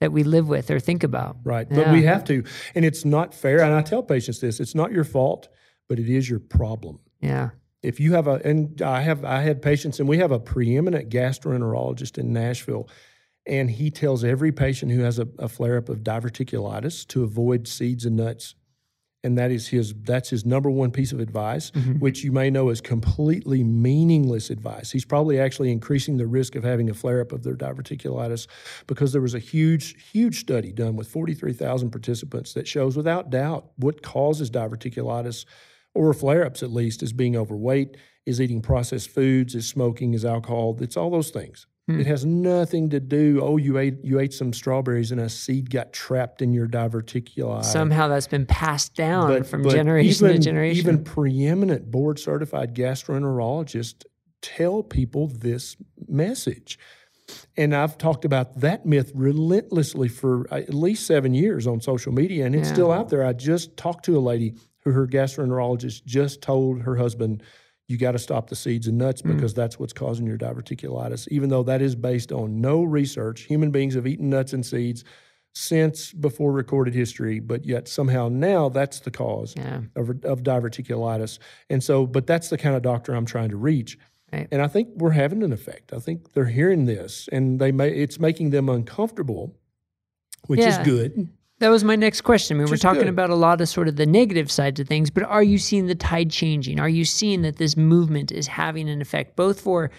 that 0.00 0.12
we 0.12 0.22
live 0.22 0.48
with 0.48 0.70
or 0.70 0.80
think 0.80 1.02
about. 1.02 1.36
Right. 1.44 1.68
But 1.68 1.92
we 1.92 2.02
have 2.04 2.24
to. 2.24 2.44
And 2.74 2.84
it's 2.84 3.04
not 3.04 3.34
fair. 3.34 3.60
And 3.60 3.74
I 3.74 3.82
tell 3.82 4.02
patients 4.02 4.40
this 4.40 4.60
it's 4.60 4.74
not 4.74 4.92
your 4.92 5.04
fault, 5.04 5.48
but 5.88 5.98
it 5.98 6.08
is 6.08 6.28
your 6.28 6.40
problem. 6.40 7.00
Yeah. 7.20 7.50
If 7.82 8.00
you 8.00 8.14
have 8.14 8.26
a, 8.26 8.40
and 8.44 8.82
I 8.82 9.02
have, 9.02 9.24
I 9.24 9.42
had 9.42 9.62
patients, 9.62 10.00
and 10.00 10.08
we 10.08 10.18
have 10.18 10.32
a 10.32 10.40
preeminent 10.40 11.10
gastroenterologist 11.10 12.18
in 12.18 12.32
Nashville, 12.32 12.88
and 13.46 13.70
he 13.70 13.90
tells 13.90 14.24
every 14.24 14.50
patient 14.50 14.90
who 14.90 15.00
has 15.02 15.18
a, 15.18 15.28
a 15.38 15.48
flare 15.48 15.78
up 15.78 15.88
of 15.88 15.98
diverticulitis 15.98 17.06
to 17.08 17.22
avoid 17.22 17.68
seeds 17.68 18.04
and 18.04 18.16
nuts. 18.16 18.54
And 19.24 19.36
that 19.36 19.50
is 19.50 19.66
his, 19.66 19.94
that's 20.02 20.30
his 20.30 20.46
number 20.46 20.70
one 20.70 20.92
piece 20.92 21.10
of 21.10 21.18
advice, 21.18 21.72
mm-hmm. 21.72 21.98
which 21.98 22.22
you 22.22 22.30
may 22.30 22.50
know 22.50 22.68
is 22.68 22.80
completely 22.80 23.64
meaningless 23.64 24.48
advice. 24.48 24.92
He's 24.92 25.04
probably 25.04 25.40
actually 25.40 25.72
increasing 25.72 26.18
the 26.18 26.26
risk 26.26 26.54
of 26.54 26.62
having 26.62 26.88
a 26.88 26.94
flare 26.94 27.20
up 27.20 27.32
of 27.32 27.42
their 27.42 27.56
diverticulitis 27.56 28.46
because 28.86 29.12
there 29.12 29.20
was 29.20 29.34
a 29.34 29.40
huge, 29.40 30.10
huge 30.12 30.38
study 30.38 30.70
done 30.70 30.94
with 30.94 31.08
43,000 31.08 31.90
participants 31.90 32.54
that 32.54 32.68
shows 32.68 32.96
without 32.96 33.30
doubt 33.30 33.70
what 33.76 34.02
causes 34.02 34.50
diverticulitis 34.50 35.44
or 35.94 36.14
flare 36.14 36.46
ups 36.46 36.62
at 36.62 36.70
least 36.70 37.02
is 37.02 37.12
being 37.12 37.36
overweight, 37.36 37.96
is 38.24 38.40
eating 38.40 38.62
processed 38.62 39.10
foods, 39.10 39.56
is 39.56 39.66
smoking, 39.66 40.14
is 40.14 40.24
alcohol. 40.24 40.76
It's 40.80 40.96
all 40.96 41.10
those 41.10 41.30
things. 41.30 41.66
It 41.88 41.94
hmm. 41.94 42.02
has 42.02 42.26
nothing 42.26 42.90
to 42.90 43.00
do. 43.00 43.40
Oh, 43.42 43.56
you 43.56 43.78
ate 43.78 44.04
you 44.04 44.20
ate 44.20 44.34
some 44.34 44.52
strawberries 44.52 45.10
and 45.10 45.20
a 45.20 45.28
seed 45.28 45.70
got 45.70 45.92
trapped 45.94 46.42
in 46.42 46.52
your 46.52 46.68
diverticuli. 46.68 47.64
Somehow 47.64 48.08
that's 48.08 48.26
been 48.26 48.44
passed 48.44 48.94
down 48.94 49.28
But- 49.28 49.46
from 49.46 49.62
but 49.62 49.72
generation 49.72 50.26
even, 50.26 50.36
to 50.36 50.42
generation. 50.42 50.78
Even 50.78 51.02
preeminent 51.02 51.90
board 51.90 52.18
certified 52.18 52.74
gastroenterologists 52.74 54.04
tell 54.42 54.82
people 54.82 55.28
this 55.28 55.76
message. 56.06 56.78
And 57.56 57.74
I've 57.74 57.98
talked 57.98 58.24
about 58.24 58.60
that 58.60 58.86
myth 58.86 59.10
relentlessly 59.14 60.08
for 60.08 60.46
uh, 60.52 60.56
at 60.56 60.74
least 60.74 61.06
seven 61.06 61.34
years 61.34 61.66
on 61.66 61.80
social 61.80 62.12
media, 62.12 62.46
and 62.46 62.54
it's 62.54 62.68
Yeah. 62.68 62.74
still 62.74 62.92
out 62.92 63.08
there. 63.08 63.24
I 63.24 63.32
just 63.32 63.76
talked 63.76 64.04
to 64.06 64.16
a 64.16 64.20
lady 64.20 64.54
who 64.84 64.92
her 64.92 65.06
gastroenterologist 65.06 66.04
just 66.04 66.40
told 66.42 66.82
her 66.82 66.96
husband, 66.96 67.42
You 67.88 67.96
got 67.96 68.12
to 68.12 68.18
stop 68.18 68.48
the 68.50 68.56
seeds 68.56 68.86
and 68.86 68.98
nuts 68.98 69.22
Mm. 69.22 69.34
because 69.34 69.54
that's 69.54 69.78
what's 69.78 69.92
causing 69.94 70.26
your 70.26 70.36
diverticulitis, 70.38 71.26
even 71.28 71.48
though 71.48 71.62
that 71.64 71.80
is 71.82 71.94
based 71.96 72.30
on 72.32 72.60
no 72.60 72.82
research. 72.84 73.42
Human 73.42 73.70
beings 73.70 73.94
have 73.94 74.06
eaten 74.06 74.28
nuts 74.30 74.52
and 74.52 74.64
seeds 74.64 75.04
since 75.54 76.12
before 76.12 76.52
recorded 76.52 76.94
history, 76.94 77.40
but 77.40 77.64
yet 77.64 77.88
somehow 77.88 78.28
now 78.28 78.68
that's 78.68 79.00
the 79.00 79.10
cause 79.10 79.54
yeah. 79.56 79.80
of, 79.96 80.10
of 80.24 80.42
diverticulitis. 80.42 81.38
And 81.70 81.82
so, 81.82 82.06
but 82.06 82.26
that's 82.26 82.50
the 82.50 82.58
kind 82.58 82.76
of 82.76 82.82
doctor 82.82 83.14
I'm 83.14 83.26
trying 83.26 83.48
to 83.48 83.56
reach. 83.56 83.98
Right. 84.32 84.46
And 84.52 84.60
I 84.60 84.68
think 84.68 84.88
we're 84.96 85.10
having 85.12 85.42
an 85.42 85.52
effect. 85.54 85.94
I 85.94 85.98
think 85.98 86.34
they're 86.34 86.44
hearing 86.44 86.84
this 86.84 87.28
and 87.32 87.58
they 87.58 87.72
may, 87.72 87.88
it's 87.90 88.20
making 88.20 88.50
them 88.50 88.68
uncomfortable, 88.68 89.56
which 90.46 90.60
Yeah. 90.60 90.78
is 90.80 90.86
good. 90.86 91.28
That 91.60 91.70
was 91.70 91.82
my 91.82 91.96
next 91.96 92.20
question. 92.20 92.56
I 92.56 92.58
mean, 92.58 92.66
we're 92.66 92.74
Just 92.74 92.82
talking 92.82 93.00
good. 93.02 93.08
about 93.08 93.30
a 93.30 93.34
lot 93.34 93.60
of 93.60 93.68
sort 93.68 93.88
of 93.88 93.96
the 93.96 94.06
negative 94.06 94.50
sides 94.50 94.78
of 94.78 94.86
things, 94.86 95.10
but 95.10 95.24
are 95.24 95.42
you 95.42 95.58
seeing 95.58 95.86
the 95.86 95.94
tide 95.94 96.30
changing? 96.30 96.78
Are 96.78 96.88
you 96.88 97.04
seeing 97.04 97.42
that 97.42 97.56
this 97.56 97.76
movement 97.76 98.30
is 98.30 98.46
having 98.46 98.88
an 98.88 99.00
effect 99.00 99.34
both 99.34 99.60
for 99.60 99.90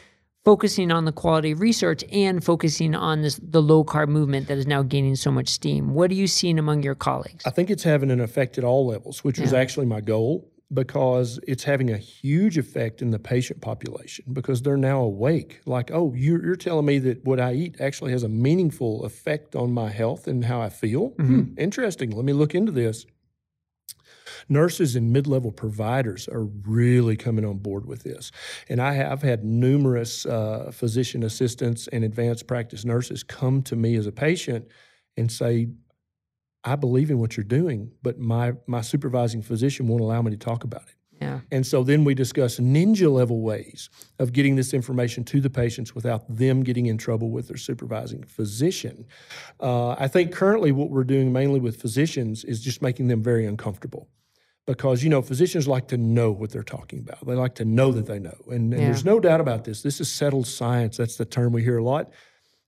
focusing 0.45 0.89
on 0.89 1.03
the 1.03 1.11
quality 1.11 1.51
of 1.51 1.59
research 1.59 2.03
and 2.11 2.43
focusing 2.43 2.95
on 2.95 3.21
this 3.21 3.39
the 3.43 3.61
low 3.61 3.83
carb 3.83 4.07
movement 4.07 4.47
that 4.47 4.57
is 4.57 4.65
now 4.67 4.81
gaining 4.81 5.17
so 5.17 5.31
much 5.31 5.49
steam? 5.49 5.93
What 5.93 6.11
are 6.11 6.15
you 6.15 6.27
seeing 6.27 6.57
among 6.57 6.81
your 6.83 6.95
colleagues? 6.95 7.45
I 7.45 7.49
think 7.49 7.69
it's 7.69 7.83
having 7.83 8.09
an 8.09 8.21
effect 8.21 8.57
at 8.57 8.63
all 8.63 8.87
levels, 8.87 9.23
which 9.23 9.37
was 9.37 9.53
actually 9.53 9.85
my 9.85 9.99
goal 9.99 10.49
because 10.71 11.39
it's 11.47 11.63
having 11.63 11.89
a 11.89 11.97
huge 11.97 12.57
effect 12.57 13.01
in 13.01 13.09
the 13.09 13.19
patient 13.19 13.59
population 13.59 14.25
because 14.31 14.61
they're 14.61 14.77
now 14.77 15.01
awake. 15.01 15.61
Like, 15.65 15.89
oh, 15.91 16.13
you're, 16.15 16.43
you're 16.45 16.55
telling 16.55 16.85
me 16.85 16.99
that 16.99 17.25
what 17.25 17.39
I 17.39 17.53
eat 17.53 17.81
actually 17.81 18.11
has 18.11 18.23
a 18.23 18.29
meaningful 18.29 19.03
effect 19.03 19.55
on 19.55 19.71
my 19.71 19.89
health 19.89 20.27
and 20.27 20.45
how 20.45 20.61
I 20.61 20.69
feel? 20.69 21.09
Hmm, 21.09 21.53
interesting. 21.57 22.11
Let 22.11 22.25
me 22.25 22.33
look 22.33 22.53
into 22.53 22.71
this. 22.71 23.05
Nurses 24.47 24.95
and 24.95 25.11
mid 25.11 25.27
level 25.27 25.51
providers 25.51 26.27
are 26.27 26.45
really 26.45 27.17
coming 27.17 27.45
on 27.45 27.57
board 27.57 27.85
with 27.85 28.03
this. 28.03 28.31
And 28.67 28.79
I 28.79 28.93
have 28.93 29.21
had 29.23 29.43
numerous 29.43 30.25
uh, 30.25 30.71
physician 30.71 31.23
assistants 31.23 31.87
and 31.87 32.03
advanced 32.03 32.47
practice 32.47 32.85
nurses 32.85 33.23
come 33.23 33.63
to 33.63 33.75
me 33.75 33.95
as 33.95 34.05
a 34.05 34.11
patient 34.11 34.67
and 35.17 35.31
say, 35.31 35.69
I 36.63 36.75
believe 36.75 37.09
in 37.09 37.19
what 37.19 37.37
you're 37.37 37.43
doing, 37.43 37.91
but 38.01 38.19
my 38.19 38.53
my 38.67 38.81
supervising 38.81 39.41
physician 39.41 39.87
won't 39.87 40.01
allow 40.01 40.21
me 40.21 40.31
to 40.31 40.37
talk 40.37 40.63
about 40.63 40.83
it. 40.83 40.95
Yeah. 41.21 41.41
And 41.51 41.67
so 41.67 41.83
then 41.83 42.05
we 42.05 42.13
discuss 42.15 42.59
ninja 42.59 43.11
level 43.11 43.41
ways 43.41 43.89
of 44.19 44.31
getting 44.31 44.55
this 44.55 44.73
information 44.73 45.25
to 45.25 45.41
the 45.41 45.49
patients 45.49 45.93
without 45.93 46.23
them 46.33 46.63
getting 46.63 46.85
in 46.85 46.97
trouble 46.97 47.29
with 47.29 47.49
their 47.49 47.57
supervising 47.57 48.23
physician. 48.23 49.05
Uh, 49.59 49.89
I 49.99 50.07
think 50.07 50.31
currently 50.31 50.71
what 50.71 50.89
we're 50.89 51.03
doing 51.03 51.33
mainly 51.33 51.59
with 51.59 51.81
physicians 51.81 52.45
is 52.45 52.61
just 52.61 52.81
making 52.81 53.09
them 53.09 53.21
very 53.21 53.45
uncomfortable. 53.45 54.07
Because 54.65 55.03
you 55.03 55.09
know 55.09 55.21
physicians 55.23 55.67
like 55.67 55.87
to 55.87 55.97
know 55.97 56.31
what 56.31 56.51
they're 56.51 56.61
talking 56.63 56.99
about. 56.99 57.25
They 57.25 57.33
like 57.33 57.55
to 57.55 57.65
know 57.65 57.91
that 57.91 58.05
they 58.05 58.19
know, 58.19 58.37
and, 58.47 58.71
and 58.71 58.73
Yeah. 58.73 58.85
there's 58.85 59.03
no 59.03 59.19
doubt 59.19 59.41
about 59.41 59.63
this. 59.63 59.81
This 59.81 59.99
is 59.99 60.11
settled 60.11 60.45
science. 60.45 60.95
That's 60.95 61.17
the 61.17 61.25
term 61.25 61.53
we 61.53 61.63
hear 61.63 61.79
a 61.79 61.83
lot. 61.83 62.11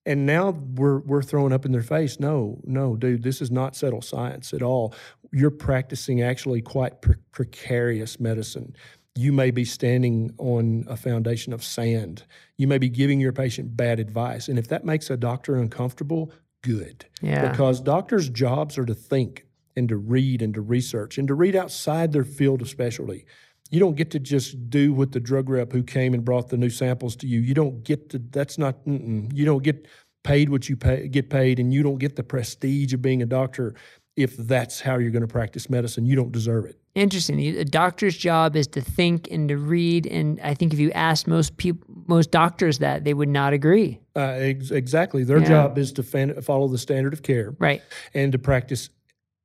And 0.06 0.26
now 0.26 0.52
we're 0.52 1.00
we're 1.00 1.22
throwing 1.22 1.54
up 1.54 1.66
in 1.66 1.72
their 1.72 1.84
face. 1.84 2.20
No, 2.20 2.60
no, 2.64 2.96
dude, 2.96 3.24
this 3.24 3.42
is 3.42 3.52
not 3.52 3.76
settled 3.76 4.04
science 4.04 4.54
at 4.54 4.64
all. 4.64 4.96
You're 5.32 5.52
practicing 5.52 6.22
actually 6.22 6.62
quite 6.62 7.02
pre- 7.02 7.16
precarious 7.32 8.20
medicine. 8.20 8.76
You 9.16 9.32
may 9.32 9.52
be 9.52 9.66
standing 9.66 10.34
on 10.38 10.86
a 10.88 10.98
foundation 10.98 11.54
of 11.54 11.64
sand. 11.64 12.26
You 12.58 12.68
may 12.68 12.78
be 12.78 12.90
giving 12.90 13.20
your 13.20 13.34
patient 13.34 13.78
bad 13.78 14.00
advice, 14.00 14.48
and 14.48 14.58
if 14.58 14.70
that 14.70 14.86
makes 14.86 15.10
a 15.10 15.18
doctor 15.18 15.56
uncomfortable, 15.56 16.32
good. 16.62 17.06
Yeah. 17.22 17.52
Because 17.52 17.82
doctors' 17.82 18.30
jobs 18.30 18.78
are 18.78 18.86
to 18.86 18.96
think 18.96 19.46
and 19.76 19.88
to 19.90 19.98
read 19.98 20.42
and 20.42 20.54
to 20.54 20.62
research 20.62 21.18
and 21.18 21.28
to 21.28 21.34
read 21.34 21.56
outside 21.56 22.12
their 22.12 22.24
field 22.24 22.62
of 22.62 22.70
specialty. 22.70 23.26
You 23.72 23.80
don't 23.80 23.96
get 23.96 24.12
to 24.12 24.20
just 24.20 24.70
do 24.70 24.94
what 24.94 25.14
the 25.14 25.20
drug 25.20 25.50
rep 25.50 25.72
who 25.72 25.82
came 25.82 26.14
and 26.14 26.24
brought 26.24 26.50
the 26.50 26.58
new 26.58 26.70
samples 26.70 27.16
to 27.18 27.28
you. 27.28 27.40
You 27.40 27.54
don't 27.54 27.84
get 27.84 28.10
to. 28.10 28.20
That's 28.20 28.58
not. 28.58 28.76
You 28.86 29.46
don't 29.46 29.64
get 29.64 29.88
paid 30.24 30.50
what 30.50 30.70
you 30.70 30.76
pay, 30.76 31.08
get 31.08 31.30
paid, 31.30 31.58
and 31.58 31.74
you 31.74 31.82
don't 31.82 31.98
get 31.98 32.16
the 32.18 32.24
prestige 32.24 32.94
of 32.94 33.02
being 33.02 33.22
a 33.22 33.26
doctor 33.26 33.74
if 34.18 34.36
that's 34.36 34.82
how 34.82 34.98
you're 34.98 35.10
going 35.10 35.22
to 35.22 35.28
practice 35.28 35.70
medicine. 35.70 36.06
You 36.06 36.18
don't 36.18 36.34
deserve 36.34 36.66
it. 36.66 36.78
Interesting. 36.96 37.40
A 37.40 37.64
doctor's 37.64 38.18
job 38.18 38.58
is 38.58 38.68
to 38.68 38.82
think 38.82 39.30
and 39.32 39.48
to 39.48 39.56
read, 39.58 40.06
and 40.06 40.38
I 40.42 40.54
think 40.54 40.74
if 40.74 40.80
you 40.80 40.92
asked 40.92 41.26
most 41.26 41.56
people, 41.56 41.88
most 42.08 42.30
doctors 42.30 42.80
that, 42.80 43.06
they 43.06 43.14
would 43.14 43.30
not 43.30 43.54
agree. 43.54 44.02
Uh, 44.18 44.20
ex- 44.20 44.72
exactly. 44.72 45.24
Their 45.24 45.40
Yeah. 45.40 45.46
job 45.48 45.78
is 45.78 45.94
to 45.94 46.04
fan- 46.04 46.42
follow 46.42 46.68
the 46.68 46.78
standard 46.78 47.14
of 47.14 47.24
care 47.24 47.56
Right. 47.58 47.82
and 48.14 48.34
to 48.34 48.38
practice 48.38 48.90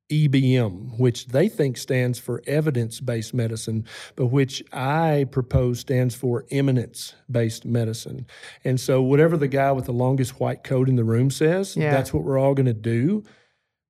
EBM, 0.09 0.97
which 0.97 1.27
they 1.27 1.49
think 1.49 1.77
stands 1.77 2.17
for 2.17 2.41
evidence 2.47 2.99
based 2.99 3.33
medicine, 3.33 3.85
but 4.15 4.27
which 4.27 4.63
I 4.71 5.25
propose 5.31 5.79
stands 5.79 6.15
for 6.15 6.45
eminence 6.49 7.13
based 7.29 7.65
medicine. 7.65 8.25
And 8.63 8.79
so, 8.79 9.01
whatever 9.01 9.37
the 9.37 9.47
guy 9.47 9.71
with 9.71 9.85
the 9.85 9.93
longest 9.93 10.39
white 10.39 10.63
coat 10.63 10.87
in 10.87 10.95
the 10.95 11.03
room 11.03 11.29
says, 11.29 11.75
Yeah. 11.75 11.91
that's 11.91 12.13
what 12.13 12.23
we're 12.23 12.37
all 12.37 12.53
going 12.53 12.67
to 12.67 12.73
do. 12.73 13.23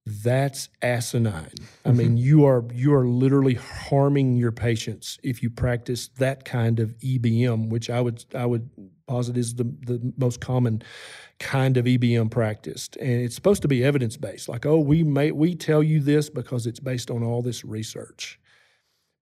That's 0.05 0.69
asinine. 0.81 1.51
I 1.83 1.89
mm-hmm. 1.89 1.97
mean, 1.97 2.17
you 2.17 2.45
are 2.45 2.63
you 2.73 2.93
are 2.93 3.05
literally 3.05 3.55
harming 3.55 4.37
your 4.37 4.53
patients 4.53 5.19
if 5.21 5.43
you 5.43 5.49
practice 5.49 6.07
that 6.17 6.45
kind 6.45 6.79
of 6.79 6.97
EBM, 6.99 7.69
which 7.69 7.89
I 7.89 7.99
would 7.99 8.23
I 8.33 8.45
would 8.45 8.69
posit 9.07 9.37
is 9.37 9.55
the 9.55 9.63
the 9.63 10.13
most 10.17 10.39
common 10.41 10.83
kind 11.39 11.77
of 11.77 11.85
EBM 11.85 12.29
practiced, 12.31 12.95
and 12.97 13.21
it's 13.21 13.35
supposed 13.35 13.61
to 13.61 13.67
be 13.67 13.83
evidence 13.83 14.17
based. 14.17 14.49
Like, 14.49 14.65
oh, 14.65 14.79
we 14.79 15.03
may 15.03 15.31
we 15.31 15.55
tell 15.55 15.81
you 15.81 15.99
this 15.99 16.29
because 16.29 16.67
it's 16.67 16.79
based 16.79 17.09
on 17.09 17.23
all 17.23 17.41
this 17.41 17.63
research. 17.65 18.39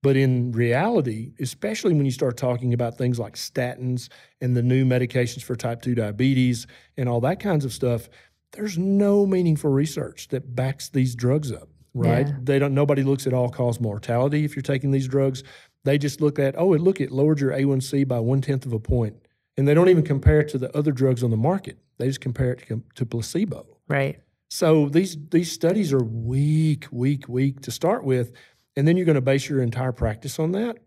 But 0.06 0.16
in 0.16 0.52
reality, 0.52 1.34
especially 1.40 1.96
when 1.96 2.06
you 2.06 2.12
start 2.12 2.38
talking 2.38 2.74
about 2.76 2.96
things 2.96 3.18
like 3.18 3.34
statins 3.34 4.10
and 4.40 4.56
the 4.56 4.62
new 4.62 4.86
medications 4.86 5.42
for 5.42 5.56
type 5.56 5.82
2 5.82 5.96
diabetes 5.96 6.68
and 6.96 7.10
all 7.10 7.20
that 7.22 7.40
kinds 7.40 7.66
of 7.66 7.74
stuff, 7.74 8.08
there's 8.52 8.78
no 8.78 9.26
meaningful 9.26 9.72
research 9.72 10.28
that 10.28 10.56
backs 10.56 10.90
these 10.90 11.16
drugs 11.16 11.52
up, 11.52 11.70
right? 11.96 12.28
Yeah. 12.28 12.36
They 12.44 12.60
don't 12.60 12.76
nobody 12.76 13.02
looks 13.02 13.26
at 13.26 13.34
all 13.34 13.50
cause 13.50 13.80
mortality 13.80 14.46
if 14.46 14.56
you're 14.56 14.62
taking 14.62 14.92
these 14.92 15.08
drugs. 15.08 15.44
They 15.86 15.98
just 15.98 16.22
look 16.22 16.38
at, 16.38 16.54
oh, 16.56 16.74
it 16.74 16.82
look 16.82 17.02
it 17.02 17.12
lowered 17.12 17.40
your 17.40 17.52
A1C 17.52 18.08
by 18.08 18.20
one 18.20 18.42
tenth 18.42 18.68
of 18.68 18.74
a 18.74 18.80
point. 18.80 19.25
And 19.58 19.68
they 19.68 19.74
don't 19.74 19.90
even 19.90 20.04
compare 20.04 20.42
it 20.42 20.50
to 20.50 20.58
the 20.58 20.76
other 20.76 20.92
drugs 20.92 21.24
on 21.24 21.32
the 21.32 21.38
market. 21.38 21.78
They 21.98 22.08
just 22.08 22.22
compare 22.22 22.52
it 22.52 22.68
to, 22.68 22.84
to 22.96 23.06
placebo. 23.06 23.66
Right. 23.88 24.20
So 24.50 24.90
these 24.90 25.18
these 25.32 25.52
studies 25.52 25.92
are 25.92 26.04
weak, 26.04 26.88
weak, 26.92 27.28
weak 27.28 27.62
to 27.62 27.72
start 27.72 28.04
with, 28.04 28.32
and 28.76 28.88
then 28.88 28.96
you're 28.98 29.06
going 29.06 29.16
to 29.16 29.22
base 29.22 29.50
your 29.50 29.62
entire 29.62 29.92
practice 29.92 30.40
on 30.40 30.52
that. 30.52 30.78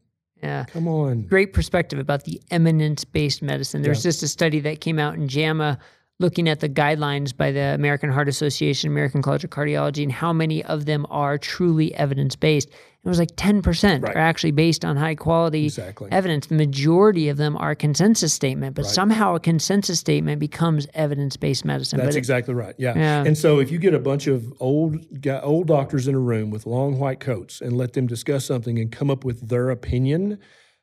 Yeah. 0.43 0.64
Come 0.66 0.87
on, 0.87 1.23
Great 1.23 1.53
perspective 1.53 1.99
about 1.99 2.25
the 2.25 2.41
eminence 2.51 3.05
based 3.05 3.43
medicine. 3.43 3.83
There's 3.83 4.03
just 4.03 4.23
a 4.23 4.29
study 4.29 4.61
that 4.61 4.81
came 4.81 4.99
out 4.99 5.14
in 5.14 5.27
JAMA 5.27 5.79
looking 6.21 6.49
at 6.49 6.61
the 6.61 6.69
guidelines 6.69 7.37
by 7.37 7.53
the 7.53 7.75
American 7.75 8.11
Heart 8.11 8.29
Association, 8.29 8.91
American 8.91 9.23
College 9.23 9.45
of 9.45 9.51
Cardiology, 9.51 10.03
and 10.03 10.12
how 10.12 10.33
many 10.33 10.64
of 10.64 10.85
them 10.85 11.07
are 11.11 11.39
truly 11.39 11.95
evidence 11.95 12.37
based. 12.37 12.71
It 13.05 13.09
was 13.09 13.19
like 13.19 13.35
10% 13.37 14.03
Right. 14.03 14.15
are 14.15 14.19
actually 14.19 14.51
based 14.51 14.85
on 14.85 14.97
high 14.97 15.15
quality 15.15 15.65
exactly. 15.67 16.11
evidence. 16.13 16.47
The 16.49 16.57
majority 16.57 17.29
of 17.29 17.37
them 17.37 17.57
are 17.57 17.75
consensus 17.75 18.33
statement, 18.35 18.75
but 18.75 18.85
Right. 18.85 18.91
somehow 18.91 19.35
a 19.37 19.41
consensus 19.41 20.01
statement 20.01 20.41
becomes 20.41 20.87
evidence 20.95 21.37
based 21.37 21.65
medicine. 21.65 22.01
That's 22.01 22.17
it- 22.17 22.19
exactly 22.19 22.55
right. 22.55 22.75
Yeah. 22.77 22.95
Yeah. 22.97 23.25
And 23.25 23.39
so 23.39 23.61
if 23.61 23.71
you 23.71 23.79
get 23.79 23.95
a 23.95 23.99
bunch 24.01 24.27
of 24.27 24.53
old 24.61 24.97
old 25.43 25.67
doctors 25.69 26.09
in 26.09 26.15
a 26.15 26.19
room 26.21 26.51
with 26.51 26.67
long 26.67 26.99
white 26.99 27.21
coats 27.21 27.61
and 27.61 27.77
let 27.77 27.93
them 27.93 28.07
discuss 28.07 28.45
something 28.45 28.79
and 28.79 28.91
come 28.93 29.11
up 29.11 29.25
with 29.25 29.49
their 29.49 29.71
opinion, 29.71 30.39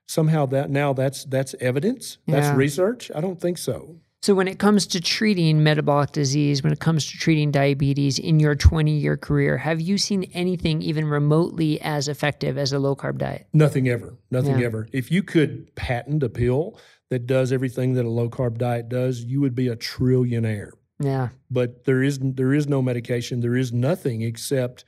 somehow 0.08 0.46
that 0.48 0.70
now 0.70 0.94
that's 0.94 1.26
that's 1.26 1.54
evidence. 1.60 2.18
That's 2.28 2.48
Yeah. 2.48 2.56
research. 2.56 3.12
I 3.14 3.22
don't 3.22 3.40
think 3.42 3.58
so. 3.58 3.98
So, 4.26 4.34
when 4.34 4.48
it 4.48 4.58
comes 4.58 4.88
to 4.88 5.00
treating 5.00 5.62
metabolic 5.62 6.12
disease, 6.12 6.64
when 6.64 6.74
it 6.74 6.80
comes 6.80 7.06
to 7.12 7.16
treating 7.16 7.52
diabetes 7.52 8.18
in 8.18 8.40
your 8.40 8.56
20 8.56 8.92
year 8.92 9.18
career, 9.18 9.56
have 9.60 9.80
you 9.80 10.00
seen 10.00 10.24
anything 10.34 10.82
even 10.82 11.06
remotely 11.06 11.80
as 11.80 12.08
effective 12.08 12.58
as 12.58 12.74
a 12.74 12.80
low 12.80 12.96
carb 12.96 13.20
diet? 13.20 13.46
Nothing 13.54 13.88
ever. 13.88 14.16
Nothing 14.32 14.58
Yeah. 14.58 14.66
ever. 14.66 14.88
If 14.92 15.12
you 15.12 15.22
could 15.22 15.76
patent 15.76 16.24
a 16.24 16.30
pill 16.30 16.80
that 17.12 17.28
does 17.28 17.52
everything 17.52 17.94
that 17.94 18.06
a 18.06 18.10
low 18.10 18.28
carb 18.28 18.58
diet 18.58 18.90
does, 18.90 19.24
you 19.24 19.42
would 19.42 19.54
be 19.54 19.68
a 19.68 19.76
trillionaire. 19.76 20.72
Yeah. 21.00 21.30
but 21.52 21.84
there 21.86 22.02
is 22.02 22.18
there 22.20 22.52
is 22.54 22.68
no 22.68 22.82
medication. 22.82 23.42
There 23.42 23.56
is 23.56 23.72
nothing 23.72 24.24
except, 24.24 24.86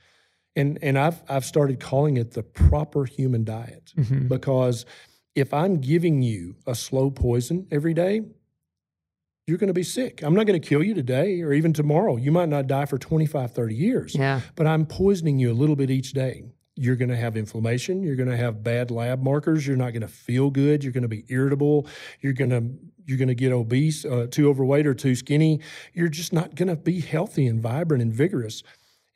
and 0.56 0.80
and 0.82 0.98
I've 0.98 1.22
I've 1.28 1.44
started 1.44 1.78
calling 1.78 2.16
it 2.16 2.32
the 2.32 2.42
proper 2.42 3.04
human 3.04 3.44
diet 3.44 3.92
Mhm. 3.96 4.26
because 4.28 4.84
if 5.36 5.54
I'm 5.54 5.76
giving 5.76 6.22
you 6.22 6.56
a 6.66 6.74
slow 6.74 7.10
poison 7.12 7.68
every 7.70 7.94
day, 7.94 8.22
you're 9.48 9.56
going 9.56 9.68
to 9.68 9.74
be 9.74 9.82
sick. 9.82 10.22
I'm 10.22 10.34
not 10.34 10.46
going 10.46 10.60
to 10.60 10.68
kill 10.68 10.82
you 10.82 10.92
today 10.92 11.40
or 11.40 11.54
even 11.54 11.72
tomorrow. 11.72 12.16
You 12.16 12.30
might 12.30 12.50
not 12.50 12.66
die 12.66 12.84
for 12.84 12.98
25, 12.98 13.52
30 13.52 13.74
years, 13.74 14.14
Yeah. 14.14 14.42
but 14.56 14.66
I'm 14.66 14.84
poisoning 14.84 15.38
you 15.38 15.50
a 15.50 15.54
little 15.54 15.74
bit 15.74 15.90
each 15.90 16.12
day. 16.12 16.44
You're 16.76 16.96
going 16.96 17.08
to 17.08 17.16
have 17.16 17.34
inflammation. 17.34 18.02
You're 18.02 18.14
going 18.14 18.28
to 18.28 18.36
have 18.36 18.62
bad 18.62 18.90
lab 18.90 19.22
markers. 19.22 19.66
You're 19.66 19.78
not 19.78 19.92
going 19.94 20.02
to 20.02 20.06
feel 20.08 20.50
good. 20.50 20.84
You're 20.84 20.92
going 20.92 21.02
to 21.02 21.08
be 21.08 21.24
irritable. 21.28 21.86
You're 22.20 22.34
going 22.34 22.50
to 22.50 22.62
you're 23.06 23.16
going 23.16 23.28
to 23.28 23.34
get 23.34 23.52
obese, 23.52 24.04
uh, 24.04 24.26
too 24.30 24.50
overweight 24.50 24.86
or 24.86 24.92
too 24.92 25.14
skinny. 25.14 25.60
You're 25.94 26.10
just 26.10 26.34
not 26.34 26.54
going 26.54 26.68
to 26.68 26.76
be 26.76 27.00
healthy 27.00 27.46
and 27.46 27.58
vibrant 27.58 28.02
and 28.02 28.12
vigorous. 28.12 28.62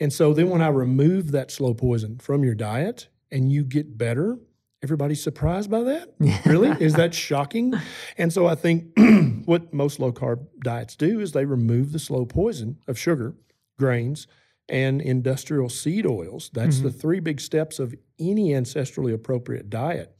And 0.01 0.11
so 0.11 0.33
then 0.33 0.49
when 0.49 0.63
I 0.63 0.69
remove 0.69 1.31
that 1.33 1.51
slow 1.51 1.75
poison 1.75 2.19
from 2.19 2.43
your 2.43 2.55
diet 2.55 3.09
and 3.31 3.53
you 3.53 3.65
get 3.65 3.99
better, 3.99 4.39
everybody's 4.83 5.23
surprised 5.23 5.71
by 5.71 5.83
that. 5.83 6.15
Really? 6.47 6.71
Is 6.85 6.95
that 6.95 7.15
shocking? 7.15 7.75
And 8.19 8.33
so 8.33 8.47
I 8.47 8.55
think 8.55 8.99
what 9.45 9.73
most 9.73 10.01
low 10.01 10.13
carb 10.13 10.47
diets 10.63 10.97
do 10.97 11.21
is 11.21 11.33
they 11.33 11.45
remove 11.45 11.93
the 11.93 11.99
slow 11.99 12.25
poison 12.25 12.79
of 12.89 12.99
sugar, 12.99 13.35
grains, 13.79 14.27
and 14.69 15.01
industrial 15.01 15.69
seed 15.69 16.07
oils. 16.07 16.51
That's 16.53 16.81
the 16.81 16.89
mm-hmm. 16.89 16.99
three 16.99 17.21
big 17.21 17.41
steps 17.41 17.79
of 17.79 17.95
any 18.19 18.51
ancestrally 18.51 19.13
appropriate 19.13 19.71
diet. 19.71 20.17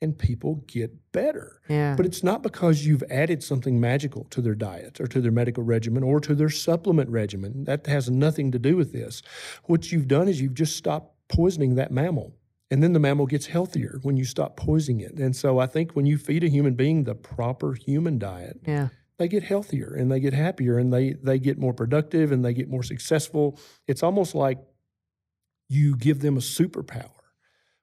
And 0.00 0.16
people 0.16 0.62
get 0.68 1.10
better. 1.10 1.60
Yeah. 1.68 1.96
But 1.96 2.06
it's 2.06 2.22
not 2.22 2.42
because 2.42 2.86
you've 2.86 3.02
added 3.10 3.42
something 3.42 3.80
magical 3.80 4.24
to 4.30 4.40
their 4.40 4.54
diet 4.54 5.00
or 5.00 5.08
to 5.08 5.20
their 5.20 5.32
medical 5.32 5.64
regimen 5.64 6.04
or 6.04 6.20
to 6.20 6.36
their 6.36 6.50
supplement 6.50 7.10
regimen. 7.10 7.64
That 7.64 7.86
has 7.88 8.08
nothing 8.08 8.52
to 8.52 8.60
do 8.60 8.76
with 8.76 8.92
this. 8.92 9.22
What 9.64 9.90
you've 9.90 10.06
done 10.06 10.28
is 10.28 10.40
you've 10.40 10.54
just 10.54 10.76
stopped 10.76 11.16
poisoning 11.28 11.74
that 11.74 11.90
mammal. 11.90 12.37
And 12.70 12.82
then 12.82 12.92
the 12.92 13.00
mammal 13.00 13.26
gets 13.26 13.46
healthier 13.46 13.98
when 14.02 14.16
you 14.16 14.24
stop 14.24 14.56
poisoning 14.56 15.00
it. 15.00 15.14
And 15.14 15.34
so 15.34 15.58
I 15.58 15.66
think 15.66 15.92
when 15.92 16.04
you 16.04 16.18
feed 16.18 16.44
a 16.44 16.48
human 16.48 16.74
being 16.74 17.04
the 17.04 17.14
proper 17.14 17.72
human 17.72 18.18
diet, 18.18 18.60
yeah. 18.66 18.88
they 19.18 19.26
get 19.26 19.42
healthier 19.42 19.94
and 19.94 20.12
they 20.12 20.20
get 20.20 20.34
happier 20.34 20.78
and 20.78 20.92
they 20.92 21.14
they 21.14 21.38
get 21.38 21.58
more 21.58 21.72
productive 21.72 22.30
and 22.30 22.44
they 22.44 22.52
get 22.52 22.68
more 22.68 22.82
successful. 22.82 23.58
It's 23.86 24.02
almost 24.02 24.34
like 24.34 24.58
you 25.68 25.96
give 25.96 26.20
them 26.20 26.36
a 26.36 26.40
superpower 26.40 27.10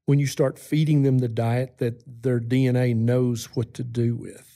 when 0.06 0.20
you 0.20 0.28
start 0.28 0.60
feeding 0.60 1.02
them 1.02 1.18
the 1.18 1.28
diet 1.28 1.80
that 1.80 2.04
their 2.24 2.40
DNA 2.40 2.96
knows 2.96 3.46
what 3.56 3.74
to 3.74 3.84
do 3.84 4.16
with. 4.16 4.55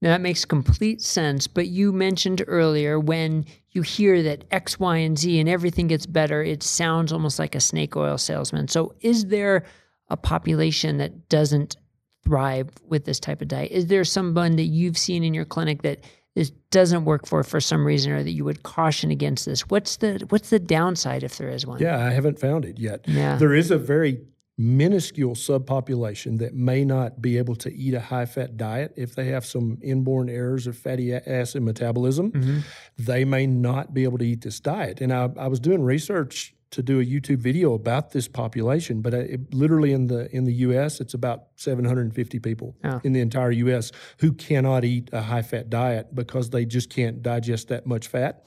Now 0.00 0.10
that 0.10 0.20
makes 0.20 0.44
complete 0.44 1.02
sense. 1.02 1.46
But 1.46 1.68
you 1.68 1.92
mentioned 1.92 2.44
earlier 2.46 3.00
when 3.00 3.44
you 3.70 3.82
hear 3.82 4.22
that 4.22 4.44
X, 4.50 4.78
Y, 4.78 4.96
and 4.98 5.18
Z 5.18 5.38
and 5.38 5.48
everything 5.48 5.88
gets 5.88 6.06
better, 6.06 6.42
it 6.42 6.62
sounds 6.62 7.12
almost 7.12 7.38
like 7.38 7.54
a 7.54 7.60
snake 7.60 7.96
oil 7.96 8.18
salesman. 8.18 8.68
So 8.68 8.94
is 9.00 9.26
there 9.26 9.64
a 10.08 10.16
population 10.16 10.98
that 10.98 11.28
doesn't 11.28 11.76
thrive 12.24 12.70
with 12.86 13.04
this 13.04 13.20
type 13.20 13.42
of 13.42 13.48
diet? 13.48 13.72
Is 13.72 13.86
there 13.86 14.04
someone 14.04 14.56
that 14.56 14.64
you've 14.64 14.98
seen 14.98 15.24
in 15.24 15.34
your 15.34 15.44
clinic 15.44 15.82
that 15.82 16.04
this 16.34 16.50
doesn't 16.70 17.04
work 17.04 17.26
for 17.26 17.42
for 17.42 17.60
some 17.60 17.84
reason 17.84 18.12
or 18.12 18.22
that 18.22 18.30
you 18.30 18.44
would 18.44 18.62
caution 18.62 19.10
against 19.10 19.46
this? 19.46 19.68
What's 19.68 19.96
the 19.96 20.24
what's 20.28 20.50
the 20.50 20.60
downside 20.60 21.24
if 21.24 21.36
there 21.38 21.48
is 21.48 21.66
one? 21.66 21.80
Yeah, 21.80 21.98
I 21.98 22.10
haven't 22.10 22.38
found 22.38 22.64
it 22.64 22.78
yet. 22.78 23.08
Yeah. 23.08 23.36
There 23.36 23.54
is 23.54 23.70
a 23.70 23.78
very 23.78 24.20
minuscule 24.60 25.34
subpopulation 25.34 26.38
that 26.40 26.52
may 26.52 26.84
not 26.84 27.22
be 27.22 27.38
able 27.38 27.54
to 27.54 27.72
eat 27.72 27.94
a 27.94 28.00
high 28.00 28.26
fat 28.26 28.56
diet 28.56 28.92
if 28.96 29.14
they 29.14 29.26
have 29.26 29.46
some 29.46 29.78
inborn 29.80 30.28
errors 30.28 30.66
of 30.66 30.76
fatty 30.76 31.14
acid 31.14 31.62
metabolism. 31.62 32.32
Mhm. 32.32 32.62
They 32.98 33.24
may 33.24 33.46
not 33.46 33.94
be 33.94 34.02
able 34.02 34.18
to 34.18 34.26
eat 34.26 34.40
this 34.42 34.58
diet. 34.58 35.00
And 35.00 35.12
I, 35.12 35.30
I 35.36 35.46
was 35.46 35.60
doing 35.60 35.82
research 35.82 36.54
to 36.72 36.82
do 36.82 37.00
a 37.00 37.04
YouTube 37.04 37.38
video 37.38 37.72
about 37.72 38.10
this 38.10 38.28
population, 38.28 39.00
but 39.00 39.14
it, 39.14 39.54
literally 39.54 39.92
in 39.92 40.08
the 40.08 40.28
in 40.36 40.44
the 40.44 40.52
U.S., 40.66 41.00
it's 41.00 41.14
about 41.14 41.44
750 41.56 42.40
people 42.40 42.76
Oh. 42.84 43.00
in 43.04 43.12
the 43.14 43.20
entire 43.20 43.52
U.S. 43.52 43.90
who 44.18 44.32
cannot 44.32 44.84
eat 44.84 45.08
a 45.12 45.22
high 45.22 45.40
fat 45.42 45.70
diet 45.70 46.14
because 46.14 46.50
they 46.50 46.66
just 46.66 46.90
can't 46.90 47.22
digest 47.22 47.68
that 47.68 47.86
much 47.86 48.08
fat. 48.08 48.44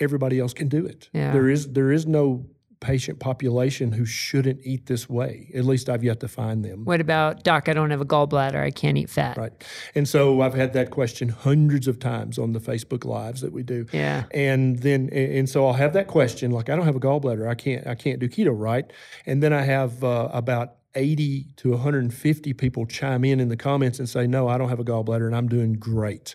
Everybody 0.00 0.38
else 0.40 0.54
can 0.54 0.68
do 0.68 0.86
it. 0.86 1.10
Yeah. 1.12 1.32
There 1.32 1.48
is 1.50 1.68
there 1.72 1.92
is 1.92 2.06
no 2.06 2.46
patient 2.80 3.20
population 3.20 3.92
who 3.92 4.04
shouldn't 4.04 4.60
eat 4.62 4.86
this 4.86 5.08
way. 5.08 5.50
At 5.54 5.64
least 5.64 5.88
I've 5.88 6.04
yet 6.04 6.20
to 6.20 6.28
find 6.28 6.64
them. 6.64 6.84
What 6.84 7.00
about, 7.00 7.44
Doc, 7.44 7.68
I 7.68 7.72
don't 7.72 7.90
have 7.90 8.00
a 8.00 8.06
gallbladder. 8.06 8.62
I 8.62 8.70
can't 8.70 8.96
eat 8.98 9.10
fat. 9.10 9.36
Right. 9.36 9.52
And 9.94 10.08
so 10.08 10.40
I've 10.40 10.54
had 10.54 10.72
that 10.74 10.90
question 10.90 11.28
hundreds 11.28 11.88
of 11.88 11.98
times 11.98 12.38
on 12.38 12.52
the 12.52 12.60
Facebook 12.60 13.04
lives 13.04 13.40
that 13.40 13.52
we 13.52 13.62
do. 13.62 13.86
Yeah. 13.92 14.24
And 14.32 14.78
then 14.80 15.08
and 15.10 15.48
so 15.48 15.66
I'll 15.66 15.74
have 15.74 15.92
that 15.94 16.08
question 16.08 16.50
like 16.50 16.68
I 16.68 16.76
don't 16.76 16.86
have 16.86 16.96
a 16.96 17.00
gallbladder. 17.00 17.48
I 17.48 17.54
can't 17.54 17.86
I 17.86 17.94
can't 17.94 18.18
do 18.18 18.28
keto, 18.28 18.52
right? 18.58 18.90
And 19.26 19.42
then 19.42 19.52
I 19.52 19.62
have 19.62 20.02
uh, 20.02 20.28
about 20.32 20.76
80 20.94 21.52
to 21.56 21.70
150 21.70 22.52
people 22.54 22.86
chime 22.86 23.24
in 23.24 23.40
in 23.40 23.48
the 23.48 23.56
comments 23.56 23.98
and 23.98 24.08
say, 24.08 24.26
No, 24.26 24.48
I 24.48 24.58
don't 24.58 24.68
have 24.68 24.80
a 24.80 24.84
gallbladder 24.84 25.26
and 25.26 25.34
I'm 25.34 25.48
doing 25.48 25.74
great. 25.74 26.34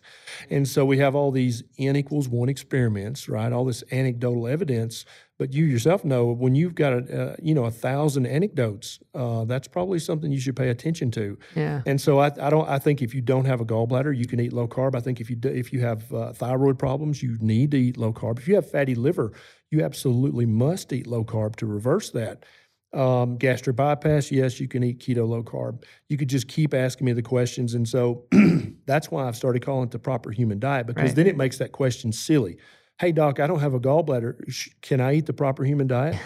And 0.50 0.68
so 0.68 0.86
we 0.86 0.98
have 1.00 1.16
all 1.16 1.32
these 1.32 1.64
N 1.78 1.96
equals 1.96 2.28
one 2.28 2.50
experiments, 2.50 3.30
right? 3.30 3.52
All 3.52 3.66
this 3.66 3.84
anecdotal 3.92 4.48
evidence. 4.48 5.06
But 5.40 5.54
you 5.54 5.64
yourself 5.64 6.04
know 6.04 6.26
when 6.26 6.54
you've 6.54 6.76
got 6.76 6.92
a, 6.92 6.98
uh, 7.32 7.36
you 7.42 7.54
know 7.56 7.64
a 7.64 7.72
thousand 7.72 8.26
anecdotes, 8.28 9.00
uh, 9.16 9.46
that's 9.46 9.70
probably 9.70 9.98
something 9.98 10.32
you 10.34 10.40
should 10.40 10.58
pay 10.58 10.68
attention 10.68 11.12
to. 11.12 11.40
Yeah. 11.56 11.82
And 11.86 12.00
so 12.00 12.20
I, 12.20 12.26
I 12.42 12.50
don't. 12.50 12.68
I 12.68 12.78
think 12.78 13.02
if 13.02 13.16
you 13.16 13.22
don't 13.22 13.46
have 13.46 13.62
a 13.62 13.66
gallbladder, 13.66 14.16
you 14.16 14.28
can 14.28 14.42
eat 14.42 14.52
low 14.52 14.68
carb. 14.68 14.96
I 14.96 15.00
think 15.00 15.22
if 15.22 15.30
you 15.30 15.38
do, 15.38 15.48
if 15.48 15.72
you 15.72 15.80
have 15.80 16.14
uh, 16.14 16.34
thyroid 16.34 16.78
problems, 16.78 17.24
you 17.24 17.38
need 17.40 17.72
to 17.72 17.78
eat 17.78 17.98
low 17.98 18.12
carb. 18.12 18.38
If 18.38 18.50
you 18.50 18.56
have 18.56 18.70
fatty 18.70 18.96
liver, 18.96 19.32
you 19.72 19.82
absolutely 19.82 20.46
must 20.46 20.92
eat 20.92 21.08
low 21.08 21.24
carb 21.24 21.56
to 21.56 21.66
reverse 21.66 22.10
that. 22.12 22.44
Um, 22.92 23.38
gastric 23.38 23.76
bypass, 23.78 24.32
yes, 24.32 24.60
you 24.60 24.68
can 24.68 24.84
eat 24.84 25.00
keto 25.00 25.26
low 25.28 25.44
carb. 25.44 25.84
You 26.10 26.18
could 26.18 26.28
just 26.28 26.48
keep 26.50 26.74
asking 26.74 27.06
me 27.06 27.14
the 27.14 27.22
questions. 27.22 27.76
And 27.76 27.88
so 27.88 28.26
that's 28.88 29.10
why 29.12 29.28
I've 29.28 29.36
started 29.38 29.64
calling 29.64 29.86
it 29.86 29.92
the 29.92 30.00
proper 30.00 30.32
human 30.32 30.60
diet 30.60 30.88
because 30.88 31.04
Right. 31.12 31.16
then 31.16 31.28
it 31.28 31.38
makes 31.38 31.60
that 31.60 31.72
question 31.72 32.12
silly. 32.12 32.58
Hey, 33.00 33.12
doc, 33.14 33.40
I 33.40 33.48
don't 33.48 33.60
have 33.60 33.74
a 33.74 33.80
gallbladder. 33.80 34.72
Can 34.82 35.00
I 35.00 35.16
eat 35.16 35.26
the 35.26 35.34
proper 35.34 35.64
human 35.64 35.88
diet? 35.88 36.18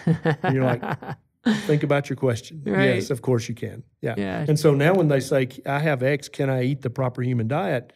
And 0.41 0.55
you're 0.55 0.63
like, 0.63 0.83
think 1.65 1.83
about 1.83 2.09
your 2.09 2.15
question. 2.15 2.63
Right. 2.65 2.95
Yes, 2.95 3.09
of 3.09 3.21
course 3.21 3.47
you 3.47 3.55
can. 3.55 3.83
Yeah. 4.01 4.15
Yeah. 4.17 4.45
And 4.47 4.59
so 4.59 4.73
now 4.73 4.95
when 4.95 5.07
they 5.07 5.19
say, 5.19 5.49
I 5.65 5.79
have 5.79 6.01
X, 6.01 6.29
can 6.29 6.49
I 6.49 6.63
eat 6.63 6.81
the 6.81 6.89
proper 6.89 7.21
human 7.21 7.47
diet? 7.47 7.93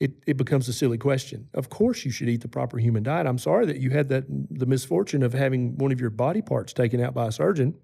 It, 0.00 0.12
it 0.26 0.36
becomes 0.36 0.68
a 0.68 0.72
silly 0.72 0.98
question. 0.98 1.48
Of 1.54 1.70
course, 1.70 2.04
you 2.04 2.10
should 2.10 2.28
eat 2.28 2.42
the 2.42 2.48
proper 2.48 2.78
human 2.78 3.02
diet. 3.02 3.26
I'm 3.26 3.38
sorry 3.38 3.64
that 3.66 3.78
you 3.78 3.90
had 3.90 4.08
that 4.10 4.24
the 4.28 4.66
misfortune 4.66 5.22
of 5.22 5.32
having 5.32 5.78
one 5.78 5.92
of 5.92 6.00
your 6.00 6.10
body 6.10 6.42
parts 6.42 6.72
taken 6.72 7.00
out 7.00 7.14
by 7.14 7.28
a 7.28 7.32
surgeon 7.32 7.74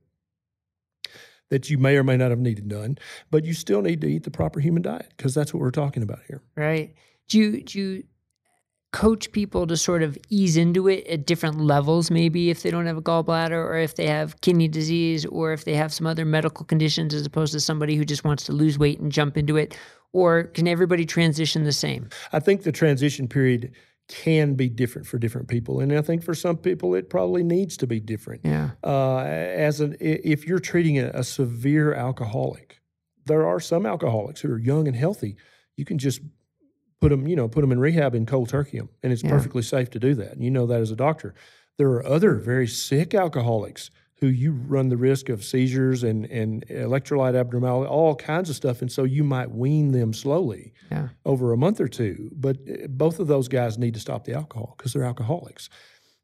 that 1.48 1.70
you 1.70 1.78
may 1.78 1.96
or 1.96 2.02
may 2.02 2.16
not 2.16 2.30
have 2.30 2.38
needed 2.38 2.66
done, 2.68 2.98
but 3.30 3.44
you 3.44 3.52
still 3.54 3.82
need 3.82 4.00
to 4.00 4.06
eat 4.06 4.24
the 4.24 4.30
proper 4.30 4.58
human 4.58 4.82
diet 4.82 5.12
because 5.16 5.34
that's 5.34 5.54
what 5.54 5.60
we're 5.60 5.70
talking 5.70 6.02
about 6.02 6.20
here. 6.26 6.42
right. 6.56 6.94
Do 7.28 7.38
you, 7.38 7.62
do 7.62 7.78
you 7.78 8.04
coach 8.92 9.32
people 9.32 9.66
to 9.66 9.76
sort 9.76 10.02
of 10.02 10.18
ease 10.28 10.56
into 10.56 10.86
it 10.86 11.06
at 11.06 11.26
different 11.26 11.58
levels, 11.58 12.10
maybe 12.10 12.50
if 12.50 12.62
they 12.62 12.70
don't 12.70 12.86
have 12.86 12.98
a 12.98 13.02
gallbladder 13.02 13.52
or 13.52 13.78
if 13.78 13.96
they 13.96 14.06
have 14.06 14.40
kidney 14.42 14.68
disease 14.68 15.24
or 15.26 15.52
if 15.52 15.64
they 15.64 15.74
have 15.74 15.92
some 15.92 16.06
other 16.06 16.24
medical 16.24 16.64
conditions 16.64 17.14
as 17.14 17.24
opposed 17.24 17.52
to 17.54 17.60
somebody 17.60 17.96
who 17.96 18.04
just 18.04 18.22
wants 18.22 18.44
to 18.44 18.52
lose 18.52 18.78
weight 18.78 19.00
and 19.00 19.10
jump 19.10 19.36
into 19.36 19.56
it? 19.56 19.76
Or 20.12 20.44
can 20.44 20.68
everybody 20.68 21.06
transition 21.06 21.64
the 21.64 21.72
same? 21.72 22.10
I 22.32 22.38
think 22.38 22.64
the 22.64 22.72
transition 22.72 23.28
period 23.28 23.72
can 24.08 24.54
be 24.54 24.68
different 24.68 25.08
for 25.08 25.18
different 25.18 25.48
people, 25.48 25.80
and 25.80 25.90
I 25.92 26.02
think 26.02 26.22
for 26.22 26.34
some 26.34 26.58
people 26.58 26.94
it 26.94 27.08
probably 27.08 27.42
needs 27.42 27.78
to 27.78 27.86
be 27.86 27.98
different. 27.98 28.42
Yeah. 28.44 28.72
uh, 28.84 29.20
as 29.20 29.80
an 29.80 29.96
if 30.00 30.46
you're 30.46 30.58
treating 30.58 30.98
a, 30.98 31.10
a 31.14 31.24
severe 31.24 31.94
alcoholic, 31.94 32.80
there 33.24 33.46
are 33.46 33.60
some 33.60 33.86
alcoholics 33.86 34.42
who 34.42 34.52
are 34.52 34.58
young 34.58 34.86
and 34.86 34.96
healthy. 34.96 35.36
You 35.76 35.86
can 35.86 35.96
just 35.96 36.20
put 37.02 37.08
them, 37.08 37.26
you 37.26 37.34
know, 37.34 37.48
put 37.48 37.62
them 37.62 37.72
in 37.72 37.80
rehab 37.80 38.14
and 38.14 38.28
cold 38.28 38.48
turkey 38.48 38.78
them, 38.78 38.88
and 39.02 39.12
it's 39.12 39.24
Yeah. 39.24 39.30
perfectly 39.30 39.60
safe 39.62 39.90
to 39.90 39.98
do 39.98 40.14
that. 40.14 40.34
And 40.34 40.44
you 40.44 40.52
know 40.52 40.66
that 40.66 40.80
as 40.80 40.92
a 40.92 40.96
doctor. 40.96 41.34
There 41.76 41.88
are 41.90 42.06
other 42.06 42.34
very 42.36 42.68
sick 42.68 43.12
alcoholics 43.12 43.90
who 44.20 44.28
you 44.28 44.52
run 44.52 44.88
the 44.88 44.96
risk 44.96 45.28
of 45.28 45.42
seizures 45.42 46.04
and 46.04 46.26
and 46.26 46.64
electrolyte 46.68 47.34
abnormality, 47.34 47.88
all 47.90 48.14
kinds 48.14 48.48
of 48.50 48.54
stuff, 48.54 48.80
and 48.82 48.92
so 48.92 49.02
you 49.02 49.24
might 49.24 49.50
wean 49.50 49.90
them 49.90 50.12
slowly 50.12 50.72
Yeah. 50.92 51.08
over 51.26 51.52
a 51.52 51.56
month 51.56 51.80
or 51.80 51.88
two. 51.88 52.30
But 52.36 52.58
uh, 52.70 52.86
both 52.86 53.18
of 53.18 53.26
those 53.26 53.48
guys 53.48 53.78
need 53.78 53.94
to 53.94 54.00
stop 54.00 54.24
the 54.24 54.34
alcohol 54.34 54.74
because 54.78 54.92
they're 54.92 55.02
alcoholics. 55.02 55.68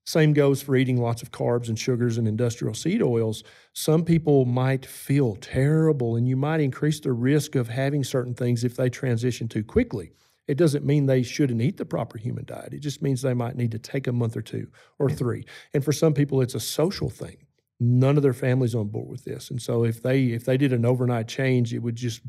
Same 0.07 0.33
goes 0.33 0.63
for 0.63 0.77
eating 0.77 0.99
lots 0.99 1.23
of 1.23 1.33
carbs 1.33 1.69
and 1.69 1.77
sugars 1.77 2.19
and 2.19 2.29
industrial 2.29 2.73
seed 2.75 3.03
oils. 3.03 3.43
Some 3.73 4.05
people 4.05 4.45
might 4.45 4.87
feel 4.87 5.35
terrible, 5.35 6.15
and 6.15 6.29
you 6.29 6.37
might 6.37 6.61
increase 6.61 7.01
the 7.01 7.13
risk 7.13 7.57
of 7.57 7.69
having 7.69 8.05
certain 8.05 8.35
things 8.35 8.63
if 8.63 8.77
they 8.77 8.89
transition 8.91 9.49
too 9.49 9.65
quickly. 9.65 10.13
It 10.49 10.57
doesn't 10.57 10.85
mean 10.85 11.07
they 11.07 11.23
shouldn't 11.23 11.61
eat 11.61 11.77
the 11.77 11.85
proper 11.85 12.17
human 12.19 12.47
diet. 12.47 12.73
It 12.73 12.81
just 12.81 13.03
means 13.03 13.21
they 13.21 13.35
might 13.35 13.55
need 13.55 13.71
to 13.73 13.79
take 13.79 14.07
a 14.07 14.13
month 14.13 14.37
or 14.37 14.43
two 14.43 14.69
or 14.99 15.11
three. 15.11 15.45
And 15.75 15.85
for 15.85 15.93
some 15.93 16.15
people, 16.15 16.41
it's 16.41 16.55
a 16.55 16.61
social 16.61 17.11
thing. 17.11 17.37
None 17.79 18.17
of 18.17 18.23
their 18.23 18.33
families 18.33 18.75
on 18.75 18.89
board 18.89 19.09
with 19.09 19.25
this, 19.25 19.51
and 19.51 19.63
so 19.63 19.85
if 19.85 20.03
they 20.03 20.25
if 20.29 20.45
they 20.45 20.57
did 20.57 20.73
an 20.73 20.85
overnight 20.85 21.29
change, 21.29 21.73
it 21.73 21.79
would 21.79 21.95
just 21.95 22.23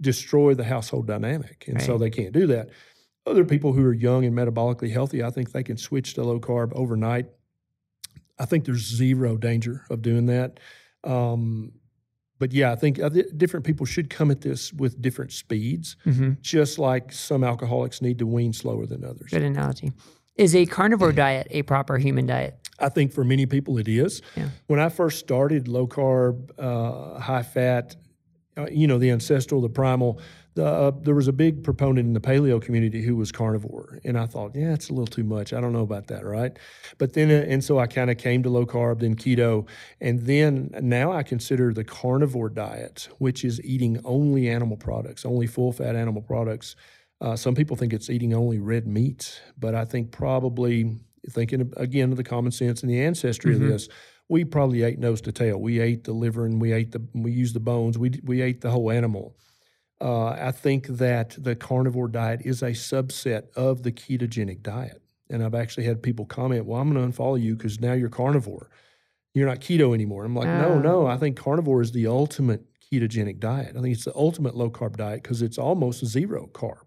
destroy 0.00 0.54
the 0.54 0.64
household 0.64 1.06
dynamic, 1.06 1.66
and 1.68 1.80
so 1.80 1.96
they 1.96 2.10
can't 2.10 2.32
do 2.32 2.48
that. 2.48 2.70
Other 3.26 3.44
people 3.44 3.72
who 3.72 3.84
are 3.84 3.92
young 3.92 4.24
and 4.24 4.36
metabolically 4.36 4.90
healthy, 4.90 5.22
I 5.22 5.30
think 5.30 5.52
they 5.52 5.62
can 5.62 5.76
switch 5.76 6.14
to 6.14 6.24
low 6.24 6.40
carb 6.40 6.72
overnight. 6.74 7.26
I 8.40 8.44
think 8.46 8.64
there's 8.64 8.84
zero 8.84 9.36
danger 9.36 9.84
of 9.88 10.02
doing 10.02 10.26
that. 10.26 10.58
Um, 11.04 11.72
but 12.40 12.52
yeah, 12.52 12.72
I 12.72 12.76
think 12.76 12.98
other, 12.98 13.22
different 13.36 13.64
people 13.64 13.86
should 13.86 14.10
come 14.10 14.32
at 14.32 14.40
this 14.40 14.72
with 14.72 15.00
different 15.00 15.30
speeds, 15.30 15.96
hmm 16.02 16.32
just 16.40 16.78
like 16.78 17.12
some 17.12 17.44
alcoholics 17.44 18.00
need 18.00 18.18
to 18.18 18.26
wean 18.26 18.52
slower 18.52 18.86
than 18.86 19.04
others. 19.04 19.30
Good 19.30 19.42
analogy. 19.42 19.92
Is 20.36 20.56
a 20.56 20.64
carnivore 20.64 21.12
diet 21.12 21.46
a 21.50 21.62
proper 21.62 21.98
human 21.98 22.26
diet? 22.26 22.56
I 22.78 22.88
think 22.88 23.12
for 23.12 23.24
many 23.24 23.44
people 23.44 23.76
it 23.78 23.88
is. 23.88 24.22
Yeah. 24.36 24.48
When 24.68 24.80
I 24.80 24.88
first 24.88 25.18
started 25.18 25.68
low 25.68 25.86
carb, 25.86 26.50
uh, 26.58 27.20
high 27.20 27.42
fat, 27.42 27.96
uh, 28.56 28.66
you 28.70 28.86
know, 28.86 28.98
the 28.98 29.10
ancestral, 29.10 29.60
the 29.60 29.68
primal, 29.68 30.18
uh, 30.60 30.92
there 31.02 31.14
was 31.14 31.28
a 31.28 31.32
big 31.32 31.64
proponent 31.64 32.06
in 32.06 32.12
the 32.12 32.20
paleo 32.20 32.60
community 32.62 33.02
who 33.02 33.16
was 33.16 33.32
carnivore. 33.32 33.98
And 34.04 34.18
I 34.18 34.26
thought, 34.26 34.54
yeah, 34.54 34.72
it's 34.74 34.88
a 34.88 34.92
little 34.92 35.06
too 35.06 35.24
much. 35.24 35.52
I 35.52 35.60
don't 35.60 35.72
know 35.72 35.82
about 35.82 36.06
that, 36.08 36.24
right? 36.24 36.56
But 36.98 37.14
then, 37.14 37.30
uh, 37.30 37.44
and 37.48 37.64
so 37.64 37.78
I 37.78 37.86
kind 37.86 38.10
of 38.10 38.18
came 38.18 38.42
to 38.44 38.50
low 38.50 38.66
carb, 38.66 39.00
then 39.00 39.16
keto. 39.16 39.66
And 40.00 40.20
then 40.20 40.70
now 40.80 41.12
I 41.12 41.22
consider 41.22 41.72
the 41.72 41.84
carnivore 41.84 42.48
diet, 42.50 43.08
which 43.18 43.44
is 43.44 43.60
eating 43.64 44.00
only 44.04 44.48
animal 44.48 44.76
products, 44.76 45.24
only 45.24 45.46
full 45.46 45.72
fat 45.72 45.96
animal 45.96 46.22
products. 46.22 46.76
Uh, 47.20 47.36
some 47.36 47.54
people 47.54 47.76
think 47.76 47.92
it's 47.92 48.08
eating 48.08 48.32
only 48.32 48.58
red 48.58 48.86
meat, 48.86 49.42
but 49.58 49.74
I 49.74 49.84
think 49.84 50.10
probably 50.10 50.96
thinking 51.28 51.72
again 51.76 52.10
of 52.12 52.16
the 52.16 52.24
common 52.24 52.50
sense 52.52 52.82
and 52.82 52.90
the 52.90 53.00
ancestry 53.00 53.54
Mhm. 53.54 53.62
of 53.62 53.68
this, 53.68 53.88
we 54.30 54.44
probably 54.44 54.82
ate 54.84 54.98
nose 54.98 55.20
to 55.22 55.32
tail. 55.32 55.60
We 55.60 55.80
ate 55.80 56.04
the 56.04 56.12
liver 56.12 56.46
and 56.46 56.60
we 56.60 56.72
ate 56.72 56.92
the 56.92 57.02
we 57.14 57.32
used 57.32 57.54
the 57.54 57.60
bones. 57.60 57.98
We 57.98 58.12
we 58.24 58.40
ate 58.40 58.60
the 58.62 58.70
whole 58.70 58.90
animal. 58.90 59.36
Uh, 60.00 60.28
I 60.30 60.50
think 60.52 60.86
that 60.86 61.36
the 61.38 61.54
carnivore 61.54 62.08
diet 62.08 62.40
is 62.44 62.62
a 62.62 62.70
subset 62.70 63.50
of 63.54 63.82
the 63.82 63.92
ketogenic 63.92 64.62
diet, 64.62 65.02
and 65.28 65.44
I've 65.44 65.54
actually 65.54 65.84
had 65.84 66.02
people 66.02 66.24
comment, 66.24 66.64
"Well, 66.64 66.80
I'm 66.80 66.92
going 66.92 67.12
to 67.12 67.18
unfollow 67.18 67.40
you 67.40 67.54
because 67.54 67.80
now 67.80 67.92
you're 67.92 68.08
carnivore. 68.08 68.70
You're 69.34 69.46
not 69.46 69.60
keto 69.60 69.92
anymore." 69.94 70.24
I'm 70.24 70.34
like, 70.34 70.46
"No, 70.48 70.72
Ah. 70.76 70.78
no. 70.80 71.06
I 71.06 71.18
think 71.18 71.36
carnivore 71.36 71.82
is 71.82 71.92
the 71.92 72.06
ultimate 72.06 72.64
ketogenic 72.90 73.40
diet. 73.40 73.76
I 73.76 73.82
think 73.82 73.94
it's 73.94 74.06
the 74.06 74.16
ultimate 74.16 74.56
low 74.56 74.70
carb 74.70 74.96
diet 74.96 75.22
because 75.22 75.42
it's 75.42 75.58
almost 75.58 76.04
zero 76.06 76.48
carb." 76.52 76.84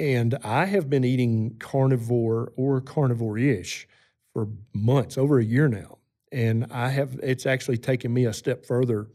And 0.00 0.36
I 0.44 0.66
have 0.66 0.88
been 0.88 1.04
eating 1.04 1.56
carnivore 1.58 2.52
or 2.56 2.80
carnivore 2.80 3.36
ish 3.38 3.86
for 4.32 4.48
months, 4.72 5.18
over 5.18 5.38
a 5.38 5.44
year 5.44 5.68
now. 5.68 5.98
And 6.30 6.66
I 6.70 6.90
have, 6.90 7.18
it's 7.22 7.46
actually 7.46 7.78
taken 7.78 8.12
me 8.14 8.24
a 8.24 8.32
step 8.32 8.64
further 8.64 9.08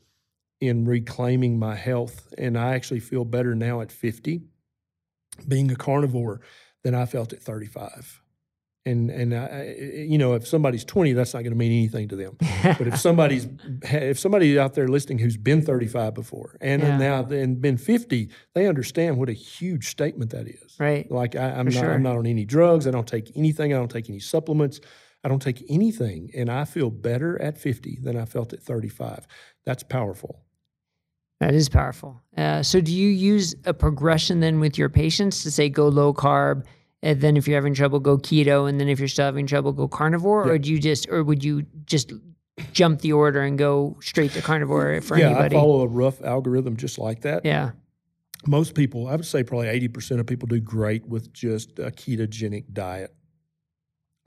in 0.67 0.85
reclaiming 0.85 1.59
my 1.59 1.75
health. 1.75 2.33
And 2.37 2.57
I 2.57 2.73
actually 2.75 2.99
feel 3.01 3.25
better 3.25 3.55
now 3.55 3.81
at 3.81 3.91
50 3.91 4.41
being 5.47 5.71
a 5.71 5.75
carnivore 5.75 6.41
than 6.83 6.93
I 6.95 7.05
felt 7.05 7.33
at 7.33 7.41
35. 7.41 8.21
And, 8.85 9.09
and 9.09 9.33
I, 9.33 9.75
you 9.79 10.17
know, 10.17 10.33
if 10.33 10.45
somebody's 10.45 10.83
20, 10.83 11.13
that's 11.13 11.33
not 11.33 11.39
going 11.43 11.53
to 11.53 11.57
mean 11.57 11.71
anything 11.71 12.09
to 12.09 12.17
them. 12.17 12.35
But 12.63 12.87
if 12.87 12.99
somebody's 12.99 13.47
if 13.83 14.19
somebody 14.19 14.59
out 14.59 14.73
there 14.73 14.89
listening 14.89 15.19
who's 15.19 15.37
been 15.37 15.61
35 15.61 16.13
before 16.13 16.57
and 16.59 16.81
Yeah. 16.81 16.97
now 16.97 17.23
and 17.23 17.61
been 17.61 17.77
50, 17.77 18.29
they 18.53 18.67
understand 18.67 19.17
what 19.17 19.29
a 19.29 19.33
huge 19.33 19.87
statement 19.87 20.31
that 20.31 20.47
is. 20.49 20.75
right. 20.79 21.09
Like 21.09 21.37
I, 21.37 21.51
I'm 21.51 21.65
not 21.67 21.73
sure. 21.73 21.93
I'm 21.93 22.03
not 22.03 22.17
on 22.17 22.25
any 22.27 22.43
drugs. 22.43 22.85
I 22.85 22.91
don't 22.91 23.07
take 23.07 23.31
anything. 23.37 23.73
I 23.73 23.77
don't 23.77 23.89
take 23.91 24.09
any 24.09 24.19
supplements. 24.19 24.81
I 25.23 25.29
don't 25.29 25.41
take 25.41 25.63
anything, 25.69 26.31
and 26.35 26.49
I 26.51 26.65
feel 26.65 26.89
better 26.89 27.41
at 27.41 27.57
50 27.57 27.99
than 28.01 28.17
I 28.17 28.25
felt 28.25 28.51
at 28.51 28.61
35. 28.61 29.25
That's 29.65 29.81
powerful. 29.81 30.41
That 31.47 31.55
is 31.55 31.67
powerful. 31.69 32.21
Uh, 32.37 32.63
so, 32.63 32.79
do 32.79 32.93
you 32.93 33.09
use 33.09 33.53
a 33.65 33.73
progression 33.73 34.39
then 34.39 34.59
with 34.59 34.77
your 34.77 34.89
patients 34.89 35.43
to 35.43 35.51
say 35.51 35.69
go 35.69 35.87
low 35.87 36.13
carb, 36.13 36.65
and 37.01 37.19
then 37.19 37.35
if 37.35 37.47
you're 37.47 37.57
having 37.57 37.73
trouble, 37.73 37.99
go 37.99 38.17
keto, 38.17 38.69
and 38.69 38.79
then 38.79 38.87
if 38.87 38.97
you're 38.99 39.07
still 39.09 39.25
having 39.25 39.45
trouble, 39.45 39.73
go 39.73 39.87
carnivore, 39.87 40.49
or 40.49 40.57
do 40.57 40.71
you 40.71 40.79
just, 40.79 41.09
or 41.09 41.23
would 41.23 41.43
you 41.43 41.65
just 41.85 42.13
jump 42.71 43.01
the 43.01 43.11
order 43.11 43.41
and 43.41 43.57
go 43.57 43.97
straight 43.99 44.31
to 44.31 44.41
carnivore 44.41 45.01
for 45.01 45.17
yeah, 45.17 45.25
anybody? 45.31 45.55
I 45.55 45.59
follow 45.59 45.81
a 45.81 45.87
rough 45.87 46.21
algorithm 46.23 46.77
just 46.77 46.97
like 46.97 47.21
that. 47.21 47.43
yeah, 47.43 47.71
Most 48.47 48.73
people, 48.73 49.07
I 49.07 49.15
would 49.15 49.25
say 49.25 49.43
probably 49.43 49.67
80% 49.67 50.19
of 50.19 50.27
people 50.27 50.47
do 50.47 50.59
great 50.61 51.05
with 51.07 51.33
just 51.33 51.77
a 51.79 51.91
ketogenic 51.91 52.71
diet. 52.71 53.13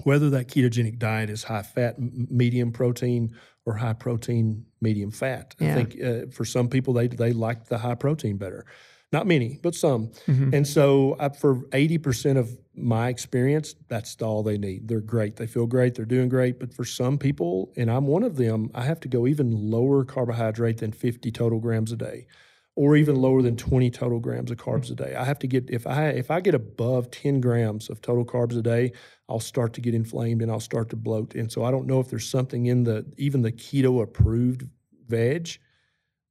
whether 0.04 0.28
that 0.30 0.48
ketogenic 0.48 0.98
diet 0.98 1.30
is 1.30 1.44
high 1.44 1.62
fat, 1.62 1.96
medium 1.98 2.72
protein, 2.72 3.34
or 3.66 3.74
high 3.74 3.92
protein, 3.92 4.64
medium 4.80 5.10
fat. 5.10 5.54
Yeah. 5.58 5.72
I 5.72 5.74
think 5.84 6.02
uh, 6.02 6.30
for 6.30 6.44
some 6.44 6.68
people 6.68 6.94
they 6.94 7.08
they 7.08 7.32
like 7.32 7.66
the 7.66 7.78
high 7.78 7.96
protein 7.96 8.38
better. 8.38 8.64
Not 9.12 9.26
many, 9.26 9.60
but 9.62 9.74
some. 9.74 10.08
Mhm. 10.26 10.52
And 10.52 10.66
so 10.66 11.16
I, 11.20 11.28
for 11.28 11.62
eighty 11.72 11.98
percent 11.98 12.38
of 12.38 12.56
my 12.74 13.08
experience, 13.08 13.74
that's 13.88 14.20
all 14.20 14.42
they 14.42 14.58
need. 14.58 14.88
They're 14.88 15.00
great. 15.00 15.36
They 15.36 15.46
feel 15.46 15.66
great. 15.66 15.94
They're 15.94 16.04
doing 16.04 16.28
great. 16.28 16.58
But 16.58 16.72
for 16.74 16.84
some 16.84 17.16
people, 17.18 17.72
and 17.76 17.90
I'm 17.90 18.06
one 18.06 18.24
of 18.24 18.36
them, 18.36 18.70
I 18.74 18.82
have 18.84 19.00
to 19.00 19.08
go 19.08 19.26
even 19.26 19.50
lower 19.70 20.04
carbohydrate 20.04 20.78
than 20.78 20.92
fifty 20.92 21.30
total 21.30 21.60
grams 21.60 21.92
a 21.92 21.96
day 21.96 22.26
or 22.78 22.94
even 22.94 23.16
lower 23.16 23.40
than 23.40 23.56
20 23.56 23.90
total 23.90 24.20
grams 24.20 24.50
of 24.50 24.58
carbs 24.58 24.90
a 24.90 24.94
day. 24.94 25.14
I 25.14 25.24
have 25.24 25.38
to 25.38 25.46
get 25.46 25.70
if 25.70 25.86
I 25.86 26.08
if 26.08 26.30
I 26.30 26.40
get 26.42 26.54
above 26.54 27.10
10 27.10 27.40
grams 27.40 27.88
of 27.88 28.02
total 28.02 28.24
carbs 28.26 28.54
a 28.58 28.60
day, 28.60 28.92
I'll 29.28 29.40
start 29.40 29.72
to 29.74 29.80
get 29.80 29.94
inflamed 29.94 30.42
and 30.42 30.50
I'll 30.50 30.60
start 30.60 30.90
to 30.90 30.96
bloat. 30.96 31.34
And 31.34 31.50
so 31.50 31.64
I 31.64 31.70
don't 31.70 31.86
know 31.86 32.00
if 32.00 32.08
there's 32.08 32.28
something 32.28 32.66
in 32.66 32.84
the 32.84 33.04
even 33.16 33.42
the 33.42 33.52
keto 33.52 34.02
approved 34.02 34.68
veg 35.08 35.58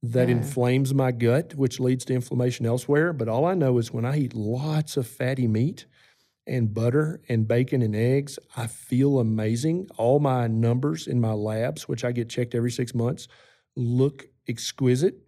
that 0.02 0.28
Yeah. 0.28 0.36
inflames 0.36 0.94
my 0.94 1.12
gut, 1.12 1.54
which 1.54 1.80
leads 1.80 2.04
to 2.06 2.14
inflammation 2.14 2.66
elsewhere. 2.66 3.12
But 3.12 3.28
all 3.28 3.44
I 3.44 3.54
know 3.54 3.78
is 3.78 3.92
when 3.92 4.04
I 4.04 4.18
eat 4.18 4.34
lots 4.34 4.96
of 4.96 5.06
fatty 5.06 5.46
meat 5.46 5.86
and 6.46 6.72
butter 6.72 7.20
and 7.28 7.48
bacon 7.48 7.82
and 7.82 7.94
eggs, 7.96 8.38
I 8.56 8.66
feel 8.66 9.18
amazing. 9.18 9.88
All 9.96 10.20
my 10.20 10.46
numbers 10.46 11.06
in 11.06 11.20
my 11.20 11.32
labs, 11.32 11.88
which 11.88 12.04
I 12.04 12.12
get 12.12 12.28
checked 12.28 12.54
every 12.54 12.70
six 12.70 12.94
months, 12.94 13.28
look 13.74 14.26
exquisite 14.48 15.22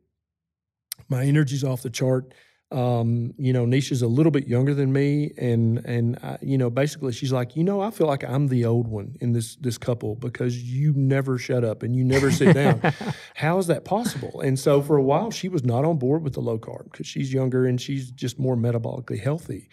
my 1.09 1.25
energy's 1.25 1.65
off 1.65 1.83
the 1.83 1.91
chart. 1.91 2.35
Um, 2.71 3.33
you 3.39 3.55
know, 3.55 3.65
Neisha's 3.65 4.03
a 4.03 4.07
little 4.07 4.31
bit 4.31 4.47
younger 4.47 4.75
than 4.75 4.93
me, 4.93 5.33
and 5.39 5.79
and 5.87 6.19
I, 6.23 6.37
you 6.43 6.59
know, 6.59 6.69
basically, 6.69 7.13
she's 7.13 7.33
like, 7.33 7.57
you 7.57 7.65
know, 7.65 7.81
I 7.81 7.91
feel 7.91 8.07
like 8.07 8.25
I'm 8.25 8.49
the 8.49 8.67
old 8.67 8.89
one 8.89 9.17
in 9.23 9.33
this 9.33 9.57
this 9.57 9.79
couple 9.79 10.17
because 10.17 10.63
you 10.63 10.93
never 10.95 11.39
shut 11.39 11.65
up 11.65 11.83
and 11.83 11.97
you 11.97 12.05
never 12.05 12.31
sit 12.31 12.55
down. 12.55 12.83
How 13.35 13.57
is 13.57 13.69
that 13.69 13.87
possible? 13.87 14.43
And 14.43 14.59
so 14.59 14.83
for 14.83 14.99
a 14.99 15.03
while, 15.03 15.31
she 15.31 15.49
was 15.49 15.65
not 15.65 15.87
on 15.87 15.97
board 15.97 16.23
with 16.23 16.35
the 16.35 16.41
low 16.41 16.59
carb 16.59 16.93
because 16.93 17.07
she's 17.07 17.33
younger 17.33 17.65
and 17.67 17.81
she's 17.81 18.11
just 18.11 18.39
more 18.39 18.57
metabolically 18.57 19.19
healthy. 19.19 19.71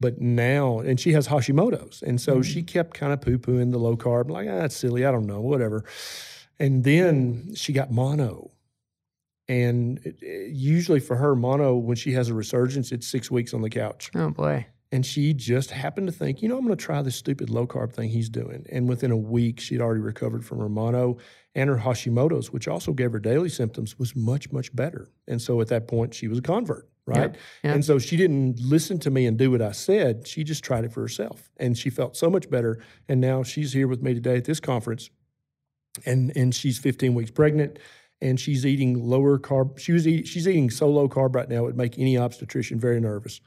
But 0.00 0.20
now, 0.20 0.80
and 0.80 1.00
she 1.00 1.12
has 1.12 1.28
Hashimoto's, 1.28 2.02
and 2.02 2.20
so 2.20 2.42
she 2.42 2.62
kept 2.62 2.92
kind 2.94 3.12
of 3.12 3.22
poo 3.22 3.38
pooing 3.38 3.70
the 3.70 3.78
low 3.78 3.96
carb, 3.96 4.28
like, 4.28 4.46
ah, 4.50 4.58
that's 4.58 4.76
silly, 4.76 5.06
I 5.06 5.10
don't 5.10 5.26
know, 5.26 5.40
whatever. 5.40 5.84
And 6.58 6.84
then 6.84 7.54
she 7.54 7.72
got 7.72 7.90
mono. 7.90 8.50
And 9.48 9.98
it, 10.04 10.16
it- 10.22 10.52
usually 10.54 11.00
for 11.00 11.16
her, 11.16 11.34
mono, 11.34 11.76
when 11.76 11.96
she 11.96 12.12
has 12.12 12.28
a 12.28 12.34
resurgence, 12.34 12.92
it's 12.92 13.06
six 13.06 13.30
weeks 13.30 13.52
on 13.54 13.62
the 13.62 13.70
couch. 13.70 14.10
Oh 14.14 14.30
boy. 14.30 14.66
And 14.92 15.04
she 15.04 15.34
just 15.34 15.72
happened 15.72 16.06
to 16.06 16.12
think, 16.12 16.40
you 16.40 16.48
know, 16.48 16.56
I'm 16.56 16.64
going 16.64 16.76
to 16.76 16.82
try 16.84 17.02
this 17.02 17.16
stupid 17.16 17.50
low 17.50 17.66
carb 17.66 17.92
thing 17.92 18.10
he's 18.10 18.28
doing. 18.28 18.64
And 18.70 18.88
within 18.88 19.10
a 19.10 19.16
week, 19.16 19.58
she'd 19.58 19.80
already 19.80 20.00
recovered 20.00 20.44
from 20.46 20.60
her 20.60 20.68
mono 20.68 21.16
and 21.56 21.68
her 21.68 21.78
Hashimoto's, 21.78 22.52
which 22.52 22.68
also 22.68 22.92
gave 22.92 23.10
her 23.10 23.18
daily 23.18 23.48
symptoms, 23.48 23.98
was 23.98 24.14
much, 24.14 24.52
much 24.52 24.74
better. 24.76 25.08
And 25.26 25.42
so 25.42 25.60
at 25.60 25.66
that 25.68 25.88
point, 25.88 26.14
she 26.14 26.28
was 26.28 26.38
a 26.38 26.42
convert, 26.42 26.88
right? 27.06 27.16
Yep, 27.22 27.36
yep. 27.64 27.74
And 27.74 27.84
so 27.84 27.98
she 27.98 28.16
didn't 28.16 28.60
listen 28.60 29.00
to 29.00 29.10
me 29.10 29.26
and 29.26 29.36
do 29.36 29.50
what 29.50 29.62
I 29.62 29.72
said. 29.72 30.28
She 30.28 30.44
just 30.44 30.62
tried 30.62 30.84
it 30.84 30.92
for 30.92 31.00
herself. 31.00 31.50
And 31.56 31.76
she 31.76 31.90
felt 31.90 32.16
so 32.16 32.30
much 32.30 32.48
better. 32.48 32.80
And 33.08 33.20
now 33.20 33.42
she's 33.42 33.72
here 33.72 33.88
with 33.88 34.00
me 34.00 34.14
today 34.14 34.36
at 34.36 34.44
this 34.44 34.60
conference. 34.60 35.10
And, 36.06 36.32
and 36.36 36.54
she's 36.54 36.78
15 36.78 37.14
weeks 37.14 37.32
pregnant 37.32 37.80
and 38.24 38.40
she's 38.40 38.64
eating 38.64 39.06
lower 39.06 39.38
carb. 39.38 39.78
She 39.78 39.92
was 39.92 40.08
eat, 40.08 40.26
she's 40.26 40.48
eating 40.48 40.70
so 40.70 40.88
low 40.88 41.08
carb 41.08 41.34
right 41.34 41.48
now, 41.48 41.58
it 41.58 41.66
would 41.66 41.76
make 41.76 41.98
any 41.98 42.16
obstetrician 42.16 42.80
very 42.80 42.98
nervous 42.98 43.40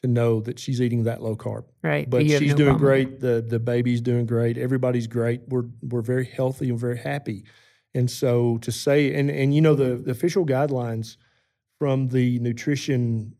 to 0.00 0.08
know 0.08 0.40
that 0.40 0.58
she's 0.58 0.80
eating 0.80 1.04
that 1.04 1.22
low 1.22 1.36
carb. 1.36 1.64
Right. 1.82 2.08
But 2.08 2.22
she's 2.22 2.40
no 2.40 2.56
doing 2.56 2.78
problem. 2.78 2.78
great. 2.78 3.20
The 3.20 3.44
the 3.46 3.60
baby's 3.60 4.00
doing 4.00 4.26
great. 4.26 4.56
Everybody's 4.56 5.06
great. 5.06 5.42
We're 5.48 5.66
we're 5.82 6.00
very 6.00 6.24
healthy 6.24 6.70
and 6.70 6.78
very 6.78 6.98
happy. 6.98 7.44
And 7.94 8.10
so 8.10 8.56
to 8.58 8.72
say 8.72 9.14
and 9.14 9.30
and 9.30 9.54
you 9.54 9.60
know 9.60 9.74
the, 9.74 9.96
the 9.96 10.10
official 10.10 10.46
guidelines 10.46 11.18
from 11.78 12.08
the 12.08 12.38
nutrition 12.38 13.36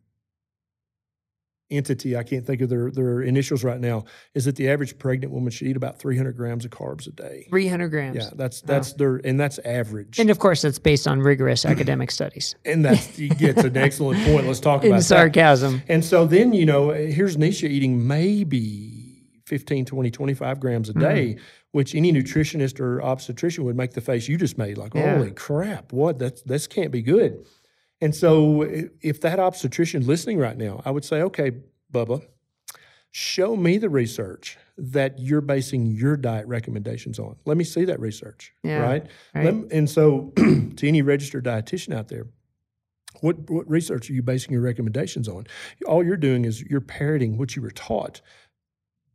entity, 1.73 2.17
I 2.17 2.23
can't 2.23 2.47
think 2.47 2.61
of 2.61 2.69
their 2.69 2.91
their 2.91 3.23
initials 3.23 3.65
right 3.65 3.81
now, 3.81 4.05
is 4.35 4.45
that 4.45 4.57
the 4.57 4.69
average 4.69 4.99
pregnant 4.99 5.33
woman 5.33 5.51
should 5.51 5.67
eat 5.69 5.77
about 5.77 5.99
300 5.99 6.37
grams 6.37 6.65
of 6.65 6.71
carbs 6.71 7.07
a 7.09 7.11
day. 7.13 7.47
300 7.51 7.89
grams. 7.89 8.17
Yeah, 8.17 8.31
that's 8.35 8.61
that's 8.61 8.93
their 8.93 9.17
and 9.17 9.41
that's 9.41 9.59
average. 9.61 10.19
And 10.19 10.31
of 10.31 10.39
course, 10.39 10.63
that's 10.63 10.79
based 10.79 11.09
on 11.09 11.21
rigorous 11.21 11.65
academic 11.65 12.11
studies. 12.19 12.55
and 12.65 12.85
that's 12.85 13.17
he 13.17 13.29
gets 13.29 13.65
an 13.65 13.77
excellent 13.77 14.25
point. 14.25 14.47
Let's 14.47 14.61
talk 14.61 14.85
about 14.85 14.97
that. 14.97 15.03
sarcasm. 15.03 15.83
And 15.89 16.05
so 16.05 16.27
then, 16.27 16.53
you 16.53 16.67
know, 16.67 16.91
here's 16.91 17.37
Neisha 17.37 17.69
eating 17.69 18.07
maybe 18.07 19.25
15, 19.47 19.85
20, 19.85 20.11
25 20.11 20.61
grams 20.61 20.89
a 20.89 20.95
day, 20.95 21.35
mm-hmm. 21.35 21.43
which 21.73 21.95
any 21.95 22.13
nutritionist 22.13 22.81
or 22.81 23.03
obstetrician 23.03 23.65
would 23.65 23.77
make 23.77 23.93
the 23.93 24.01
face 24.01 24.29
you 24.29 24.37
just 24.37 24.57
made 24.59 24.79
like, 24.79 24.95
Yeah. 24.95 25.17
holy 25.17 25.31
crap, 25.33 25.93
what? 25.93 26.19
That's, 26.19 26.43
this 26.43 26.67
can't 26.67 26.91
be 26.91 27.03
good. 27.03 27.45
And 28.03 28.15
so 28.15 28.63
if 29.01 29.21
that 29.21 29.39
obstetrician 29.39 30.05
listening 30.07 30.39
right 30.39 30.57
now, 30.59 30.83
I 30.85 30.91
would 30.91 31.05
say, 31.05 31.23
okay, 31.23 31.53
Bubba, 31.93 32.27
show 33.13 33.55
me 33.57 33.79
the 33.79 33.89
research 33.89 34.59
that 34.77 35.21
you're 35.21 35.41
basing 35.41 35.87
your 35.87 36.17
diet 36.17 36.47
recommendations 36.49 37.21
on. 37.21 37.37
Let 37.45 37.57
me 37.57 37.63
see 37.65 37.85
that 37.85 38.01
research, 38.01 38.53
Yeah, 38.65 38.79
right? 38.83 39.07
right. 39.35 39.55
Me- 39.55 39.69
and 39.71 39.89
so 39.89 40.33
to 40.37 40.89
any 40.89 41.01
registered 41.01 41.45
dietitian 41.45 41.95
out 41.95 42.09
there, 42.09 42.27
what, 43.21 43.49
what 43.49 43.71
research 43.71 44.11
are 44.11 44.15
you 44.15 44.23
basing 44.23 44.53
your 44.53 44.63
recommendations 44.63 45.29
on? 45.29 45.47
All 45.87 46.05
you're 46.05 46.17
doing 46.17 46.45
is 46.45 46.61
you're 46.63 46.81
parroting 46.81 47.39
what 47.39 47.55
you 47.55 47.63
were 47.63 47.71
taught 47.71 48.21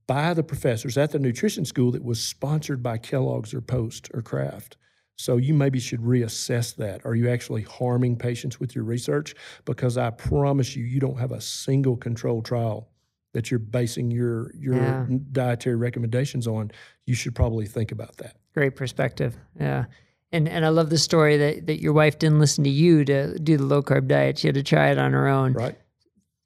by 0.06 0.34
the 0.34 0.44
professors 0.44 0.98
at 0.98 1.12
the 1.12 1.20
nutrition 1.20 1.66
school 1.66 1.92
that 1.92 2.06
was 2.06 2.24
sponsored 2.24 2.82
by 2.82 2.98
Kellogg's 2.98 3.54
or 3.54 3.60
Post 3.60 4.10
or 4.14 4.22
Kraft. 4.22 4.78
So 5.18 5.38
you 5.38 5.54
maybe 5.56 5.80
should 5.80 6.02
reassess 6.02 6.76
that. 6.76 7.04
Are 7.06 7.16
you 7.16 7.28
actually 7.30 7.64
harming 7.64 8.18
patients 8.18 8.60
with 8.60 8.76
your 8.76 8.84
research? 8.84 9.34
Because 9.66 9.98
I 9.98 10.12
promise 10.12 10.76
you, 10.76 10.86
you 10.86 11.00
don't 11.00 11.18
have 11.18 11.32
a 11.32 11.42
single 11.42 11.98
controlled 11.98 12.46
trial 12.46 12.88
that 13.34 13.50
you're 13.52 13.60
basing 13.60 14.12
your 14.12 14.52
your 14.56 14.76
Yeah. 14.76 15.06
dietary 15.32 15.76
recommendations 15.76 16.48
on. 16.48 16.72
You 17.06 17.16
should 17.16 17.34
probably 17.36 17.66
think 17.66 17.92
about 17.92 18.18
that. 18.18 18.36
Great 18.54 18.76
perspective. 18.76 19.36
Yeah. 19.60 19.86
And 20.32 20.48
and 20.48 20.64
I 20.66 20.70
love 20.70 20.90
the 20.92 20.98
story 21.00 21.38
that, 21.38 21.66
that 21.66 21.82
your 21.82 21.94
wife 21.94 22.20
didn't 22.20 22.40
listen 22.40 22.64
to 22.64 22.70
you 22.70 23.04
to 23.06 23.40
do 23.40 23.58
the 23.58 23.64
low 23.64 23.82
carb 23.82 24.08
diet. 24.08 24.38
She 24.38 24.48
had 24.48 24.56
to 24.56 24.64
try 24.64 24.92
it 24.92 25.00
on 25.00 25.14
her 25.14 25.28
own. 25.28 25.54
Right? 25.54 25.78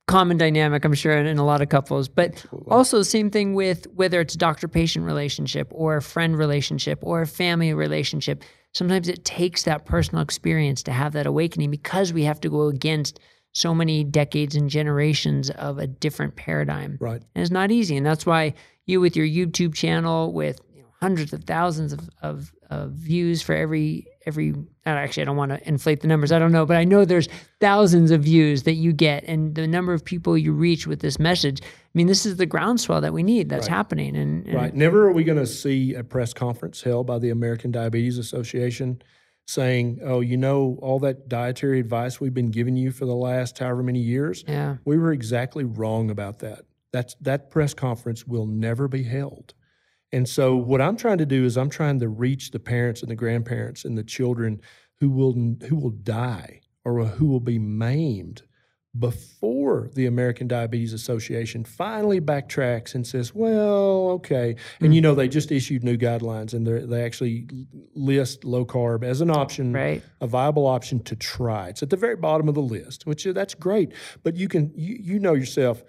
Common 0.08 0.38
dynamic, 0.38 0.84
I'm 0.86 0.94
sure, 0.94 1.14
in, 1.18 1.26
in 1.26 1.38
a 1.38 1.46
lot 1.46 1.62
of 1.62 1.70
couples. 1.70 2.08
But 2.10 2.46
also, 2.68 3.02
same 3.02 3.30
thing 3.32 3.54
with 3.54 3.86
whether 3.94 4.20
it's 4.20 4.36
doctor 4.36 4.68
patient 4.68 5.06
relationship 5.06 5.68
or 5.72 5.98
a 5.98 6.02
friend 6.02 6.38
relationship 6.38 7.00
or 7.02 7.22
a 7.22 7.28
family 7.28 7.74
relationship. 7.74 8.44
Sometimes 8.74 9.10
it 9.10 9.26
takes 9.26 9.64
that 9.64 9.86
personal 9.86 10.24
experience 10.24 10.84
to 10.84 10.92
have 10.92 11.14
that 11.14 11.28
awakening 11.28 11.72
because 11.72 12.14
we 12.14 12.24
have 12.24 12.40
to 12.42 12.50
go 12.50 12.68
against 12.68 13.20
so 13.54 13.76
many 13.76 14.04
decades 14.04 14.56
and 14.56 14.70
generations 14.70 15.50
of 15.52 15.78
a 15.78 15.88
different 15.88 16.36
paradigm. 16.36 16.98
Right. 17.02 17.22
And 17.36 17.42
it's 17.42 17.52
not 17.52 17.72
easy. 17.72 17.98
And 17.98 18.06
that's 18.06 18.26
why 18.26 18.54
you, 18.86 19.02
with 19.02 19.16
your 19.16 19.26
YouTube 19.26 19.74
channel, 19.74 20.32
with 20.32 20.62
you 20.74 20.82
know, 20.82 20.88
hundreds 21.02 21.34
of 21.34 21.44
thousands 21.44 21.92
of, 21.92 22.10
of, 22.22 22.54
of 22.70 22.92
views 22.92 23.42
for 23.42 23.54
every 23.54 24.08
every. 24.26 24.54
Actually, 24.86 25.22
I 25.22 25.26
don't 25.26 25.38
want 25.38 25.52
to 25.52 25.68
inflate 25.68 26.02
the 26.02 26.08
numbers. 26.08 26.32
I 26.32 26.40
don't 26.40 26.52
know, 26.52 26.66
but 26.66 26.78
I 26.78 26.84
know 26.84 27.06
there's 27.06 27.28
thousands 27.60 28.12
of 28.12 28.24
views 28.24 28.64
that 28.64 28.74
you 28.74 28.94
get, 28.94 29.24
and 29.26 29.56
the 29.56 29.68
number 29.68 29.94
of 29.94 30.04
people 30.04 30.38
you 30.38 30.54
reach 30.54 30.88
with 30.88 31.00
this 31.00 31.20
message. 31.20 31.62
I 31.62 31.66
mean, 31.94 32.08
this 32.08 32.26
is 32.26 32.38
the 32.38 32.46
groundswell 32.46 33.02
that 33.02 33.14
we 33.14 33.24
need. 33.24 33.50
That's 33.50 33.68
happening. 33.68 34.16
And, 34.16 34.46
and 34.46 34.56
Right. 34.56 34.74
Never 34.74 35.08
are 35.08 35.12
we 35.12 35.24
going 35.24 35.38
to 35.38 35.48
see 35.48 35.94
a 35.94 36.04
press 36.04 36.34
conference 36.34 36.82
held 36.82 37.06
by 37.06 37.20
the 37.20 37.30
American 37.32 37.72
Diabetes 37.72 38.18
Association 38.18 39.02
saying, 39.48 40.00
oh, 40.04 40.22
you 40.22 40.38
know, 40.38 40.78
all 40.82 41.00
that 41.00 41.28
dietary 41.28 41.80
advice 41.80 42.22
we've 42.22 42.34
been 42.34 42.52
giving 42.52 42.76
you 42.76 42.92
for 42.92 43.06
the 43.06 43.16
last 43.16 43.60
however 43.60 43.84
many 43.84 44.00
years, 44.00 44.44
yeah, 44.48 44.78
we 44.86 44.98
were 44.98 45.12
exactly 45.12 45.64
wrong 45.64 46.10
about 46.10 46.40
that. 46.40 46.62
That's, 46.94 47.16
that 47.22 47.50
press 47.50 47.74
conference 47.74 48.26
will 48.26 48.46
never 48.46 48.88
be 48.88 49.04
held. 49.04 49.54
And 50.14 50.28
so, 50.28 50.56
what 50.56 50.82
I'm 50.82 50.98
trying 50.98 51.20
to 51.20 51.26
do 51.26 51.46
is, 51.46 51.58
I'm 51.58 51.70
trying 51.70 52.00
to 52.00 52.10
reach 52.10 52.52
the 52.52 52.60
parents 52.60 53.02
and 53.02 53.10
the 53.10 53.16
grandparents 53.16 53.86
and 53.86 53.98
the 53.98 54.04
children 54.04 54.62
who 55.00 55.10
will 55.10 55.34
who 55.68 55.76
will 55.76 55.92
die 55.92 56.62
or 56.84 57.04
who 57.06 57.28
will 57.28 57.40
be 57.40 57.60
maimed 57.60 58.44
before 58.98 59.90
the 59.94 60.06
American 60.06 60.48
Diabetes 60.48 60.92
Association 60.92 61.64
finally 61.64 62.20
backtracks 62.20 62.94
and 62.94 63.08
says, 63.08 63.34
"Well, 63.34 64.10
okay." 64.12 64.56
And 64.82 64.94
you 64.94 65.00
mm-hmm. 65.00 65.10
know, 65.10 65.16
they 65.16 65.30
just 65.30 65.52
issued 65.52 65.84
new 65.84 65.98
guidelines, 65.98 66.54
and 66.54 66.68
they 66.68 66.82
they 66.82 67.04
actually 67.04 67.48
list 67.96 68.44
low 68.44 68.66
carb 68.66 69.04
as 69.04 69.22
an 69.22 69.30
option, 69.30 69.72
right. 69.72 70.04
a 70.20 70.28
viable 70.28 70.68
option 70.68 71.02
to 71.04 71.16
try. 71.16 71.70
It's 71.70 71.84
at 71.84 71.90
the 71.90 71.98
very 71.98 72.18
bottom 72.18 72.50
of 72.50 72.56
the 72.56 72.62
list, 72.62 73.06
which 73.06 73.26
is, 73.26 73.34
that's 73.34 73.54
great. 73.54 73.94
But 74.24 74.36
you 74.36 74.48
can 74.48 74.72
you 74.76 74.98
you 75.00 75.20
know 75.20 75.34
yourself. 75.34 75.84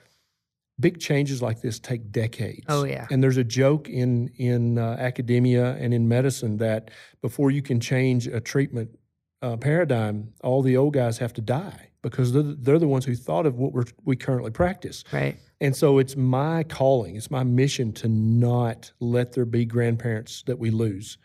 Big 0.80 0.98
changes 1.00 1.40
like 1.42 1.60
this 1.60 1.78
take 1.78 2.10
decades. 2.10 2.66
Oh, 2.68 2.84
yeah. 2.84 3.06
And 3.10 3.22
there's 3.22 3.36
a 3.36 3.44
joke 3.44 3.88
in 3.88 4.28
in 4.36 4.78
uh, 4.78 4.96
academia 4.98 5.76
and 5.76 5.92
in 5.94 6.08
medicine 6.08 6.56
that 6.58 6.90
before 7.20 7.50
you 7.50 7.62
can 7.62 7.78
change 7.80 8.26
a 8.26 8.40
treatment 8.40 8.98
uh, 9.42 9.56
paradigm, 9.56 10.32
all 10.42 10.62
the 10.62 10.76
old 10.76 10.94
guys 10.94 11.18
have 11.18 11.32
to 11.34 11.40
die. 11.40 11.90
because 12.02 12.32
they're, 12.32 12.42
they're 12.42 12.78
the 12.78 12.88
ones 12.88 13.04
who 13.04 13.14
thought 13.14 13.46
of 13.46 13.56
what 13.58 13.92
we 14.04 14.16
currently 14.16 14.50
practice. 14.50 15.04
Right. 15.12 15.36
And 15.60 15.74
so 15.76 15.98
it's 15.98 16.16
my 16.16 16.64
calling, 16.64 17.14
it's 17.16 17.30
my 17.30 17.44
mission 17.44 17.92
to 17.94 18.08
not 18.08 18.92
let 18.98 19.32
there 19.32 19.44
be 19.44 19.64
grandparents 19.64 20.42
that 20.46 20.58
we 20.58 20.70
lose 20.70 21.18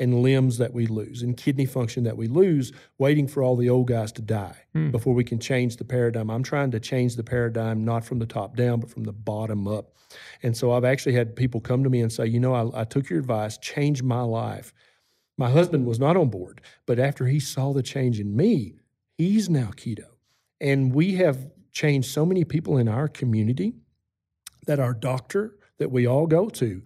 and 0.00 0.22
limbs 0.22 0.58
that 0.58 0.72
we 0.72 0.86
lose 0.86 1.22
and 1.22 1.36
kidney 1.36 1.66
function 1.66 2.02
that 2.04 2.16
we 2.16 2.26
lose 2.26 2.72
waiting 2.98 3.28
for 3.28 3.42
all 3.42 3.56
the 3.56 3.68
old 3.68 3.86
guys 3.86 4.10
to 4.12 4.22
die 4.22 4.56
Hmm. 4.72 4.90
before 4.90 5.14
we 5.14 5.22
can 5.24 5.38
change 5.38 5.76
the 5.76 5.84
paradigm. 5.84 6.30
I'm 6.30 6.42
trying 6.42 6.70
to 6.72 6.80
change 6.80 7.16
the 7.16 7.22
paradigm 7.22 7.84
not 7.84 8.04
from 8.04 8.18
the 8.18 8.26
top 8.26 8.56
down, 8.56 8.80
but 8.80 8.90
from 8.90 9.04
the 9.04 9.12
bottom 9.12 9.68
up. 9.68 9.94
And 10.42 10.56
so 10.56 10.72
I've 10.72 10.84
actually 10.84 11.14
had 11.14 11.36
people 11.36 11.60
come 11.60 11.84
to 11.84 11.90
me 11.90 12.00
and 12.00 12.10
say, 12.12 12.26
you 12.26 12.40
know, 12.40 12.54
I, 12.54 12.80
I 12.82 12.84
took 12.84 13.08
your 13.10 13.18
advice, 13.18 13.58
changed 13.58 14.02
my 14.02 14.22
life. 14.22 14.72
My 15.38 15.50
husband 15.50 15.86
was 15.86 15.98
not 16.00 16.16
on 16.16 16.28
board, 16.30 16.60
but 16.86 16.98
after 16.98 17.26
he 17.26 17.38
saw 17.40 17.72
the 17.72 17.82
change 17.82 18.18
in 18.20 18.34
me, 18.36 18.74
he's 19.16 19.48
now 19.48 19.70
keto. 19.76 20.04
And 20.60 20.92
we 20.94 21.14
have 21.14 21.50
changed 21.72 22.10
so 22.10 22.26
many 22.26 22.44
people 22.44 22.76
in 22.76 22.88
our 22.88 23.08
community 23.08 23.74
that 24.66 24.80
our 24.80 24.94
doctor 24.94 25.56
that 25.78 25.90
we 25.90 26.06
all 26.06 26.26
go 26.26 26.48
to 26.48 26.82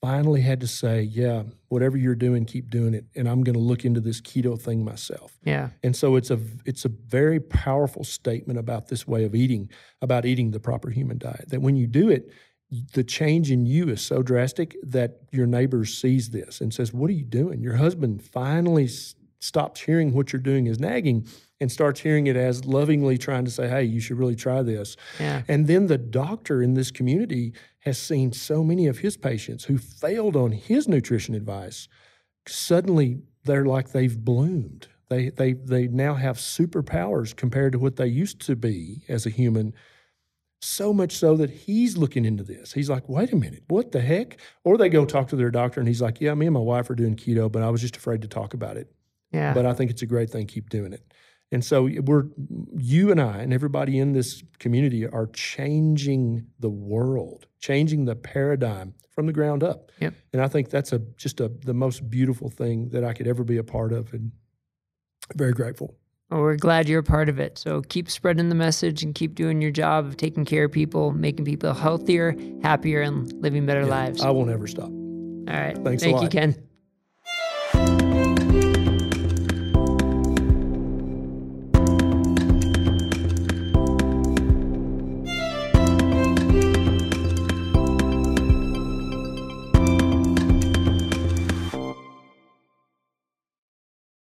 finally 0.00 0.40
had 0.40 0.60
to 0.60 0.66
say, 0.66 1.02
Yeah, 1.02 1.44
whatever 1.68 1.96
you're 1.96 2.14
doing, 2.14 2.44
keep 2.44 2.70
doing 2.70 2.94
it. 2.94 3.04
And 3.14 3.28
I'm 3.28 3.42
going 3.42 3.54
to 3.54 3.60
look 3.60 3.84
into 3.84 4.00
this 4.00 4.20
keto 4.20 4.60
thing 4.60 4.84
myself. 4.84 5.38
Yeah. 5.44 5.70
And 5.82 5.94
so 5.94 6.16
it's 6.16 6.30
a 6.30 6.40
it's 6.64 6.84
a 6.84 6.88
very 6.88 7.40
powerful 7.40 8.04
statement 8.04 8.58
about 8.58 8.88
this 8.88 9.06
way 9.06 9.24
of 9.24 9.34
eating, 9.34 9.70
about 10.00 10.24
eating 10.24 10.50
the 10.50 10.60
proper 10.60 10.90
human 10.90 11.18
diet. 11.18 11.48
That 11.48 11.60
when 11.62 11.76
you 11.76 11.86
do 11.86 12.08
it, 12.08 12.30
the 12.94 13.04
change 13.04 13.50
in 13.50 13.66
you 13.66 13.88
is 13.88 14.00
so 14.00 14.22
drastic 14.22 14.76
that 14.82 15.18
your 15.32 15.46
neighbor 15.46 15.84
sees 15.84 16.30
this 16.30 16.60
and 16.60 16.72
says, 16.72 16.92
"What 16.92 17.10
are 17.10 17.14
you 17.14 17.24
doing?" 17.24 17.60
Your 17.60 17.76
husband 17.76 18.22
finally 18.22 18.84
s- 18.84 19.14
stops 19.40 19.80
hearing 19.80 20.12
what 20.12 20.32
you're 20.32 20.40
doing 20.40 20.68
as 20.68 20.78
nagging 20.78 21.26
and 21.60 21.70
starts 21.72 22.00
hearing 22.00 22.26
it 22.26 22.36
as 22.36 22.64
lovingly 22.64 23.18
trying 23.18 23.44
to 23.44 23.50
say, 23.50 23.68
"Hey, 23.68 23.84
you 23.84 23.98
should 24.00 24.18
really 24.18 24.36
try 24.36 24.62
this." 24.62 24.96
Yeah. 25.18 25.42
And 25.48 25.66
then 25.66 25.86
the 25.88 25.98
doctor 25.98 26.62
in 26.62 26.74
this 26.74 26.90
community 26.90 27.52
has 27.80 27.98
seen 27.98 28.32
so 28.32 28.62
many 28.62 28.86
of 28.86 28.98
his 28.98 29.16
patients 29.16 29.64
who 29.64 29.78
failed 29.78 30.36
on 30.36 30.52
his 30.52 30.86
nutrition 30.88 31.34
advice. 31.34 31.88
Suddenly, 32.46 33.22
they're 33.44 33.64
like 33.66 33.90
they've 33.92 34.18
bloomed. 34.18 34.88
They 35.08 35.30
they 35.30 35.52
they 35.54 35.88
now 35.88 36.14
have 36.14 36.36
superpowers 36.36 37.34
compared 37.34 37.72
to 37.72 37.78
what 37.78 37.96
they 37.96 38.06
used 38.06 38.40
to 38.46 38.56
be 38.56 39.02
as 39.08 39.26
a 39.26 39.30
human. 39.30 39.72
So 40.62 40.92
much 40.92 41.16
so 41.16 41.36
that 41.38 41.48
he's 41.50 41.96
looking 41.96 42.26
into 42.26 42.44
this. 42.44 42.74
He's 42.74 42.90
like, 42.90 43.08
wait 43.08 43.32
a 43.32 43.36
minute, 43.36 43.62
what 43.68 43.92
the 43.92 44.00
heck? 44.02 44.38
Or 44.62 44.76
they 44.76 44.90
go 44.90 45.06
talk 45.06 45.28
to 45.28 45.36
their 45.36 45.50
doctor 45.50 45.80
and 45.80 45.88
he's 45.88 46.02
like, 46.02 46.20
yeah, 46.20 46.34
me 46.34 46.46
and 46.46 46.52
my 46.54 46.60
wife 46.60 46.90
are 46.90 46.94
doing 46.94 47.16
keto, 47.16 47.50
but 47.50 47.62
I 47.62 47.70
was 47.70 47.80
just 47.80 47.96
afraid 47.96 48.20
to 48.22 48.28
talk 48.28 48.52
about 48.52 48.76
it 48.76 48.92
Yeah. 49.32 49.54
but 49.54 49.64
I 49.64 49.72
think 49.72 49.90
it's 49.90 50.02
a 50.02 50.06
great 50.06 50.28
thing. 50.28 50.46
Keep 50.46 50.68
doing 50.68 50.92
it. 50.92 51.14
And 51.52 51.64
so 51.64 51.88
we're 52.02 52.24
you 52.76 53.10
and 53.10 53.20
I 53.20 53.38
and 53.38 53.52
everybody 53.52 53.98
in 53.98 54.12
this 54.12 54.42
community 54.58 55.06
are 55.06 55.26
changing 55.26 56.46
the 56.60 56.70
world, 56.70 57.46
changing 57.58 58.04
the 58.04 58.14
paradigm 58.14 58.94
from 59.10 59.26
the 59.26 59.32
ground 59.32 59.64
up. 59.64 59.90
Yep. 60.00 60.14
And 60.32 60.42
I 60.42 60.48
think 60.48 60.70
that's 60.70 60.92
a 60.92 61.00
just 61.16 61.40
a 61.40 61.48
the 61.48 61.74
most 61.74 62.08
beautiful 62.08 62.50
thing 62.50 62.90
that 62.90 63.04
I 63.04 63.12
could 63.12 63.26
ever 63.26 63.42
be 63.42 63.56
a 63.56 63.64
part 63.64 63.92
of, 63.92 64.12
and 64.12 64.30
very 65.34 65.52
grateful. 65.52 65.96
Well, 66.30 66.42
we're 66.42 66.56
glad 66.56 66.88
you're 66.88 67.00
a 67.00 67.04
part 67.04 67.28
of 67.28 67.40
it. 67.40 67.58
So 67.58 67.82
keep 67.82 68.08
spreading 68.08 68.48
the 68.48 68.54
message 68.54 69.02
and 69.02 69.12
keep 69.12 69.34
doing 69.34 69.60
your 69.60 69.72
job 69.72 70.06
of 70.06 70.16
taking 70.16 70.44
care 70.44 70.66
of 70.66 70.72
people, 70.72 71.10
making 71.10 71.44
people 71.44 71.74
healthier, 71.74 72.36
happier, 72.62 73.00
and 73.00 73.32
living 73.42 73.66
better 73.66 73.84
lives. 73.84 74.22
I 74.22 74.30
will 74.30 74.46
never 74.46 74.68
stop. 74.68 74.88
All 74.88 75.44
right. 75.48 75.76
Thanks 75.82 76.04
a 76.04 76.06
Thank 76.06 76.22
you. 76.22 76.28
Ken. 76.28 76.69